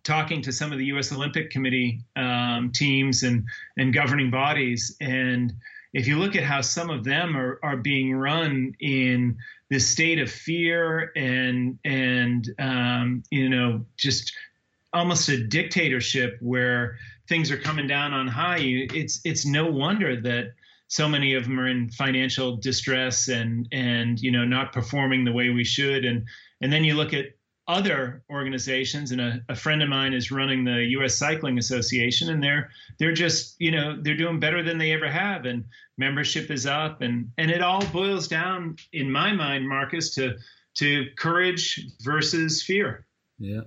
talking 0.04 0.42
to 0.42 0.52
some 0.52 0.72
of 0.72 0.78
the 0.78 0.84
U.S. 0.86 1.12
Olympic 1.12 1.50
Committee 1.50 2.00
um, 2.16 2.70
teams 2.72 3.22
and 3.22 3.44
and 3.76 3.92
governing 3.92 4.30
bodies, 4.30 4.96
and 5.00 5.52
if 5.92 6.06
you 6.06 6.18
look 6.18 6.36
at 6.36 6.42
how 6.42 6.60
some 6.60 6.90
of 6.90 7.04
them 7.04 7.36
are 7.36 7.58
are 7.62 7.76
being 7.76 8.14
run 8.14 8.74
in 8.80 9.36
this 9.70 9.88
state 9.88 10.18
of 10.18 10.30
fear 10.30 11.10
and 11.16 11.78
and 11.84 12.54
um, 12.58 13.22
you 13.30 13.48
know 13.48 13.84
just 13.96 14.32
almost 14.92 15.28
a 15.28 15.44
dictatorship 15.44 16.36
where 16.40 16.96
things 17.28 17.50
are 17.50 17.56
coming 17.56 17.86
down 17.86 18.12
on 18.12 18.28
high, 18.28 18.60
it's 18.60 19.20
it's 19.24 19.46
no 19.46 19.66
wonder 19.66 20.20
that 20.20 20.52
so 20.88 21.08
many 21.08 21.34
of 21.34 21.44
them 21.44 21.58
are 21.58 21.66
in 21.66 21.88
financial 21.90 22.56
distress 22.56 23.28
and 23.28 23.66
and 23.72 24.20
you 24.20 24.30
know 24.30 24.44
not 24.44 24.72
performing 24.72 25.24
the 25.24 25.32
way 25.32 25.48
we 25.48 25.64
should 25.64 26.04
and 26.04 26.24
and 26.60 26.72
then 26.72 26.84
you 26.84 26.94
look 26.94 27.12
at 27.12 27.26
other 27.66 28.22
organizations 28.30 29.10
and 29.10 29.20
a, 29.20 29.40
a, 29.48 29.56
friend 29.56 29.82
of 29.82 29.88
mine 29.88 30.12
is 30.12 30.30
running 30.30 30.64
the 30.64 30.84
US 30.98 31.14
Cycling 31.14 31.58
Association 31.58 32.28
and 32.28 32.42
they're 32.42 32.68
they're 32.98 33.14
just 33.14 33.56
you 33.58 33.70
know 33.70 33.96
they're 34.02 34.16
doing 34.16 34.38
better 34.38 34.62
than 34.62 34.76
they 34.76 34.92
ever 34.92 35.10
have 35.10 35.46
and 35.46 35.64
membership 35.96 36.50
is 36.50 36.66
up 36.66 37.00
and 37.00 37.30
and 37.38 37.50
it 37.50 37.62
all 37.62 37.84
boils 37.86 38.28
down 38.28 38.76
in 38.92 39.10
my 39.10 39.32
mind 39.32 39.66
Marcus 39.66 40.14
to 40.16 40.34
to 40.74 41.06
courage 41.16 41.80
versus 42.02 42.62
fear 42.62 43.06
yeah 43.38 43.62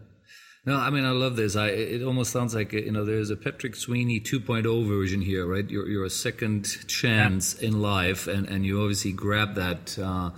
no, 0.68 0.76
I 0.76 0.89
mean 0.89 1.06
I 1.06 1.12
love 1.12 1.38
this. 1.38 1.56
I 1.56 1.70
it 1.70 2.04
almost 2.04 2.34
sounds 2.34 2.54
like 2.54 2.74
you 2.74 2.91
know 2.91 3.06
there's 3.06 3.30
a 3.30 3.38
Patrick 3.38 3.74
Sweeney 3.74 4.20
2.0 4.20 4.86
version 4.86 5.22
here, 5.22 5.48
right? 5.48 5.68
You're 5.68 5.88
you're 5.88 6.04
a 6.04 6.10
second 6.10 6.66
chance 6.88 7.56
yeah. 7.58 7.70
in 7.70 7.82
life, 7.82 8.28
and 8.28 8.45
and 8.50 8.66
you 8.66 8.82
obviously 8.82 9.14
grab 9.14 9.56
that. 9.56 9.98
Uh, 9.98 10.32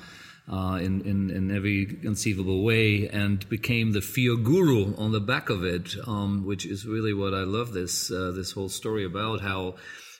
uh, 0.51 0.79
in, 0.81 1.01
in, 1.01 1.29
in 1.29 1.55
every 1.55 1.85
conceivable 1.85 2.63
way 2.63 3.07
and 3.07 3.47
became 3.49 3.91
the 3.91 4.01
fear 4.01 4.35
guru 4.35 4.95
on 4.97 5.11
the 5.11 5.19
back 5.19 5.49
of 5.49 5.63
it, 5.63 5.95
um, 6.07 6.45
which 6.45 6.65
is 6.65 6.85
really 6.85 7.13
what 7.13 7.33
I 7.33 7.43
love 7.43 7.71
this 7.73 8.11
uh, 8.11 8.31
this 8.35 8.51
whole 8.53 8.69
story 8.69 9.05
about 9.05 9.41
how 9.41 9.75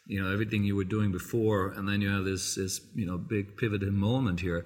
you 0.06 0.22
know 0.22 0.32
everything 0.32 0.64
you 0.64 0.76
were 0.76 0.84
doing 0.84 1.12
before, 1.12 1.70
and 1.70 1.88
then 1.88 2.02
you 2.02 2.10
have 2.10 2.26
this 2.26 2.56
this 2.56 2.82
you 2.94 3.06
know 3.06 3.18
big 3.18 3.58
pivotal 3.58 3.92
moment 3.92 4.40
here. 4.42 4.66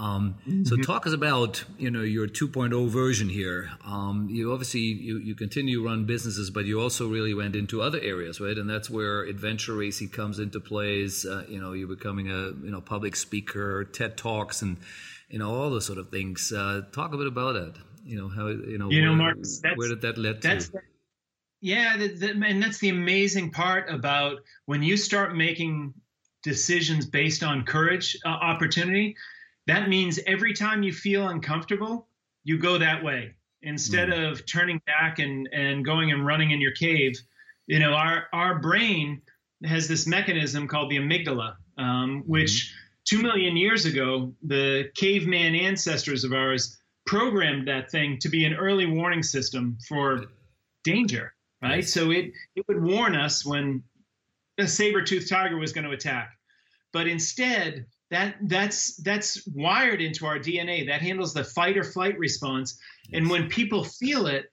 Um, 0.00 0.36
mm-hmm. 0.48 0.64
So 0.64 0.76
talk 0.78 1.06
us 1.06 1.12
about 1.12 1.62
you 1.78 1.90
know 1.90 2.00
your 2.00 2.26
2.0 2.26 2.88
version 2.88 3.28
here. 3.28 3.70
Um, 3.84 4.28
you 4.30 4.50
obviously 4.50 4.80
you, 4.80 5.18
you 5.18 5.34
continue 5.34 5.80
to 5.80 5.84
run 5.84 6.06
businesses, 6.06 6.50
but 6.50 6.64
you 6.64 6.80
also 6.80 7.06
really 7.06 7.34
went 7.34 7.54
into 7.54 7.82
other 7.82 8.00
areas, 8.00 8.40
right? 8.40 8.56
And 8.56 8.68
that's 8.68 8.88
where 8.88 9.24
adventure 9.24 9.74
racing 9.74 10.08
comes 10.08 10.38
into 10.38 10.58
plays. 10.58 11.26
Uh, 11.26 11.44
you 11.48 11.60
know, 11.60 11.72
you're 11.72 11.86
becoming 11.86 12.30
a 12.30 12.50
you 12.64 12.70
know 12.70 12.80
public 12.80 13.14
speaker, 13.14 13.84
TED 13.84 14.16
talks, 14.16 14.62
and 14.62 14.78
you 15.28 15.38
know 15.38 15.54
all 15.54 15.68
those 15.68 15.84
sort 15.84 15.98
of 15.98 16.08
things. 16.08 16.50
Uh, 16.50 16.80
talk 16.92 17.12
a 17.12 17.18
bit 17.18 17.26
about 17.26 17.52
that. 17.52 17.74
You 18.02 18.16
know 18.16 18.28
how 18.28 18.46
you 18.46 18.78
know 18.78 18.90
you 18.90 19.04
know 19.04 19.22
where, 19.22 19.34
where 19.76 19.88
did 19.88 20.00
that 20.00 20.16
lead 20.16 20.40
to? 20.42 20.80
Yeah, 21.60 21.98
the, 21.98 22.08
the, 22.08 22.30
and 22.30 22.62
that's 22.62 22.78
the 22.78 22.88
amazing 22.88 23.50
part 23.50 23.92
about 23.92 24.38
when 24.64 24.82
you 24.82 24.96
start 24.96 25.36
making 25.36 25.92
decisions 26.42 27.04
based 27.04 27.42
on 27.42 27.64
courage, 27.64 28.16
uh, 28.24 28.28
opportunity 28.28 29.14
that 29.70 29.88
means 29.88 30.18
every 30.26 30.52
time 30.52 30.82
you 30.82 30.92
feel 30.92 31.28
uncomfortable, 31.28 32.08
you 32.44 32.58
go 32.58 32.78
that 32.78 33.02
way 33.04 33.34
instead 33.62 34.08
mm. 34.08 34.30
of 34.30 34.44
turning 34.46 34.80
back 34.86 35.18
and, 35.18 35.48
and 35.52 35.84
going 35.84 36.10
and 36.12 36.26
running 36.26 36.50
in 36.50 36.60
your 36.60 36.72
cave. 36.72 37.14
You 37.66 37.78
know, 37.78 37.92
our, 37.92 38.26
our 38.32 38.58
brain 38.58 39.22
has 39.64 39.86
this 39.86 40.06
mechanism 40.06 40.66
called 40.66 40.90
the 40.90 40.96
amygdala, 40.96 41.56
um, 41.78 42.24
which 42.26 42.50
mm. 42.50 42.70
two 43.04 43.22
million 43.22 43.56
years 43.56 43.86
ago, 43.86 44.34
the 44.42 44.90
caveman 44.94 45.54
ancestors 45.54 46.24
of 46.24 46.32
ours 46.32 46.78
programmed 47.06 47.68
that 47.68 47.90
thing 47.90 48.18
to 48.18 48.28
be 48.28 48.44
an 48.44 48.54
early 48.54 48.86
warning 48.86 49.22
system 49.22 49.78
for 49.88 50.24
danger, 50.84 51.34
right? 51.62 51.86
So 51.86 52.10
it, 52.10 52.32
it 52.56 52.64
would 52.68 52.82
warn 52.82 53.14
us 53.14 53.44
when 53.44 53.82
a 54.58 54.66
saber-toothed 54.66 55.28
tiger 55.28 55.58
was 55.58 55.72
going 55.72 55.84
to 55.84 55.92
attack. 55.92 56.38
But 56.92 57.06
instead, 57.06 57.86
that 58.10 58.36
that's 58.42 58.96
that's 58.96 59.46
wired 59.46 60.00
into 60.00 60.26
our 60.26 60.38
DNA. 60.38 60.86
That 60.88 61.00
handles 61.00 61.32
the 61.32 61.44
fight 61.44 61.76
or 61.76 61.84
flight 61.84 62.18
response. 62.18 62.78
Yes. 63.08 63.20
And 63.20 63.30
when 63.30 63.48
people 63.48 63.84
feel 63.84 64.26
it, 64.26 64.46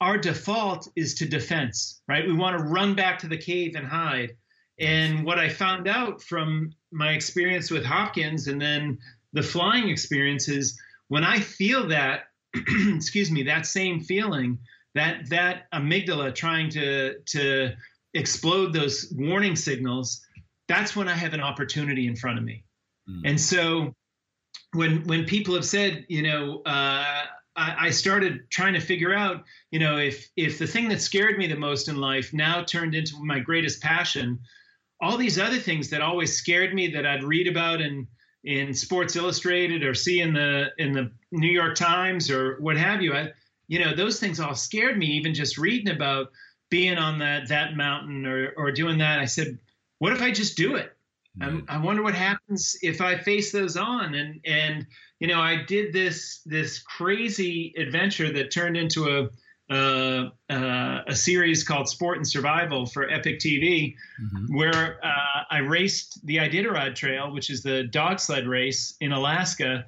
our 0.00 0.18
default 0.18 0.88
is 0.96 1.14
to 1.16 1.26
defense, 1.28 2.00
right? 2.08 2.26
We 2.26 2.32
want 2.32 2.58
to 2.58 2.64
run 2.64 2.94
back 2.94 3.18
to 3.20 3.28
the 3.28 3.38
cave 3.38 3.74
and 3.76 3.86
hide. 3.86 4.36
And 4.78 5.24
what 5.24 5.38
I 5.38 5.50
found 5.50 5.86
out 5.86 6.22
from 6.22 6.72
my 6.90 7.12
experience 7.12 7.70
with 7.70 7.84
Hopkins 7.84 8.48
and 8.48 8.60
then 8.60 8.98
the 9.32 9.42
flying 9.42 9.88
experience 9.90 10.48
is 10.48 10.80
when 11.08 11.22
I 11.22 11.38
feel 11.38 11.88
that, 11.88 12.24
excuse 12.54 13.30
me, 13.30 13.44
that 13.44 13.66
same 13.66 14.00
feeling, 14.00 14.58
that 14.94 15.28
that 15.28 15.70
amygdala 15.72 16.34
trying 16.34 16.70
to 16.70 17.20
to 17.26 17.70
explode 18.14 18.72
those 18.72 19.12
warning 19.16 19.54
signals, 19.54 20.20
that's 20.66 20.96
when 20.96 21.06
I 21.08 21.14
have 21.14 21.34
an 21.34 21.40
opportunity 21.40 22.08
in 22.08 22.16
front 22.16 22.38
of 22.38 22.44
me. 22.44 22.64
Mm. 23.10 23.22
And 23.24 23.40
so 23.40 23.94
when 24.72 25.04
when 25.06 25.24
people 25.24 25.54
have 25.54 25.64
said, 25.64 26.06
you 26.08 26.22
know, 26.22 26.62
uh, 26.64 27.24
I, 27.56 27.76
I 27.86 27.90
started 27.90 28.50
trying 28.50 28.74
to 28.74 28.80
figure 28.80 29.14
out, 29.14 29.44
you 29.70 29.78
know, 29.78 29.98
if 29.98 30.28
if 30.36 30.58
the 30.58 30.66
thing 30.66 30.88
that 30.88 31.02
scared 31.02 31.38
me 31.38 31.46
the 31.46 31.56
most 31.56 31.88
in 31.88 31.96
life 31.96 32.32
now 32.32 32.62
turned 32.62 32.94
into 32.94 33.22
my 33.22 33.40
greatest 33.40 33.82
passion, 33.82 34.38
all 35.00 35.16
these 35.16 35.38
other 35.38 35.58
things 35.58 35.90
that 35.90 36.02
always 36.02 36.36
scared 36.36 36.74
me 36.74 36.88
that 36.88 37.06
I'd 37.06 37.24
read 37.24 37.48
about 37.48 37.80
in 37.80 38.06
in 38.44 38.72
Sports 38.72 39.16
Illustrated 39.16 39.82
or 39.82 39.94
see 39.94 40.20
in 40.20 40.32
the 40.32 40.68
in 40.78 40.92
the 40.92 41.10
New 41.32 41.50
York 41.50 41.76
Times 41.76 42.30
or 42.30 42.56
what 42.60 42.76
have 42.76 43.02
you, 43.02 43.14
I, 43.14 43.32
you 43.68 43.78
know, 43.78 43.94
those 43.94 44.18
things 44.18 44.40
all 44.40 44.54
scared 44.54 44.98
me. 44.98 45.06
Even 45.06 45.34
just 45.34 45.58
reading 45.58 45.94
about 45.94 46.28
being 46.70 46.98
on 46.98 47.18
that 47.18 47.48
that 47.48 47.76
mountain 47.76 48.24
or 48.26 48.52
or 48.56 48.72
doing 48.72 48.98
that, 48.98 49.18
I 49.18 49.26
said, 49.26 49.58
what 49.98 50.12
if 50.12 50.22
I 50.22 50.30
just 50.30 50.56
do 50.56 50.76
it? 50.76 50.96
Right. 51.38 51.62
I 51.68 51.78
wonder 51.78 52.02
what 52.02 52.14
happens 52.14 52.76
if 52.82 53.00
I 53.00 53.18
face 53.18 53.52
those 53.52 53.76
on. 53.76 54.14
And 54.14 54.40
and 54.44 54.86
you 55.20 55.28
know, 55.28 55.40
I 55.40 55.62
did 55.64 55.92
this 55.92 56.40
this 56.44 56.80
crazy 56.80 57.74
adventure 57.76 58.32
that 58.32 58.50
turned 58.50 58.76
into 58.76 59.08
a 59.08 59.28
uh, 59.72 60.30
uh, 60.48 61.02
a 61.06 61.14
series 61.14 61.62
called 61.62 61.88
Sport 61.88 62.16
and 62.16 62.26
Survival 62.26 62.86
for 62.86 63.08
Epic 63.08 63.38
TV, 63.38 63.94
mm-hmm. 64.20 64.56
where 64.56 64.98
uh, 65.04 65.44
I 65.48 65.58
raced 65.58 66.26
the 66.26 66.38
Iditarod 66.38 66.96
Trail, 66.96 67.32
which 67.32 67.50
is 67.50 67.62
the 67.62 67.84
dog 67.84 68.18
sled 68.18 68.48
race 68.48 68.96
in 69.00 69.12
Alaska. 69.12 69.86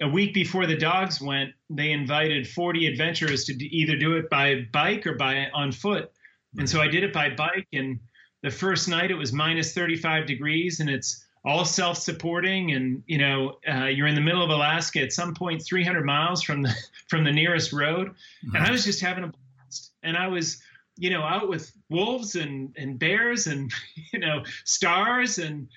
A 0.00 0.08
week 0.08 0.32
before 0.32 0.66
the 0.66 0.76
dogs 0.76 1.20
went, 1.20 1.50
they 1.68 1.90
invited 1.90 2.48
40 2.48 2.86
adventurers 2.86 3.44
to 3.44 3.52
either 3.52 3.98
do 3.98 4.16
it 4.16 4.30
by 4.30 4.66
bike 4.72 5.06
or 5.06 5.14
by 5.16 5.48
on 5.52 5.72
foot. 5.72 6.10
And 6.56 6.68
so 6.68 6.80
I 6.80 6.88
did 6.88 7.04
it 7.04 7.12
by 7.12 7.28
bike 7.28 7.68
and 7.72 8.00
the 8.42 8.50
first 8.50 8.88
night 8.88 9.10
it 9.10 9.14
was 9.14 9.32
minus 9.32 9.74
35 9.74 10.26
degrees 10.26 10.80
and 10.80 10.88
it's 10.88 11.24
all 11.44 11.64
self-supporting. 11.64 12.72
And 12.72 13.02
you 13.06 13.18
know 13.18 13.58
uh, 13.70 13.86
you're 13.86 14.06
in 14.06 14.14
the 14.14 14.20
middle 14.20 14.42
of 14.42 14.50
alaska 14.50 15.00
at 15.00 15.12
some 15.12 15.34
point 15.34 15.62
300 15.64 16.04
miles 16.04 16.42
from 16.42 16.62
the 16.62 16.74
from 17.08 17.24
the 17.24 17.32
nearest 17.32 17.72
road. 17.72 18.08
Mm-hmm. 18.08 18.56
and 18.56 18.64
i 18.64 18.70
was 18.70 18.84
just 18.84 19.00
having 19.00 19.24
a 19.24 19.28
blast. 19.28 19.92
And 20.02 20.16
i 20.16 20.28
was 20.28 20.60
you 20.96 21.10
know 21.10 21.22
out 21.22 21.48
with 21.48 21.72
wolves 21.88 22.34
and 22.34 22.74
and 22.76 22.98
bears 22.98 23.46
and 23.46 23.72
you 24.12 24.18
know 24.18 24.42
stars 24.64 25.38
and 25.38 25.68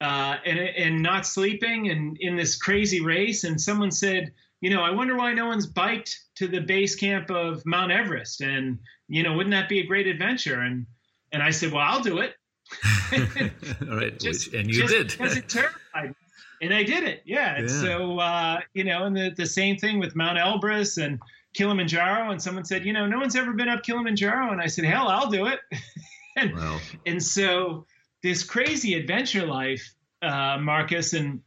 uh, 0.00 0.38
and 0.46 0.58
and 0.58 1.02
not 1.02 1.26
sleeping 1.26 1.90
and 1.90 2.16
in 2.20 2.34
this 2.34 2.56
crazy 2.56 3.02
race. 3.02 3.44
And 3.44 3.60
someone 3.60 3.90
said 3.90 4.32
you 4.60 4.70
know 4.70 4.82
i 4.82 4.90
wonder 4.90 5.16
why 5.16 5.32
no 5.32 5.46
one's 5.46 5.66
biked 5.66 6.18
to 6.36 6.48
the 6.48 6.60
base 6.60 6.96
camp 6.96 7.30
of 7.30 7.64
mount 7.66 7.92
everest. 7.92 8.40
And 8.40 8.78
you 9.08 9.22
know 9.22 9.34
wouldn't 9.34 9.52
that 9.52 9.68
be 9.68 9.80
a 9.80 9.86
great 9.86 10.06
adventure? 10.06 10.60
And 10.60 10.86
and 11.32 11.42
I 11.42 11.50
said, 11.50 11.72
well, 11.72 11.84
I'll 11.86 12.02
do 12.02 12.18
it. 12.18 12.34
All 13.88 13.96
right. 13.96 14.18
just, 14.18 14.52
and 14.54 14.72
you 14.72 14.86
did. 14.86 15.08
because 15.18 15.36
it 15.36 15.48
terrified 15.48 16.10
me. 16.10 16.14
And 16.62 16.74
I 16.74 16.82
did 16.82 17.04
it. 17.04 17.22
Yeah. 17.24 17.60
Yeah. 17.60 17.66
so, 17.66 18.18
uh, 18.18 18.60
you 18.74 18.84
know, 18.84 19.04
and 19.04 19.16
the, 19.16 19.32
the 19.36 19.46
same 19.46 19.76
thing 19.76 19.98
with 19.98 20.14
Mount 20.14 20.38
Elbrus 20.38 21.02
and 21.02 21.18
Kilimanjaro. 21.54 22.30
And 22.30 22.40
someone 22.40 22.64
said, 22.64 22.84
you 22.84 22.92
know, 22.92 23.06
no 23.06 23.18
one's 23.18 23.34
ever 23.34 23.52
been 23.52 23.68
up 23.68 23.82
Kilimanjaro. 23.82 24.52
And 24.52 24.60
I 24.60 24.66
said, 24.66 24.84
hell, 24.84 25.08
I'll 25.08 25.30
do 25.30 25.46
it. 25.46 25.60
and, 26.36 26.54
wow. 26.54 26.78
and 27.06 27.22
so 27.22 27.86
this 28.22 28.42
crazy 28.42 28.94
adventure 28.94 29.46
life, 29.46 29.94
uh, 30.22 30.58
Marcus, 30.58 31.14
and, 31.14 31.40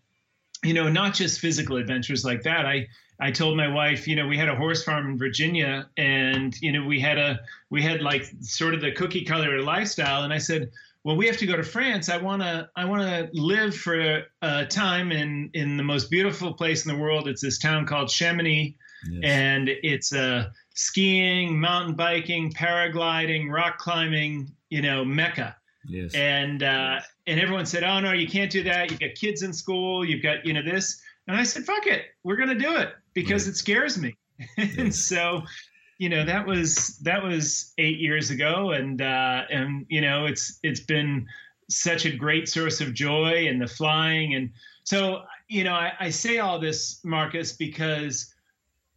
you 0.64 0.74
know, 0.74 0.90
not 0.90 1.14
just 1.14 1.40
physical 1.40 1.78
adventures 1.78 2.26
like 2.26 2.42
that. 2.44 2.66
I, 2.66 2.88
I 3.24 3.32
told 3.32 3.56
my 3.56 3.70
wife, 3.70 4.06
you 4.06 4.18
know, 4.18 4.28
we 4.28 4.38
had 4.38 4.50
a 4.50 4.56
horse 4.56 4.84
farm 4.84 5.10
in 5.10 5.18
Virginia, 5.18 5.88
and 5.96 6.54
you 6.60 6.74
know, 6.74 6.86
we 6.86 7.00
had 7.00 7.18
a 7.18 7.40
we 7.70 7.82
had 7.82 8.02
like 8.02 8.30
sort 8.42 8.74
of 8.74 8.82
the 8.82 8.92
cookie 8.92 9.24
cutter 9.24 9.62
lifestyle, 9.62 10.24
and 10.24 10.34
I 10.34 10.40
said, 10.40 10.72
well, 11.06 11.16
we 11.16 11.28
have 11.28 11.38
to 11.38 11.46
go 11.46 11.56
to 11.56 11.64
France. 11.64 12.10
I 12.10 12.18
wanna 12.18 12.70
I 12.76 12.84
wanna 12.84 13.30
live 13.32 13.78
for 13.78 14.24
a 14.42 14.66
time 14.66 15.14
in 15.14 15.52
in 15.54 15.78
the 15.78 15.84
most 15.84 16.12
beautiful 16.12 16.54
place 16.54 16.86
in 16.86 16.94
the 16.94 17.02
world. 17.02 17.30
It's 17.30 17.42
this 17.42 17.60
town 17.60 17.86
called 17.86 18.10
Chamonix, 18.10 18.76
yes. 19.10 19.22
and 19.24 19.70
it's 19.70 20.12
a 20.12 20.22
uh, 20.22 20.50
skiing, 20.74 21.58
mountain 21.58 21.96
biking, 21.96 22.52
paragliding, 22.52 23.50
rock 23.50 23.78
climbing, 23.78 24.52
you 24.70 24.82
know, 24.82 25.06
mecca. 25.06 25.56
Yes. 25.88 26.14
And 26.14 26.62
uh, 26.62 27.00
and 27.26 27.40
everyone 27.40 27.68
said, 27.68 27.86
oh 27.86 28.02
no, 28.02 28.12
you 28.12 28.28
can't 28.28 28.52
do 28.52 28.64
that. 28.64 28.92
You've 28.92 29.00
got 29.00 29.16
kids 29.16 29.44
in 29.44 29.54
school. 29.54 30.04
You've 30.04 30.24
got 30.24 30.46
you 30.46 30.52
know 30.52 30.62
this. 30.62 31.02
And 31.26 31.38
I 31.38 31.44
said, 31.44 31.64
fuck 31.64 31.88
it, 31.88 32.04
we're 32.26 32.36
gonna 32.36 32.60
do 32.60 32.76
it 32.76 32.90
because 33.14 33.46
right. 33.46 33.54
it 33.54 33.58
scares 33.58 33.98
me. 33.98 34.16
and 34.58 34.94
so, 34.94 35.44
you 35.98 36.10
know, 36.10 36.26
that 36.26 36.46
was 36.46 36.98
that 37.00 37.24
was 37.24 37.74
eight 37.78 38.00
years 38.00 38.30
ago, 38.30 38.72
and 38.72 39.02
uh, 39.02 39.44
and 39.50 39.86
you 39.90 40.02
know, 40.02 40.26
it's 40.26 40.60
it's 40.64 40.82
been 40.82 41.28
such 41.70 42.06
a 42.06 42.12
great 42.16 42.50
source 42.50 42.82
of 42.82 42.94
joy 42.94 43.48
and 43.48 43.62
the 43.62 43.68
flying, 43.68 44.36
and 44.36 44.50
so 44.84 45.24
you 45.48 45.64
know, 45.64 45.74
I, 45.74 45.94
I 46.00 46.10
say 46.10 46.40
all 46.40 46.60
this, 46.60 47.00
Marcus, 47.04 47.54
because 47.54 48.34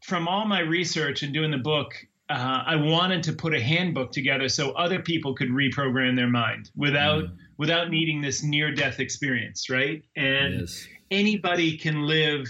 from 0.03 0.29
all 0.29 0.47
my 0.47 0.61
research 0.61 1.23
and 1.23 1.33
doing 1.33 1.51
the 1.51 1.59
book, 1.59 1.93
uh, 2.29 2.63
I 2.67 2.77
wanted 2.77 3.23
to 3.25 3.33
put 3.33 3.55
a 3.55 3.61
handbook 3.61 4.11
together 4.11 4.49
so 4.49 4.73
other 4.73 5.01
people 5.01 5.35
could 5.35 5.49
reprogram 5.49 6.17
their 6.17 6.29
mind 6.29 6.71
without 6.77 7.25
mm. 7.25 7.37
without 7.57 7.91
needing 7.91 8.21
this 8.21 8.43
near 8.43 8.73
death 8.73 9.01
experience, 9.01 9.71
right? 9.71 10.03
And 10.17 10.61
yes. 10.61 10.87
anybody 11.11 11.77
can 11.77 12.03
live 12.03 12.47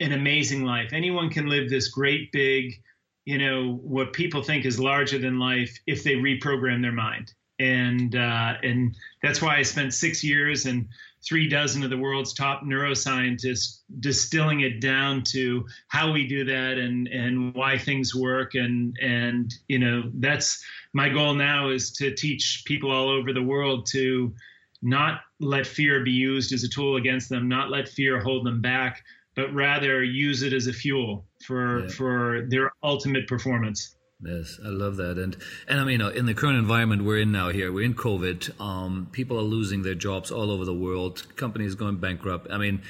an 0.00 0.12
amazing 0.12 0.64
life. 0.64 0.92
Anyone 0.92 1.30
can 1.30 1.46
live 1.46 1.68
this 1.68 1.88
great 1.88 2.32
big, 2.32 2.82
you 3.26 3.38
know, 3.38 3.78
what 3.82 4.12
people 4.12 4.42
think 4.42 4.64
is 4.64 4.80
larger 4.80 5.18
than 5.18 5.38
life 5.38 5.78
if 5.86 6.02
they 6.02 6.14
reprogram 6.14 6.82
their 6.82 6.92
mind. 6.92 7.32
And 7.58 8.16
uh, 8.16 8.54
and 8.62 8.96
that's 9.22 9.42
why 9.42 9.58
I 9.58 9.62
spent 9.62 9.92
six 9.92 10.24
years 10.24 10.64
and 10.64 10.88
three 11.22 11.48
dozen 11.48 11.82
of 11.84 11.90
the 11.90 11.98
world's 11.98 12.32
top 12.32 12.62
neuroscientists 12.62 13.80
distilling 14.00 14.60
it 14.60 14.80
down 14.80 15.22
to 15.22 15.66
how 15.88 16.12
we 16.12 16.26
do 16.26 16.44
that 16.44 16.78
and 16.78 17.08
and 17.08 17.54
why 17.54 17.76
things 17.76 18.14
work 18.14 18.54
and 18.54 18.96
and 19.02 19.52
you 19.68 19.78
know 19.78 20.10
that's 20.14 20.64
my 20.94 21.08
goal 21.08 21.34
now 21.34 21.68
is 21.68 21.92
to 21.92 22.14
teach 22.14 22.62
people 22.64 22.90
all 22.90 23.10
over 23.10 23.32
the 23.32 23.42
world 23.42 23.86
to 23.86 24.34
not 24.82 25.20
let 25.40 25.66
fear 25.66 26.02
be 26.02 26.10
used 26.10 26.52
as 26.52 26.64
a 26.64 26.68
tool 26.68 26.96
against 26.96 27.28
them 27.28 27.48
not 27.48 27.70
let 27.70 27.86
fear 27.86 28.18
hold 28.18 28.46
them 28.46 28.62
back 28.62 29.04
but 29.36 29.52
rather 29.54 30.02
use 30.02 30.42
it 30.42 30.52
as 30.52 30.66
a 30.66 30.72
fuel 30.72 31.26
for 31.44 31.82
yeah. 31.82 31.88
for 31.88 32.46
their 32.48 32.72
ultimate 32.82 33.26
performance 33.26 33.96
Yes, 34.22 34.60
I 34.62 34.68
love 34.68 34.96
that, 34.96 35.16
and 35.16 35.34
and 35.66 35.80
I 35.80 35.84
mean, 35.84 36.02
in 36.02 36.26
the 36.26 36.34
current 36.34 36.58
environment 36.58 37.04
we're 37.04 37.20
in 37.20 37.32
now, 37.32 37.48
here 37.48 37.72
we're 37.72 37.86
in 37.86 37.94
COVID. 37.94 38.60
Um, 38.60 39.08
people 39.12 39.38
are 39.38 39.42
losing 39.42 39.82
their 39.82 39.94
jobs 39.94 40.30
all 40.30 40.50
over 40.50 40.66
the 40.66 40.74
world. 40.74 41.26
Companies 41.36 41.74
going 41.74 41.96
bankrupt. 41.96 42.46
I 42.50 42.58
mean, 42.58 42.82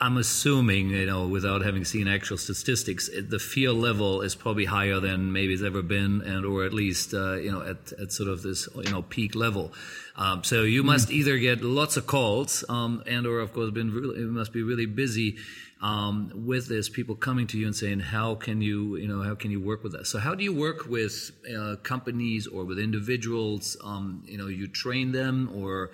I'm 0.00 0.16
assuming, 0.16 0.90
you 0.90 1.06
know, 1.06 1.26
without 1.26 1.62
having 1.62 1.84
seen 1.84 2.06
actual 2.06 2.38
statistics, 2.38 3.10
the 3.10 3.40
fear 3.40 3.72
level 3.72 4.22
is 4.22 4.36
probably 4.36 4.66
higher 4.66 5.00
than 5.00 5.32
maybe 5.32 5.52
it's 5.52 5.64
ever 5.64 5.82
been, 5.82 6.22
and 6.22 6.46
or 6.46 6.64
at 6.64 6.72
least, 6.72 7.12
uh, 7.12 7.34
you 7.34 7.50
know, 7.50 7.62
at, 7.62 7.92
at 8.00 8.12
sort 8.12 8.28
of 8.28 8.42
this, 8.42 8.68
you 8.76 8.92
know, 8.92 9.02
peak 9.02 9.34
level. 9.34 9.72
Um, 10.14 10.44
so 10.44 10.62
you 10.62 10.84
must 10.84 11.08
mm. 11.08 11.14
either 11.14 11.38
get 11.38 11.60
lots 11.60 11.96
of 11.96 12.06
calls, 12.06 12.64
um, 12.68 13.02
and 13.04 13.26
or 13.26 13.40
of 13.40 13.52
course, 13.52 13.72
been 13.72 13.92
really, 13.92 14.22
it 14.22 14.28
must 14.28 14.52
be 14.52 14.62
really 14.62 14.86
busy 14.86 15.38
um, 15.80 16.32
with 16.34 16.68
this, 16.68 16.88
people 16.88 17.14
coming 17.14 17.46
to 17.48 17.58
you 17.58 17.66
and 17.66 17.74
saying, 17.74 18.00
"How 18.00 18.34
can 18.34 18.60
you, 18.60 18.96
you 18.96 19.06
know, 19.06 19.22
how 19.22 19.34
can 19.34 19.50
you 19.50 19.60
work 19.60 19.84
with 19.84 19.94
us?" 19.94 20.08
So, 20.08 20.18
how 20.18 20.34
do 20.34 20.42
you 20.42 20.52
work 20.52 20.86
with 20.86 21.30
uh, 21.56 21.76
companies 21.82 22.46
or 22.46 22.64
with 22.64 22.78
individuals? 22.78 23.76
Um, 23.84 24.22
you 24.26 24.38
know, 24.38 24.48
you 24.48 24.66
train 24.66 25.12
them, 25.12 25.50
or 25.54 25.92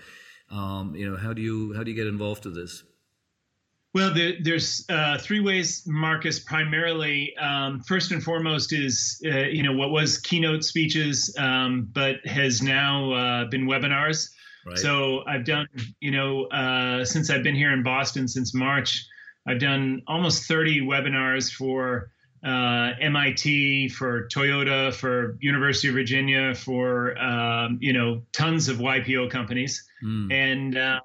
um, 0.51 0.95
you 0.95 1.11
know, 1.11 1.17
how 1.17 1.33
do 1.33 1.43
you 1.43 1.75
how 1.75 1.83
do 1.83 1.91
you 1.91 1.97
get 1.97 2.07
involved 2.07 2.45
with 2.45 2.55
this? 2.55 2.83
Well, 3.95 4.13
there, 4.13 4.33
there's 4.43 4.85
uh, 4.89 5.19
three 5.19 5.39
ways, 5.39 5.85
Marcus. 5.87 6.41
Primarily, 6.41 7.37
um, 7.37 7.81
first 7.87 8.11
and 8.11 8.23
foremost 8.23 8.73
is 8.73 9.23
uh, 9.25 9.47
you 9.47 9.63
know 9.63 9.73
what 9.73 9.91
was 9.91 10.19
keynote 10.19 10.65
speeches, 10.65 11.35
um, 11.39 11.89
but 11.93 12.17
has 12.27 12.61
now 12.61 13.13
uh, 13.13 13.45
been 13.45 13.67
webinars. 13.67 14.31
Right. 14.67 14.79
So 14.79 15.23
I've 15.29 15.45
done 15.45 15.69
you 16.01 16.11
know 16.11 16.47
uh, 16.47 17.05
since 17.05 17.31
I've 17.31 17.43
been 17.43 17.55
here 17.55 17.73
in 17.73 17.83
Boston 17.83 18.27
since 18.27 18.55
March. 18.55 19.07
I've 19.47 19.59
done 19.59 20.03
almost 20.07 20.45
30 20.45 20.81
webinars 20.83 21.53
for 21.53 22.11
uh, 22.45 22.93
MIT, 23.01 23.89
for 23.89 24.29
Toyota, 24.29 24.93
for 24.93 25.39
University 25.41 25.89
of 25.89 25.95
Virginia, 25.95 26.55
for 26.55 27.17
um, 27.19 27.79
you 27.81 27.93
know 27.93 28.23
tons 28.33 28.69
of 28.69 28.79
YPO 28.79 29.31
companies, 29.31 29.83
mm. 30.05 30.31
and 30.31 30.77
uh, 30.77 31.01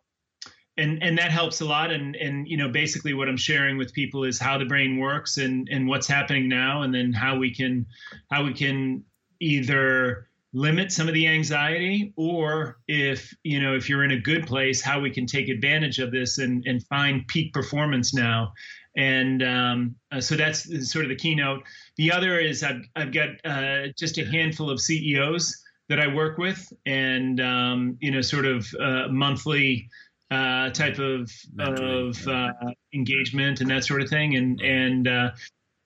and 0.77 1.01
and 1.01 1.17
that 1.17 1.31
helps 1.31 1.61
a 1.61 1.65
lot. 1.65 1.91
And 1.91 2.17
and 2.17 2.45
you 2.47 2.57
know 2.57 2.67
basically 2.67 3.13
what 3.13 3.29
I'm 3.29 3.37
sharing 3.37 3.77
with 3.77 3.93
people 3.93 4.25
is 4.25 4.37
how 4.37 4.57
the 4.57 4.65
brain 4.65 4.97
works 4.99 5.37
and 5.37 5.69
and 5.71 5.87
what's 5.87 6.07
happening 6.07 6.49
now, 6.49 6.81
and 6.81 6.93
then 6.93 7.13
how 7.13 7.37
we 7.37 7.53
can 7.53 7.85
how 8.29 8.43
we 8.43 8.53
can 8.53 9.05
either 9.39 10.28
limit 10.53 10.91
some 10.91 11.07
of 11.07 11.13
the 11.13 11.27
anxiety 11.27 12.11
or 12.15 12.77
if 12.87 13.33
you 13.43 13.61
know 13.61 13.75
if 13.75 13.87
you're 13.87 14.03
in 14.03 14.11
a 14.11 14.19
good 14.19 14.47
place 14.47 14.81
how 14.81 14.99
we 14.99 15.11
can 15.11 15.27
take 15.27 15.47
advantage 15.47 15.99
of 15.99 16.11
this 16.11 16.39
and, 16.39 16.65
and 16.65 16.85
find 16.87 17.27
peak 17.27 17.53
performance 17.53 18.13
now. 18.13 18.53
And 18.97 19.43
um, 19.43 19.95
uh, 20.11 20.19
so 20.19 20.35
that's 20.35 20.91
sort 20.91 21.05
of 21.05 21.09
the 21.09 21.15
keynote. 21.15 21.63
The 21.97 22.11
other 22.11 22.39
is 22.39 22.63
i've, 22.63 22.81
I've 22.95 23.13
got 23.13 23.29
uh, 23.45 23.87
just 23.97 24.17
a 24.17 24.25
handful 24.25 24.69
of 24.69 24.79
ceos 24.79 25.55
that 25.87 25.99
i 25.99 26.07
work 26.07 26.37
with 26.37 26.71
and 26.85 27.39
um, 27.41 27.97
you 27.99 28.11
know 28.11 28.21
sort 28.21 28.45
of 28.45 28.67
uh, 28.79 29.07
monthly 29.09 29.89
uh, 30.31 30.69
type 30.69 30.99
of 30.99 31.31
of 31.57 32.27
uh, 32.27 32.51
engagement 32.93 33.61
and 33.61 33.69
that 33.69 33.83
sort 33.83 34.01
of 34.01 34.09
thing. 34.09 34.35
And 34.35 34.61
and 34.61 35.07
uh, 35.07 35.31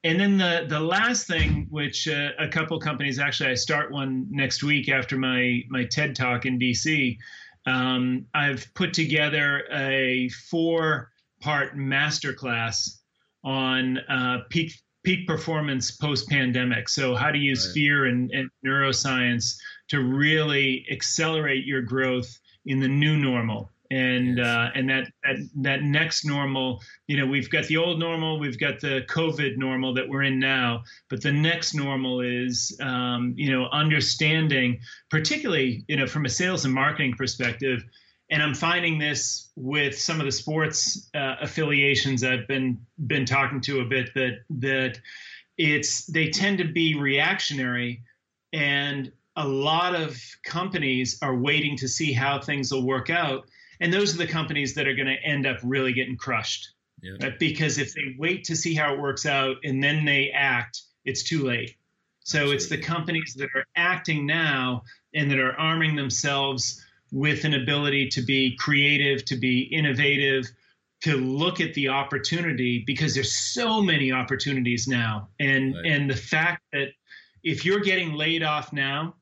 and 0.04 0.20
then 0.20 0.38
the 0.38 0.66
the 0.68 0.80
last 0.80 1.28
thing, 1.28 1.68
which 1.70 2.08
uh, 2.08 2.30
a 2.38 2.48
couple 2.48 2.78
companies 2.80 3.20
actually, 3.20 3.52
I 3.52 3.56
start 3.56 3.92
one 3.92 4.28
next 4.30 4.64
week 4.64 4.90
after 4.90 5.18
my 5.18 5.62
my 5.70 5.86
TED 5.86 6.16
talk 6.16 6.46
in 6.46 6.60
DC. 6.60 7.18
Um, 7.66 8.26
I've 8.34 8.68
put 8.74 8.94
together 8.94 9.64
a 9.72 10.30
four 10.30 11.12
part 11.42 11.78
masterclass 11.78 12.98
on 13.44 13.98
uh, 14.10 14.40
peak 14.50 14.74
peak 15.04 15.28
performance 15.28 15.92
post 15.92 16.30
pandemic. 16.30 16.90
So 16.90 17.16
how 17.16 17.32
to 17.32 17.38
use 17.38 17.68
right. 17.68 17.74
fear 17.74 18.06
and, 18.06 18.32
and 18.32 18.50
neuroscience 18.66 19.58
to 19.90 20.02
really 20.02 20.86
accelerate 20.92 21.66
your 21.66 21.82
growth 21.82 22.40
in 22.66 22.80
the 22.80 22.88
new 22.88 23.18
normal 23.18 23.73
and 23.94 24.38
yes. 24.40 24.48
uh, 24.48 24.70
and 24.74 24.90
that, 24.90 25.08
that 25.24 25.36
that 25.56 25.84
next 25.84 26.26
normal 26.26 26.82
you 27.08 27.16
know 27.16 27.28
we've 27.28 27.50
got 27.50 27.66
the 27.66 27.78
old 27.78 28.00
normal 28.00 28.40
we've 28.40 28.60
got 28.60 28.80
the 28.80 29.02
covid 29.08 29.56
normal 29.58 29.94
that 29.94 30.08
we're 30.08 30.24
in 30.24 30.40
now 30.40 30.82
but 31.10 31.22
the 31.22 31.32
next 31.32 31.76
normal 31.76 32.22
is 32.22 32.76
um, 32.82 33.34
you 33.38 33.52
know 33.52 33.68
understanding 33.72 34.80
particularly 35.10 35.86
you 35.88 35.96
know 35.96 36.08
from 36.08 36.26
a 36.26 36.30
sales 36.30 36.66
and 36.66 36.74
marketing 36.74 37.14
perspective 37.16 37.84
and 38.32 38.42
i'm 38.42 38.56
finding 38.56 38.98
this 38.98 39.52
with 39.56 39.98
some 39.98 40.20
of 40.20 40.26
the 40.26 40.32
sports 40.32 41.10
uh, 41.14 41.36
affiliations 41.42 42.24
i've 42.24 42.48
been 42.48 42.80
been 43.06 43.26
talking 43.26 43.62
to 43.62 43.82
a 43.82 43.86
bit 43.86 44.10
that 44.16 44.40
that 44.50 45.00
it's 45.58 46.08
they 46.08 46.30
tend 46.30 46.58
to 46.58 46.66
be 46.66 46.96
reactionary 46.96 48.02
and 48.54 49.12
a 49.36 49.48
lot 49.48 49.96
of 49.96 50.20
companies 50.44 51.18
are 51.22 51.36
waiting 51.36 51.76
to 51.78 51.88
see 51.88 52.12
how 52.12 52.40
things 52.40 52.72
will 52.72 52.86
work 52.86 53.10
out 53.10 53.46
and 53.80 53.94
those 53.94 54.14
are 54.16 54.18
the 54.18 54.28
companies 54.28 54.76
that 54.76 54.88
are 54.88 54.96
going 54.96 55.08
to 55.08 55.22
end 55.24 55.46
up 55.46 55.58
really 55.64 55.94
getting 55.94 56.18
crushed. 56.18 56.70
Yeah. 57.02 57.14
Right? 57.22 57.40
Because 57.40 57.78
if 57.78 57.94
they 57.94 58.16
wait 58.18 58.46
to 58.46 58.56
see 58.56 58.74
how 58.74 58.94
it 58.94 59.00
works 59.00 59.26
out 59.26 59.58
and 59.64 59.84
then 59.84 60.06
they 60.06 60.32
act, 60.32 60.82
it's 61.06 61.24
too 61.24 61.44
late. 61.44 61.76
So 62.24 62.38
Absolutely. 62.38 62.56
it's 62.56 62.70
the 62.70 62.78
companies 62.78 63.34
that 63.38 63.50
are 63.56 63.66
acting 63.76 64.26
now 64.26 64.84
and 65.14 65.30
that 65.30 65.40
are 65.40 65.60
arming 65.60 65.96
themselves 65.96 66.84
with 67.12 67.44
an 67.44 67.54
ability 67.54 68.10
to 68.10 68.22
be 68.22 68.56
creative, 68.58 69.26
to 69.26 69.36
be 69.36 69.62
innovative, 69.64 70.50
to 71.04 71.18
look 71.18 71.60
at 71.60 71.74
the 71.74 71.90
opportunity 71.90 72.84
because 72.88 73.14
there's 73.14 73.36
so 73.36 73.82
many 73.82 74.12
opportunities 74.12 74.88
now. 74.88 75.28
And 75.40 75.76
right. 75.76 75.86
and 75.86 76.10
the 76.10 76.16
fact 76.16 76.64
that 76.72 76.90
if 77.44 77.66
you're 77.66 77.82
getting 77.82 78.14
laid 78.14 78.42
off 78.42 78.72
now, 78.72 79.16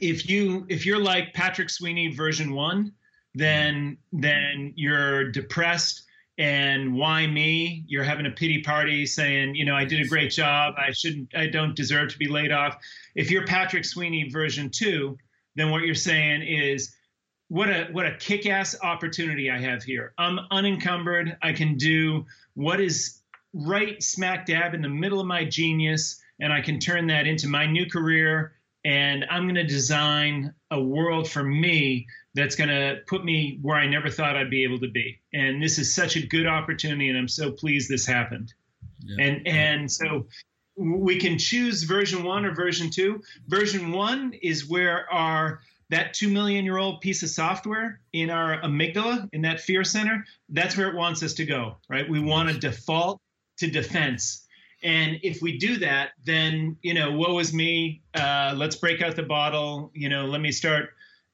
if 0.00 0.28
you 0.28 0.66
if 0.68 0.84
you're 0.84 1.02
like 1.02 1.32
Patrick 1.32 1.70
Sweeney 1.70 2.14
version 2.14 2.52
1, 2.52 2.92
then 3.34 3.98
then 4.12 4.72
you're 4.76 5.30
depressed 5.30 6.04
and 6.38 6.94
why 6.94 7.26
me? 7.26 7.84
You're 7.86 8.04
having 8.04 8.26
a 8.26 8.30
pity 8.30 8.62
party 8.62 9.06
saying 9.06 9.54
you 9.54 9.64
know 9.64 9.74
i 9.74 9.84
did 9.84 10.00
a 10.00 10.08
great 10.08 10.30
job. 10.30 10.74
I 10.78 10.92
shouldn't 10.92 11.34
i 11.36 11.46
don't 11.46 11.76
deserve 11.76 12.10
to 12.10 12.18
be 12.18 12.28
laid 12.28 12.52
off. 12.52 12.76
If 13.14 13.30
you're 13.30 13.46
patrick 13.46 13.84
sweeney 13.84 14.28
version 14.30 14.70
2 14.70 15.16
then 15.56 15.70
what 15.70 15.82
you're 15.82 15.94
saying 15.94 16.42
is 16.42 16.94
what 17.48 17.68
a 17.68 17.88
what 17.90 18.06
a 18.06 18.16
kick-ass 18.16 18.76
opportunity 18.82 19.50
i 19.50 19.58
have 19.58 19.82
here. 19.82 20.14
I'm 20.18 20.40
unencumbered. 20.50 21.36
I 21.42 21.52
can 21.52 21.76
do 21.76 22.24
what 22.54 22.80
is 22.80 23.20
right 23.52 24.02
smack 24.02 24.46
dab 24.46 24.74
in 24.74 24.82
the 24.82 24.88
middle 24.88 25.20
of 25.20 25.26
my 25.26 25.44
genius 25.44 26.20
and 26.40 26.52
i 26.52 26.60
can 26.60 26.78
turn 26.78 27.06
that 27.08 27.26
into 27.26 27.48
my 27.48 27.66
new 27.66 27.84
career 27.86 28.52
and 28.84 29.24
i'm 29.30 29.42
going 29.42 29.54
to 29.56 29.64
design 29.64 30.54
a 30.70 30.80
world 30.80 31.28
for 31.28 31.42
me 31.42 32.06
that's 32.34 32.54
going 32.54 32.68
to 32.68 32.98
put 33.06 33.24
me 33.24 33.58
where 33.62 33.76
I 33.76 33.86
never 33.86 34.08
thought 34.08 34.36
I'd 34.36 34.50
be 34.50 34.64
able 34.64 34.78
to 34.80 34.90
be. 34.90 35.20
And 35.32 35.62
this 35.62 35.78
is 35.78 35.94
such 35.94 36.16
a 36.16 36.26
good 36.26 36.46
opportunity, 36.46 37.08
and 37.08 37.18
I'm 37.18 37.28
so 37.28 37.50
pleased 37.50 37.88
this 37.88 38.06
happened. 38.06 38.52
Yeah. 39.00 39.26
And 39.26 39.48
and 39.48 39.90
so 39.90 40.26
we 40.76 41.18
can 41.18 41.38
choose 41.38 41.82
version 41.82 42.22
one 42.22 42.44
or 42.44 42.54
version 42.54 42.90
two. 42.90 43.22
Version 43.48 43.92
one 43.92 44.32
is 44.42 44.68
where 44.68 45.12
our 45.12 45.60
that 45.90 46.14
two 46.14 46.28
million 46.28 46.64
year 46.64 46.78
old 46.78 47.00
piece 47.00 47.22
of 47.22 47.30
software 47.30 48.00
in 48.12 48.30
our 48.30 48.60
amygdala, 48.62 49.28
in 49.32 49.42
that 49.42 49.60
fear 49.60 49.84
center, 49.84 50.24
that's 50.48 50.76
where 50.76 50.88
it 50.88 50.94
wants 50.94 51.22
us 51.22 51.34
to 51.34 51.44
go, 51.44 51.76
right? 51.88 52.08
We 52.08 52.20
want 52.20 52.48
to 52.48 52.58
default 52.58 53.20
to 53.58 53.68
defense. 53.68 54.46
And 54.82 55.18
if 55.22 55.42
we 55.42 55.58
do 55.58 55.78
that, 55.78 56.10
then, 56.24 56.76
you 56.80 56.94
know, 56.94 57.12
woe 57.12 57.38
is 57.38 57.52
me. 57.52 58.02
Uh, 58.14 58.54
let's 58.56 58.76
break 58.76 59.02
out 59.02 59.16
the 59.16 59.22
bottle. 59.22 59.90
You 59.94 60.08
know, 60.08 60.24
let 60.26 60.40
me 60.40 60.52
start 60.52 60.90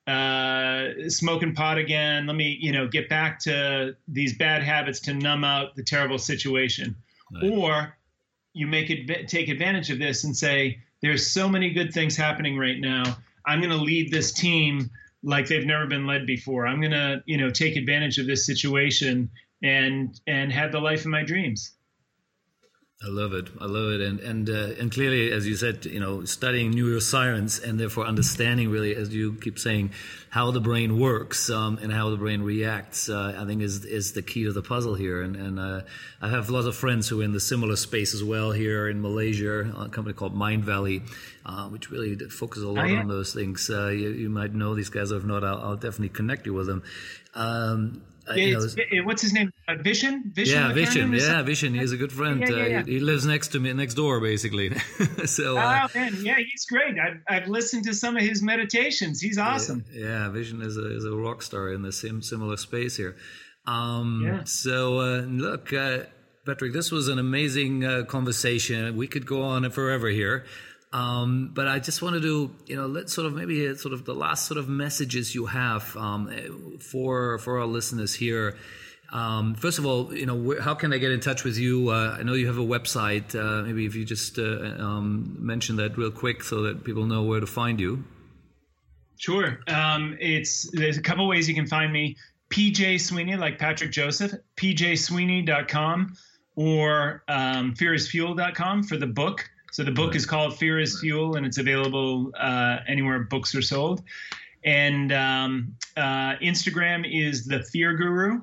uh, 0.07 1.09
smoking 1.09 1.55
pot 1.55 1.79
again. 1.79 2.27
Let 2.27 2.37
me, 2.37 2.57
you 2.61 2.73
know, 2.73 2.87
get 2.87 3.09
back 3.09 3.41
to 3.41 3.97
these 4.09 4.37
bad 4.37 4.63
habits 4.63 5.01
to 5.01 5.15
numb 5.15 5.45
out 5.45 5.75
the 5.75 5.83
terrible 5.83 6.19
situation. 6.19 6.97
Right. 7.33 7.51
Or 7.51 7.97
you 8.53 8.67
make 8.67 8.91
it 8.91 9.29
take 9.29 9.49
advantage 9.49 9.91
of 9.91 9.99
this 9.99 10.25
and 10.25 10.37
say, 10.37 10.79
there's 11.03 11.31
so 11.31 11.49
many 11.49 11.71
good 11.71 11.93
things 11.93 12.17
happening 12.17 12.57
right 12.57 12.81
now. 12.81 13.17
I'm 13.47 13.61
going 13.61 13.71
to 13.71 13.83
lead 13.83 14.11
this 14.11 14.33
team 14.33 14.91
like 15.23 15.49
they've 15.49 15.67
never 15.67 15.87
been 15.87 16.07
led 16.07 16.27
before. 16.27 16.67
I'm 16.67 16.81
going 16.81 16.93
to, 16.93 17.23
you 17.27 17.37
know, 17.37 17.51
take 17.51 17.77
advantage 17.77 18.19
of 18.19 18.27
this 18.27 18.47
situation 18.47 19.31
and 19.63 20.19
and 20.27 20.53
have 20.53 20.73
the 20.73 20.81
life 20.81 21.01
of 21.01 21.07
my 21.07 21.23
dreams. 21.23 21.73
I 23.05 23.09
love 23.09 23.35
it. 23.35 23.49
I 23.61 23.67
love 23.67 23.93
it, 23.93 24.01
and 24.01 24.21
and 24.21 24.49
uh, 24.49 24.81
and 24.81 24.91
clearly, 24.91 25.31
as 25.31 25.47
you 25.47 25.55
said, 25.55 25.85
you 25.85 26.01
know, 26.01 26.25
studying 26.25 26.73
neuroscience 26.73 27.63
and 27.63 27.79
therefore 27.79 28.07
understanding 28.07 28.71
really, 28.71 28.97
as 28.97 29.15
you 29.15 29.35
keep 29.35 29.59
saying, 29.59 29.91
how 30.31 30.51
the 30.51 30.63
brain 30.63 30.99
works 30.99 31.51
um, 31.51 31.79
and 31.83 31.93
how 31.93 32.09
the 32.09 32.17
brain 32.17 32.41
reacts. 32.41 33.11
Uh, 33.11 33.37
I 33.39 33.45
think 33.45 33.61
is 33.61 33.85
is 33.85 34.15
the 34.15 34.23
key 34.23 34.45
to 34.45 34.53
the 34.53 34.63
puzzle 34.63 34.95
here. 34.95 35.21
And 35.21 35.37
and 35.37 35.61
uh, 35.61 35.83
I 36.23 36.31
have 36.31 36.49
lots 36.49 36.67
of 36.67 36.75
friends 36.75 37.07
who 37.07 37.21
are 37.21 37.25
in 37.25 37.33
the 37.33 37.41
similar 37.41 37.77
space 37.77 38.15
as 38.15 38.25
well 38.25 38.53
here 38.53 38.89
in 38.89 39.03
Malaysia, 39.03 39.61
a 39.61 39.91
company 39.91 40.15
called 40.15 40.35
Mindvalley, 40.35 41.03
uh, 41.45 41.69
which 41.69 41.91
really 41.91 42.17
focuses 42.17 42.65
a 42.65 42.69
lot 42.71 42.87
oh, 42.87 42.89
yeah. 42.89 43.01
on 43.01 43.09
those 43.09 43.35
things. 43.35 43.69
Uh, 43.69 43.89
you, 43.89 44.09
you, 44.09 44.31
might 44.31 44.55
know 44.55 44.75
these 44.75 44.89
guys, 44.89 45.13
or 45.13 45.19
if 45.19 45.25
not, 45.25 45.45
I'll, 45.45 45.61
I'll 45.61 45.77
definitely 45.77 46.09
connect 46.09 46.47
you 46.47 46.55
with 46.55 46.67
them. 46.67 46.83
Um, 47.35 48.01
you 48.35 48.59
know, 48.59 49.05
what's 49.05 49.23
his 49.23 49.33
name? 49.33 49.53
Uh, 49.69 49.75
Vishen? 49.75 50.33
Vishen? 50.33 50.47
Yeah, 50.47 50.73
Vishen. 50.73 51.19
Yeah, 51.19 51.43
Vishen. 51.43 51.79
He's 51.79 51.93
a 51.93 51.97
good 51.97 52.13
friend. 52.13 52.41
Yeah, 52.41 52.49
yeah, 52.51 52.67
yeah. 52.67 52.81
Uh, 52.81 52.85
he, 52.85 52.93
he, 52.95 53.01
lives 53.01 53.27
next 53.27 53.49
to 53.49 53.61
me, 53.61 53.73
next 53.73 53.95
door, 53.95 54.21
basically. 54.21 54.75
so. 55.27 55.57
Uh, 55.57 55.87
oh 55.87 55.99
man, 55.99 56.15
yeah, 56.25 56.37
he's 56.37 56.67
great. 56.67 56.97
I've, 56.99 57.21
I've 57.29 57.49
listened 57.49 57.85
to 57.85 57.95
some 57.95 58.17
of 58.17 58.23
his 58.23 58.43
meditations. 58.43 59.21
He's 59.21 59.39
awesome. 59.39 59.85
Yeah, 59.93 60.31
Vishen 60.33 60.63
is 60.65 60.77
a 60.77 60.97
is 60.97 61.05
a 61.05 61.13
rock 61.13 61.43
star 61.43 61.73
in 61.73 61.83
the 61.83 61.93
same 61.93 62.23
similar 62.23 62.57
space 62.57 62.97
here. 62.97 63.17
Um, 63.67 64.23
yeah. 64.25 64.45
So 64.45 65.01
uh, 65.01 65.21
look. 65.21 65.73
Uh, 65.73 66.05
Patrick, 66.47 66.73
this 66.73 66.93
was 66.93 67.09
an 67.09 67.19
amazing 67.19 67.85
uh, 67.85 68.05
conversation. 68.05 68.97
We 68.97 69.09
could 69.09 69.27
go 69.27 69.43
on 69.43 69.69
forever 69.71 70.09
here. 70.09 70.47
Um, 70.93 71.51
but 71.53 71.69
I 71.69 71.79
just 71.79 72.01
wanted 72.01 72.23
to, 72.23 72.55
you 72.67 72.77
know, 72.77 72.87
let 72.87 73.11
sort 73.11 73.27
of 73.27 73.35
maybe 73.35 73.75
sort 73.77 73.93
of 73.93 74.05
the 74.05 74.15
last 74.15 74.47
sort 74.47 74.59
of 74.59 74.69
messages 74.69 75.35
you 75.35 75.47
have 75.47 75.97
um, 75.97 76.79
for 76.81 77.39
for 77.39 77.59
our 77.59 77.67
listeners 77.67 78.15
here. 78.15 78.57
Um, 79.13 79.55
first 79.55 79.79
of 79.79 79.87
all, 79.87 80.15
you 80.15 80.27
know, 80.27 80.61
how 80.61 80.75
can 80.75 80.93
I 80.93 80.99
get 80.99 81.13
in 81.13 81.21
touch 81.21 81.45
with 81.45 81.59
you? 81.59 81.91
Uh, 81.91 82.17
I 82.19 82.23
know 82.23 82.35
you 82.35 82.47
have 82.49 82.59
a 82.59 82.65
website. 82.65 83.35
Uh, 83.35 83.63
maybe 83.63 83.87
if 83.87 83.95
you 83.95 84.05
just 84.05 84.39
uh, 84.39 84.43
um, 84.43 85.37
mention 85.39 85.77
that 85.77 85.97
real 85.97 86.11
quick 86.11 86.43
so 86.43 86.63
that 86.63 86.85
people 86.85 87.07
know 87.07 87.23
where 87.23 87.41
to 87.41 87.47
find 87.47 87.81
you. 87.81 88.05
Sure. 89.19 89.61
Um, 89.69 90.17
it's 90.21 90.71
there's 90.73 90.99
a 90.99 91.03
couple 91.03 91.27
ways 91.29 91.49
you 91.49 91.55
can 91.55 91.67
find 91.67 91.93
me. 91.93 92.17
PJ 92.51 93.01
Sweeney, 93.01 93.37
like 93.37 93.59
Patrick 93.59 93.91
Joseph, 93.91 94.33
pjsweeney.com 94.57 96.15
or 96.55 97.23
um, 97.29 97.75
fearisfuel.com 97.75 98.83
for 98.85 98.97
the 98.97 99.07
book. 99.07 99.49
So 99.77 99.85
the 99.85 99.91
book 99.91 100.13
right. 100.13 100.17
is 100.17 100.25
called 100.25 100.57
Fear 100.57 100.81
is 100.81 101.01
Fuel, 101.01 101.37
and 101.37 101.45
it's 101.45 101.59
available 101.59 102.33
uh, 102.35 102.79
anywhere 102.89 103.25
books 103.25 103.55
are 103.55 103.61
sold. 103.61 104.03
And 104.65 105.13
um, 105.13 105.75
uh, 105.99 106.37
Instagram 106.41 107.05
is 107.07 107.45
the 107.45 107.63
Fear 107.63 107.93
Guru, 107.99 108.41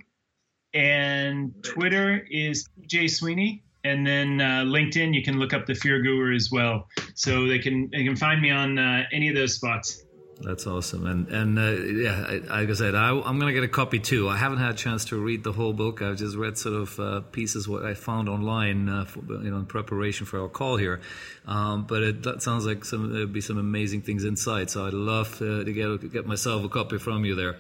and 0.76 1.52
Twitter 1.64 2.24
is 2.30 2.70
Jay 2.86 3.08
Sweeney, 3.08 3.64
and 3.84 4.06
then 4.06 4.42
uh, 4.42 4.62
LinkedIn 4.66 5.16
you 5.16 5.24
can 5.24 5.40
look 5.40 5.54
up 5.54 5.66
the 5.66 5.74
Fear 5.74 6.04
Guru 6.04 6.36
as 6.36 6.52
well. 6.52 6.88
So 7.16 7.48
they 7.48 7.58
can 7.58 7.90
they 7.92 8.04
can 8.04 8.16
find 8.16 8.40
me 8.40 8.52
on 8.52 8.78
uh, 8.78 9.06
any 9.12 9.28
of 9.28 9.34
those 9.34 9.56
spots. 9.56 10.04
That's 10.42 10.66
awesome, 10.66 11.06
and 11.06 11.28
and 11.30 11.60
uh, 11.60 11.72
yeah, 11.84 12.26
I, 12.28 12.62
like 12.62 12.70
I 12.70 12.74
said, 12.74 12.96
I, 12.96 13.12
am 13.12 13.40
gonna 13.40 13.54
get 13.54 13.64
a 13.64 13.68
copy 13.68 14.00
too. 14.00 14.28
I 14.28 14.36
haven't 14.36 14.58
had 14.58 14.72
a 14.72 14.78
chance 14.78 15.06
to 15.06 15.18
read 15.18 15.44
the 15.44 15.52
whole 15.52 15.74
book. 15.74 16.02
I've 16.02 16.18
just 16.18 16.36
read 16.36 16.58
sort 16.58 16.76
of 16.76 17.00
uh, 17.00 17.22
pieces 17.22 17.68
what 17.68 17.86
I 17.86 17.94
found 17.94 18.28
online, 18.28 18.90
uh, 18.90 19.06
for, 19.06 19.20
you 19.22 19.52
know, 19.52 19.58
in 19.58 19.66
preparation 19.66 20.26
for 20.26 20.42
our 20.42 20.50
call 20.50 20.78
here. 20.78 21.02
Um, 21.46 21.86
but 21.86 22.02
it 22.02 22.24
that 22.24 22.42
sounds 22.42 22.66
like 22.66 22.84
some 22.84 23.14
there'd 23.14 23.32
be 23.32 23.42
some 23.42 23.58
amazing 23.58 24.02
things 24.02 24.26
inside. 24.26 24.70
So 24.70 24.88
I'd 24.88 24.94
love 24.94 25.38
to, 25.38 25.64
get 25.66 26.12
get 26.12 26.26
myself 26.26 26.66
a 26.66 26.70
copy 26.70 26.98
from 26.98 27.26
you 27.26 27.36
there. 27.36 27.58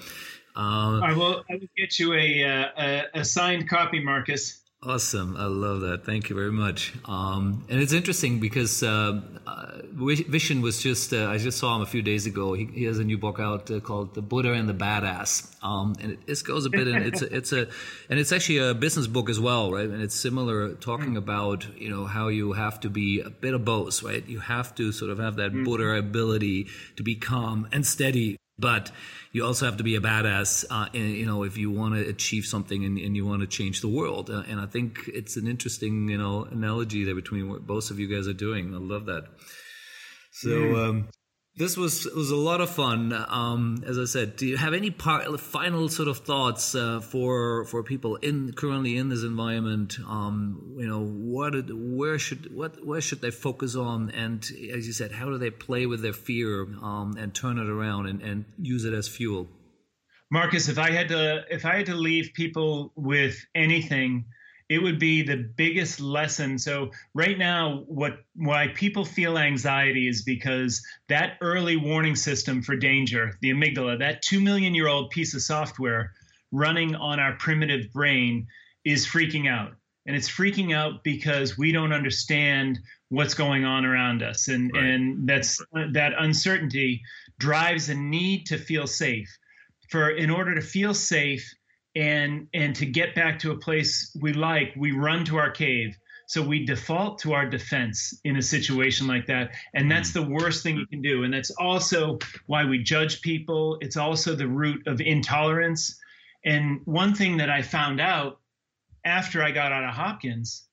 Um, 0.55 1.03
I 1.03 1.13
will. 1.13 1.43
I 1.49 1.55
will 1.55 1.69
get 1.77 1.99
you 1.99 2.13
a, 2.13 2.43
uh, 2.43 2.69
a, 2.77 3.19
a 3.19 3.25
signed 3.25 3.69
copy, 3.69 4.03
Marcus. 4.03 4.62
Awesome. 4.85 5.37
I 5.37 5.45
love 5.45 5.79
that. 5.81 6.05
Thank 6.05 6.29
you 6.29 6.35
very 6.35 6.51
much. 6.51 6.93
Um, 7.05 7.63
and 7.69 7.79
it's 7.79 7.93
interesting 7.93 8.41
because 8.41 8.83
uh, 8.83 9.21
uh, 9.47 9.65
Vishen 9.95 10.61
was 10.61 10.83
just, 10.83 11.13
uh, 11.13 11.29
I 11.29 11.37
just 11.37 11.57
saw 11.57 11.77
him 11.77 11.81
a 11.81 11.85
few 11.85 12.01
days 12.01 12.25
ago. 12.25 12.53
He, 12.53 12.65
he 12.65 12.83
has 12.83 12.99
a 12.99 13.03
new 13.05 13.17
book 13.17 13.39
out 13.39 13.71
uh, 13.71 13.79
called 13.79 14.13
The 14.13 14.21
Buddha 14.21 14.51
and 14.51 14.67
the 14.67 14.73
Badass. 14.73 15.55
Um, 15.63 15.95
and 16.01 16.11
it, 16.11 16.19
it, 16.27 16.43
goes 16.43 16.65
a 16.65 16.69
bit 16.69 16.89
in, 16.89 17.01
it's 17.01 17.21
a, 17.21 17.33
it's 17.33 17.53
a, 17.53 17.69
and 18.09 18.19
it's 18.19 18.33
actually 18.33 18.57
a 18.57 18.73
business 18.73 19.07
book 19.07 19.29
as 19.29 19.39
well, 19.39 19.71
right? 19.71 19.87
And 19.87 20.01
it's 20.01 20.15
similar 20.15 20.73
talking 20.73 21.13
mm. 21.13 21.17
about, 21.17 21.65
you 21.77 21.89
know, 21.89 22.03
how 22.05 22.27
you 22.27 22.51
have 22.51 22.81
to 22.81 22.89
be 22.89 23.21
a 23.21 23.29
bit 23.29 23.53
of 23.53 23.63
both, 23.63 24.03
right? 24.03 24.27
You 24.27 24.39
have 24.39 24.75
to 24.75 24.91
sort 24.91 25.11
of 25.11 25.19
have 25.19 25.37
that 25.37 25.53
mm. 25.53 25.63
Buddha 25.63 25.95
ability 25.95 26.67
to 26.97 27.03
be 27.03 27.15
calm 27.15 27.69
and 27.71 27.85
steady 27.85 28.37
but 28.57 28.91
you 29.31 29.45
also 29.45 29.65
have 29.65 29.77
to 29.77 29.83
be 29.83 29.95
a 29.95 30.01
badass, 30.01 30.65
uh, 30.69 30.87
and, 30.93 31.11
you 31.11 31.25
know, 31.25 31.43
if 31.43 31.57
you 31.57 31.71
want 31.71 31.95
to 31.95 32.07
achieve 32.07 32.45
something 32.45 32.85
and, 32.85 32.97
and, 32.97 33.15
you 33.15 33.25
want 33.25 33.41
to 33.41 33.47
change 33.47 33.81
the 33.81 33.87
world. 33.87 34.29
Uh, 34.29 34.43
and 34.47 34.59
I 34.59 34.67
think 34.67 35.09
it's 35.13 35.37
an 35.37 35.47
interesting, 35.47 36.07
you 36.09 36.17
know, 36.17 36.45
analogy 36.45 37.03
there 37.03 37.15
between 37.15 37.49
what 37.49 37.65
both 37.65 37.89
of 37.89 37.99
you 37.99 38.07
guys 38.07 38.27
are 38.27 38.33
doing. 38.33 38.73
I 38.73 38.77
love 38.77 39.05
that. 39.07 39.23
So, 40.31 40.75
um, 40.75 41.09
this 41.55 41.77
was 41.77 42.05
was 42.15 42.31
a 42.31 42.35
lot 42.35 42.61
of 42.61 42.69
fun. 42.69 43.13
Um, 43.13 43.83
as 43.85 43.99
I 43.99 44.05
said, 44.05 44.37
do 44.37 44.47
you 44.47 44.57
have 44.57 44.73
any 44.73 44.89
part, 44.89 45.39
final 45.39 45.87
sort 45.87 46.07
of 46.07 46.19
thoughts 46.19 46.73
uh, 46.73 46.99
for 46.99 47.65
for 47.65 47.83
people 47.83 48.15
in 48.17 48.53
currently 48.53 48.97
in 48.97 49.09
this 49.09 49.23
environment? 49.23 49.97
Um, 50.07 50.75
you 50.77 50.87
know, 50.87 51.03
what 51.03 51.53
where 51.69 52.17
should 52.17 52.55
what 52.55 52.83
where 52.83 53.01
should 53.01 53.21
they 53.21 53.29
focus 53.29 53.75
on? 53.75 54.09
And 54.11 54.43
as 54.73 54.87
you 54.87 54.93
said, 54.93 55.11
how 55.11 55.25
do 55.25 55.37
they 55.37 55.51
play 55.51 55.85
with 55.85 56.01
their 56.01 56.13
fear 56.13 56.63
um, 56.81 57.15
and 57.19 57.33
turn 57.33 57.59
it 57.59 57.69
around 57.69 58.07
and, 58.07 58.21
and 58.21 58.45
use 58.57 58.85
it 58.85 58.93
as 58.93 59.07
fuel? 59.07 59.47
Marcus, 60.31 60.69
if 60.69 60.79
I 60.79 60.89
had 60.89 61.09
to 61.09 61.43
if 61.51 61.65
I 61.65 61.75
had 61.77 61.85
to 61.85 61.95
leave 61.95 62.31
people 62.33 62.91
with 62.95 63.45
anything 63.53 64.25
it 64.73 64.81
would 64.81 64.97
be 64.97 65.21
the 65.21 65.37
biggest 65.55 65.99
lesson. 65.99 66.57
So 66.57 66.89
right 67.13 67.37
now, 67.37 67.83
what 67.85 68.23
why 68.35 68.69
people 68.69 69.05
feel 69.05 69.37
anxiety 69.37 70.07
is 70.07 70.23
because 70.23 70.83
that 71.09 71.37
early 71.41 71.77
warning 71.77 72.15
system 72.15 72.63
for 72.63 72.75
danger, 72.75 73.37
the 73.41 73.51
amygdala, 73.51 73.99
that 73.99 74.23
two 74.23 74.41
million 74.41 74.73
year 74.73 74.87
old 74.87 75.11
piece 75.11 75.35
of 75.35 75.43
software 75.43 76.11
running 76.51 76.95
on 76.95 77.19
our 77.19 77.33
primitive 77.33 77.93
brain, 77.93 78.47
is 78.83 79.05
freaking 79.05 79.47
out. 79.47 79.73
And 80.07 80.15
it's 80.15 80.29
freaking 80.29 80.75
out 80.75 81.03
because 81.03 81.55
we 81.55 81.71
don't 81.71 81.93
understand 81.93 82.79
what's 83.09 83.35
going 83.35 83.65
on 83.65 83.85
around 83.85 84.23
us, 84.23 84.47
and 84.47 84.71
right. 84.73 84.83
and 84.83 85.29
that's 85.29 85.63
that 85.91 86.13
uncertainty 86.17 87.03
drives 87.37 87.89
a 87.89 87.95
need 87.95 88.47
to 88.47 88.57
feel 88.57 88.87
safe. 88.87 89.29
For 89.89 90.09
in 90.09 90.31
order 90.31 90.55
to 90.55 90.61
feel 90.61 90.95
safe, 90.95 91.47
and 91.95 92.47
and 92.53 92.75
to 92.75 92.85
get 92.85 93.15
back 93.15 93.39
to 93.39 93.51
a 93.51 93.57
place 93.57 94.15
we 94.19 94.33
like 94.33 94.73
we 94.75 94.91
run 94.91 95.25
to 95.25 95.37
our 95.37 95.51
cave. 95.51 95.97
So 96.25 96.41
we 96.41 96.65
default 96.65 97.19
to 97.19 97.33
our 97.33 97.45
defense 97.45 98.19
in 98.23 98.37
a 98.37 98.41
situation 98.41 99.07
like 99.07 99.27
that. 99.27 99.51
And 99.75 99.91
that's 99.91 100.13
the 100.13 100.25
worst 100.25 100.63
thing 100.63 100.77
you 100.77 100.87
can 100.87 101.01
do. 101.01 101.23
And 101.23 101.33
that's 101.33 101.51
also 101.51 102.17
why 102.47 102.65
we 102.65 102.81
judge 102.81 103.21
people. 103.21 103.77
It's 103.81 103.97
also 103.97 104.33
the 104.33 104.47
root 104.47 104.87
of 104.87 105.01
intolerance. 105.01 105.99
And 106.45 106.81
one 106.85 107.13
thing 107.13 107.37
that 107.37 107.49
i 107.49 107.61
found 107.61 107.99
out 108.01 108.39
after 109.05 109.43
i 109.43 109.51
got 109.51 109.71
out 109.71 109.83
of 109.83 109.93
hopkins 109.93 110.65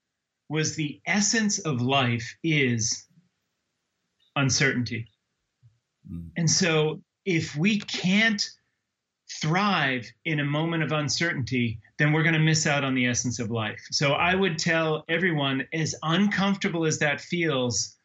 was 0.49 0.77
the 0.77 1.01
essence 1.07 1.59
of 1.59 1.81
life 1.81 2.37
is 2.43 3.07
uncertainty. 4.37 5.09
Mm. 6.11 6.31
and 6.37 6.51
so 6.51 7.03
if 7.25 7.55
we 7.57 7.79
can't 7.79 8.51
thrive 9.41 10.11
in 10.24 10.41
a 10.41 10.45
moment 10.45 10.83
of 10.83 10.93
uncertainty, 10.93 11.81
then 11.99 12.12
we're 12.12 12.22
going 12.22 12.35
to 12.35 12.41
miss 12.41 12.66
out 12.66 12.85
on 12.85 12.95
the 12.95 13.07
essence 13.07 13.39
of 13.39 13.51
life. 13.51 13.81
So 13.91 14.12
I 14.12 14.35
would 14.35 14.59
tell 14.59 15.05
everyone, 15.09 15.66
as 15.72 15.95
uncomfortable 16.03 16.85
as 16.85 16.99
that 16.99 17.20
feels, 17.20 17.97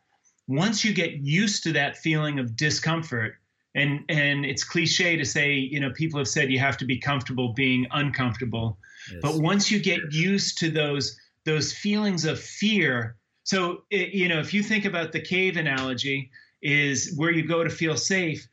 once 0.47 0.85
you 0.85 0.93
get 0.93 1.13
used 1.13 1.63
to 1.63 1.73
that 1.73 1.97
feeling 1.97 2.39
of 2.39 2.55
discomfort, 2.55 3.35
and 3.73 4.05
and 4.07 4.45
it's 4.45 4.63
cliche 4.63 5.17
to 5.17 5.25
say, 5.25 5.53
you 5.53 5.79
know, 5.79 5.91
people 5.91 6.19
have 6.19 6.27
said 6.27 6.51
you 6.51 6.59
have 6.59 6.77
to 6.77 6.85
be 6.85 6.97
comfortable 6.97 7.53
being 7.53 7.87
uncomfortable, 7.91 8.77
yes. 9.11 9.19
but 9.21 9.35
once 9.35 9.69
you 9.69 9.79
get 9.79 9.99
used 10.11 10.59
to 10.59 10.69
those 10.69 11.17
those 11.43 11.73
feelings 11.73 12.25
of 12.25 12.39
fear, 12.39 13.17
so 13.43 13.83
it, 13.89 14.13
you 14.13 14.29
know, 14.29 14.39
if 14.39 14.53
you 14.53 14.63
think 14.63 14.85
about 14.85 15.11
the 15.11 15.19
cave 15.19 15.57
analogy, 15.57 16.31
is 16.61 17.13
where 17.15 17.31
you 17.31 17.45
go 17.47 17.63
to 17.63 17.69
feel 17.69 17.97
safe 17.97 18.47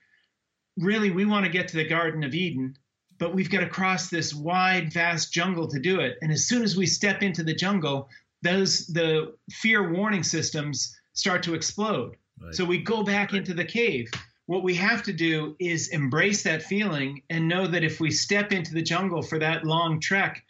really 0.79 1.11
we 1.11 1.25
want 1.25 1.45
to 1.45 1.53
get 1.53 1.69
to 1.69 1.77
the 1.77 1.89
Garden 1.89 2.25
of 2.25 2.35
Eden, 2.35 2.75
but 3.19 3.35
we've 3.35 3.51
got 3.51 3.61
to 3.61 3.69
cross 3.69 4.09
this 4.09 4.35
wide, 4.35 4.93
vast 4.93 5.33
jungle 5.33 5.69
to 5.69 5.79
do 5.79 6.01
it. 6.01 6.17
And 6.23 6.33
as 6.33 6.47
soon 6.47 6.63
as 6.63 6.77
we 6.77 6.87
step 6.87 7.23
into 7.23 7.43
the 7.43 7.55
jungle, 7.55 8.09
those 8.43 8.87
the 8.89 9.35
fear 9.51 9.93
warning 9.93 10.23
systems 10.23 10.97
start 11.13 11.43
to 11.45 11.55
explode. 11.55 12.17
Right. 12.41 12.55
So 12.55 12.65
we 12.65 12.79
go 12.79 13.03
back 13.03 13.33
into 13.33 13.55
the 13.55 13.65
cave. 13.65 14.11
What 14.47 14.65
we 14.65 14.75
have 14.75 15.03
to 15.05 15.13
do 15.13 15.55
is 15.61 15.89
embrace 15.89 16.43
that 16.43 16.63
feeling 16.63 17.23
and 17.31 17.49
know 17.49 17.67
that 17.67 17.85
if 17.85 18.01
we 18.01 18.11
step 18.11 18.53
into 18.53 18.75
the 18.75 18.83
jungle 18.83 19.23
for 19.23 19.39
that 19.39 19.65
long 19.65 20.01
trek, 20.01 20.43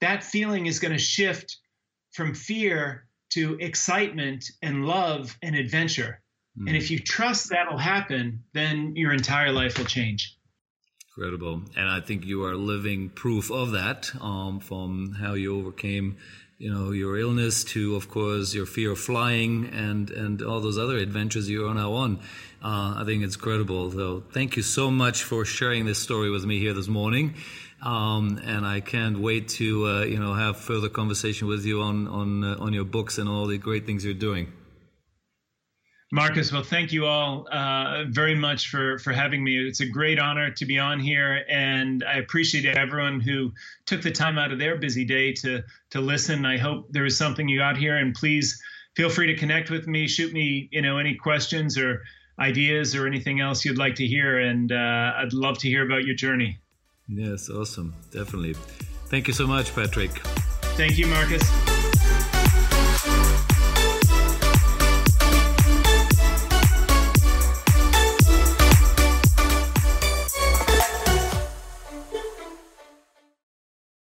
that 0.00 0.22
feeling 0.22 0.66
is 0.66 0.78
going 0.78 0.92
to 0.92 0.98
shift 0.98 1.58
from 2.12 2.34
fear 2.34 3.06
to 3.30 3.56
excitement 3.60 4.50
and 4.62 4.86
love 4.86 5.36
and 5.42 5.56
adventure. 5.56 6.20
Mm. 6.58 6.68
And 6.68 6.76
if 6.76 6.90
you 6.90 6.98
trust 6.98 7.50
that'll 7.50 7.78
happen, 7.78 8.44
then 8.52 8.94
your 8.96 9.12
entire 9.12 9.52
life 9.52 9.78
will 9.78 9.84
change. 9.84 10.36
Incredible. 11.16 11.62
And 11.76 11.88
I 11.88 12.00
think 12.00 12.24
you 12.24 12.44
are 12.44 12.54
living 12.54 13.10
proof 13.10 13.50
of 13.50 13.72
that 13.72 14.10
um, 14.20 14.60
from 14.60 15.12
how 15.12 15.34
you 15.34 15.58
overcame 15.58 16.16
you 16.60 16.70
know 16.70 16.90
your 16.90 17.18
illness 17.18 17.64
to 17.64 17.96
of 17.96 18.08
course 18.10 18.54
your 18.54 18.66
fear 18.66 18.92
of 18.92 18.98
flying 18.98 19.66
and 19.72 20.10
and 20.10 20.42
all 20.42 20.60
those 20.60 20.76
other 20.76 20.98
adventures 20.98 21.48
you 21.48 21.66
are 21.66 21.72
now 21.72 21.94
on 21.94 22.18
uh, 22.62 22.96
i 22.98 23.02
think 23.06 23.24
it's 23.24 23.34
credible 23.34 23.90
so 23.90 24.22
thank 24.32 24.56
you 24.56 24.62
so 24.62 24.90
much 24.90 25.22
for 25.22 25.46
sharing 25.46 25.86
this 25.86 25.98
story 25.98 26.30
with 26.30 26.44
me 26.44 26.58
here 26.58 26.74
this 26.74 26.86
morning 26.86 27.34
um, 27.80 28.38
and 28.44 28.66
i 28.66 28.78
can't 28.78 29.18
wait 29.18 29.48
to 29.48 29.86
uh, 29.86 30.02
you 30.02 30.18
know 30.18 30.34
have 30.34 30.58
further 30.58 30.90
conversation 30.90 31.48
with 31.48 31.64
you 31.64 31.80
on 31.80 32.06
on 32.08 32.44
uh, 32.44 32.56
on 32.60 32.74
your 32.74 32.84
books 32.84 33.16
and 33.16 33.26
all 33.26 33.46
the 33.46 33.56
great 33.56 33.86
things 33.86 34.04
you're 34.04 34.12
doing 34.12 34.52
Marcus, 36.12 36.50
well, 36.52 36.64
thank 36.64 36.92
you 36.92 37.06
all 37.06 37.46
uh, 37.52 38.04
very 38.08 38.34
much 38.34 38.68
for 38.68 38.98
for 38.98 39.12
having 39.12 39.44
me. 39.44 39.56
It's 39.58 39.80
a 39.80 39.86
great 39.86 40.18
honor 40.18 40.50
to 40.50 40.66
be 40.66 40.76
on 40.76 40.98
here, 40.98 41.44
and 41.48 42.02
I 42.02 42.14
appreciate 42.14 42.66
everyone 42.66 43.20
who 43.20 43.52
took 43.86 44.02
the 44.02 44.10
time 44.10 44.36
out 44.36 44.50
of 44.50 44.58
their 44.58 44.76
busy 44.76 45.04
day 45.04 45.32
to 45.34 45.62
to 45.90 46.00
listen. 46.00 46.44
I 46.44 46.58
hope 46.58 46.88
there 46.90 47.04
was 47.04 47.16
something 47.16 47.48
you 47.48 47.58
got 47.58 47.76
here, 47.76 47.96
and 47.96 48.12
please 48.12 48.60
feel 48.96 49.08
free 49.08 49.28
to 49.28 49.36
connect 49.36 49.70
with 49.70 49.86
me. 49.86 50.08
Shoot 50.08 50.32
me, 50.32 50.68
you 50.72 50.82
know, 50.82 50.98
any 50.98 51.14
questions 51.14 51.78
or 51.78 52.02
ideas 52.40 52.96
or 52.96 53.06
anything 53.06 53.40
else 53.40 53.64
you'd 53.64 53.78
like 53.78 53.94
to 53.96 54.06
hear, 54.06 54.40
and 54.40 54.72
uh, 54.72 55.12
I'd 55.16 55.32
love 55.32 55.58
to 55.58 55.68
hear 55.68 55.84
about 55.84 56.04
your 56.04 56.16
journey. 56.16 56.58
Yes, 57.08 57.48
awesome, 57.48 57.94
definitely. 58.10 58.54
Thank 59.06 59.28
you 59.28 59.34
so 59.34 59.46
much, 59.46 59.72
Patrick. 59.76 60.10
Thank 60.76 60.98
you, 60.98 61.06
Marcus. 61.06 61.79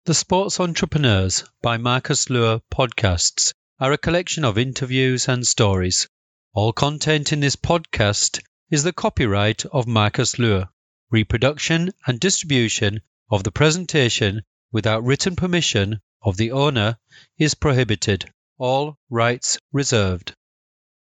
The 0.06 0.12
Sports 0.12 0.60
Entrepreneurs 0.60 1.44
by 1.62 1.78
Marcus 1.78 2.28
Luer 2.28 2.60
podcasts 2.70 3.54
are 3.80 3.90
a 3.90 3.96
collection 3.96 4.44
of 4.44 4.58
interviews 4.58 5.28
and 5.28 5.46
stories. 5.46 6.08
All 6.52 6.74
content 6.74 7.32
in 7.32 7.40
this 7.40 7.56
podcast 7.56 8.42
is 8.70 8.82
the 8.82 8.92
copyright 8.92 9.64
of 9.64 9.86
Marcus 9.86 10.38
Luer. 10.38 10.68
Reproduction 11.10 11.90
and 12.06 12.20
distribution 12.20 13.00
of 13.30 13.44
the 13.44 13.50
presentation 13.50 14.42
without 14.70 15.04
written 15.04 15.36
permission 15.36 16.02
of 16.20 16.36
the 16.36 16.52
owner 16.52 16.98
is 17.38 17.54
prohibited. 17.54 18.30
All 18.58 18.98
rights 19.08 19.56
reserved. 19.72 20.34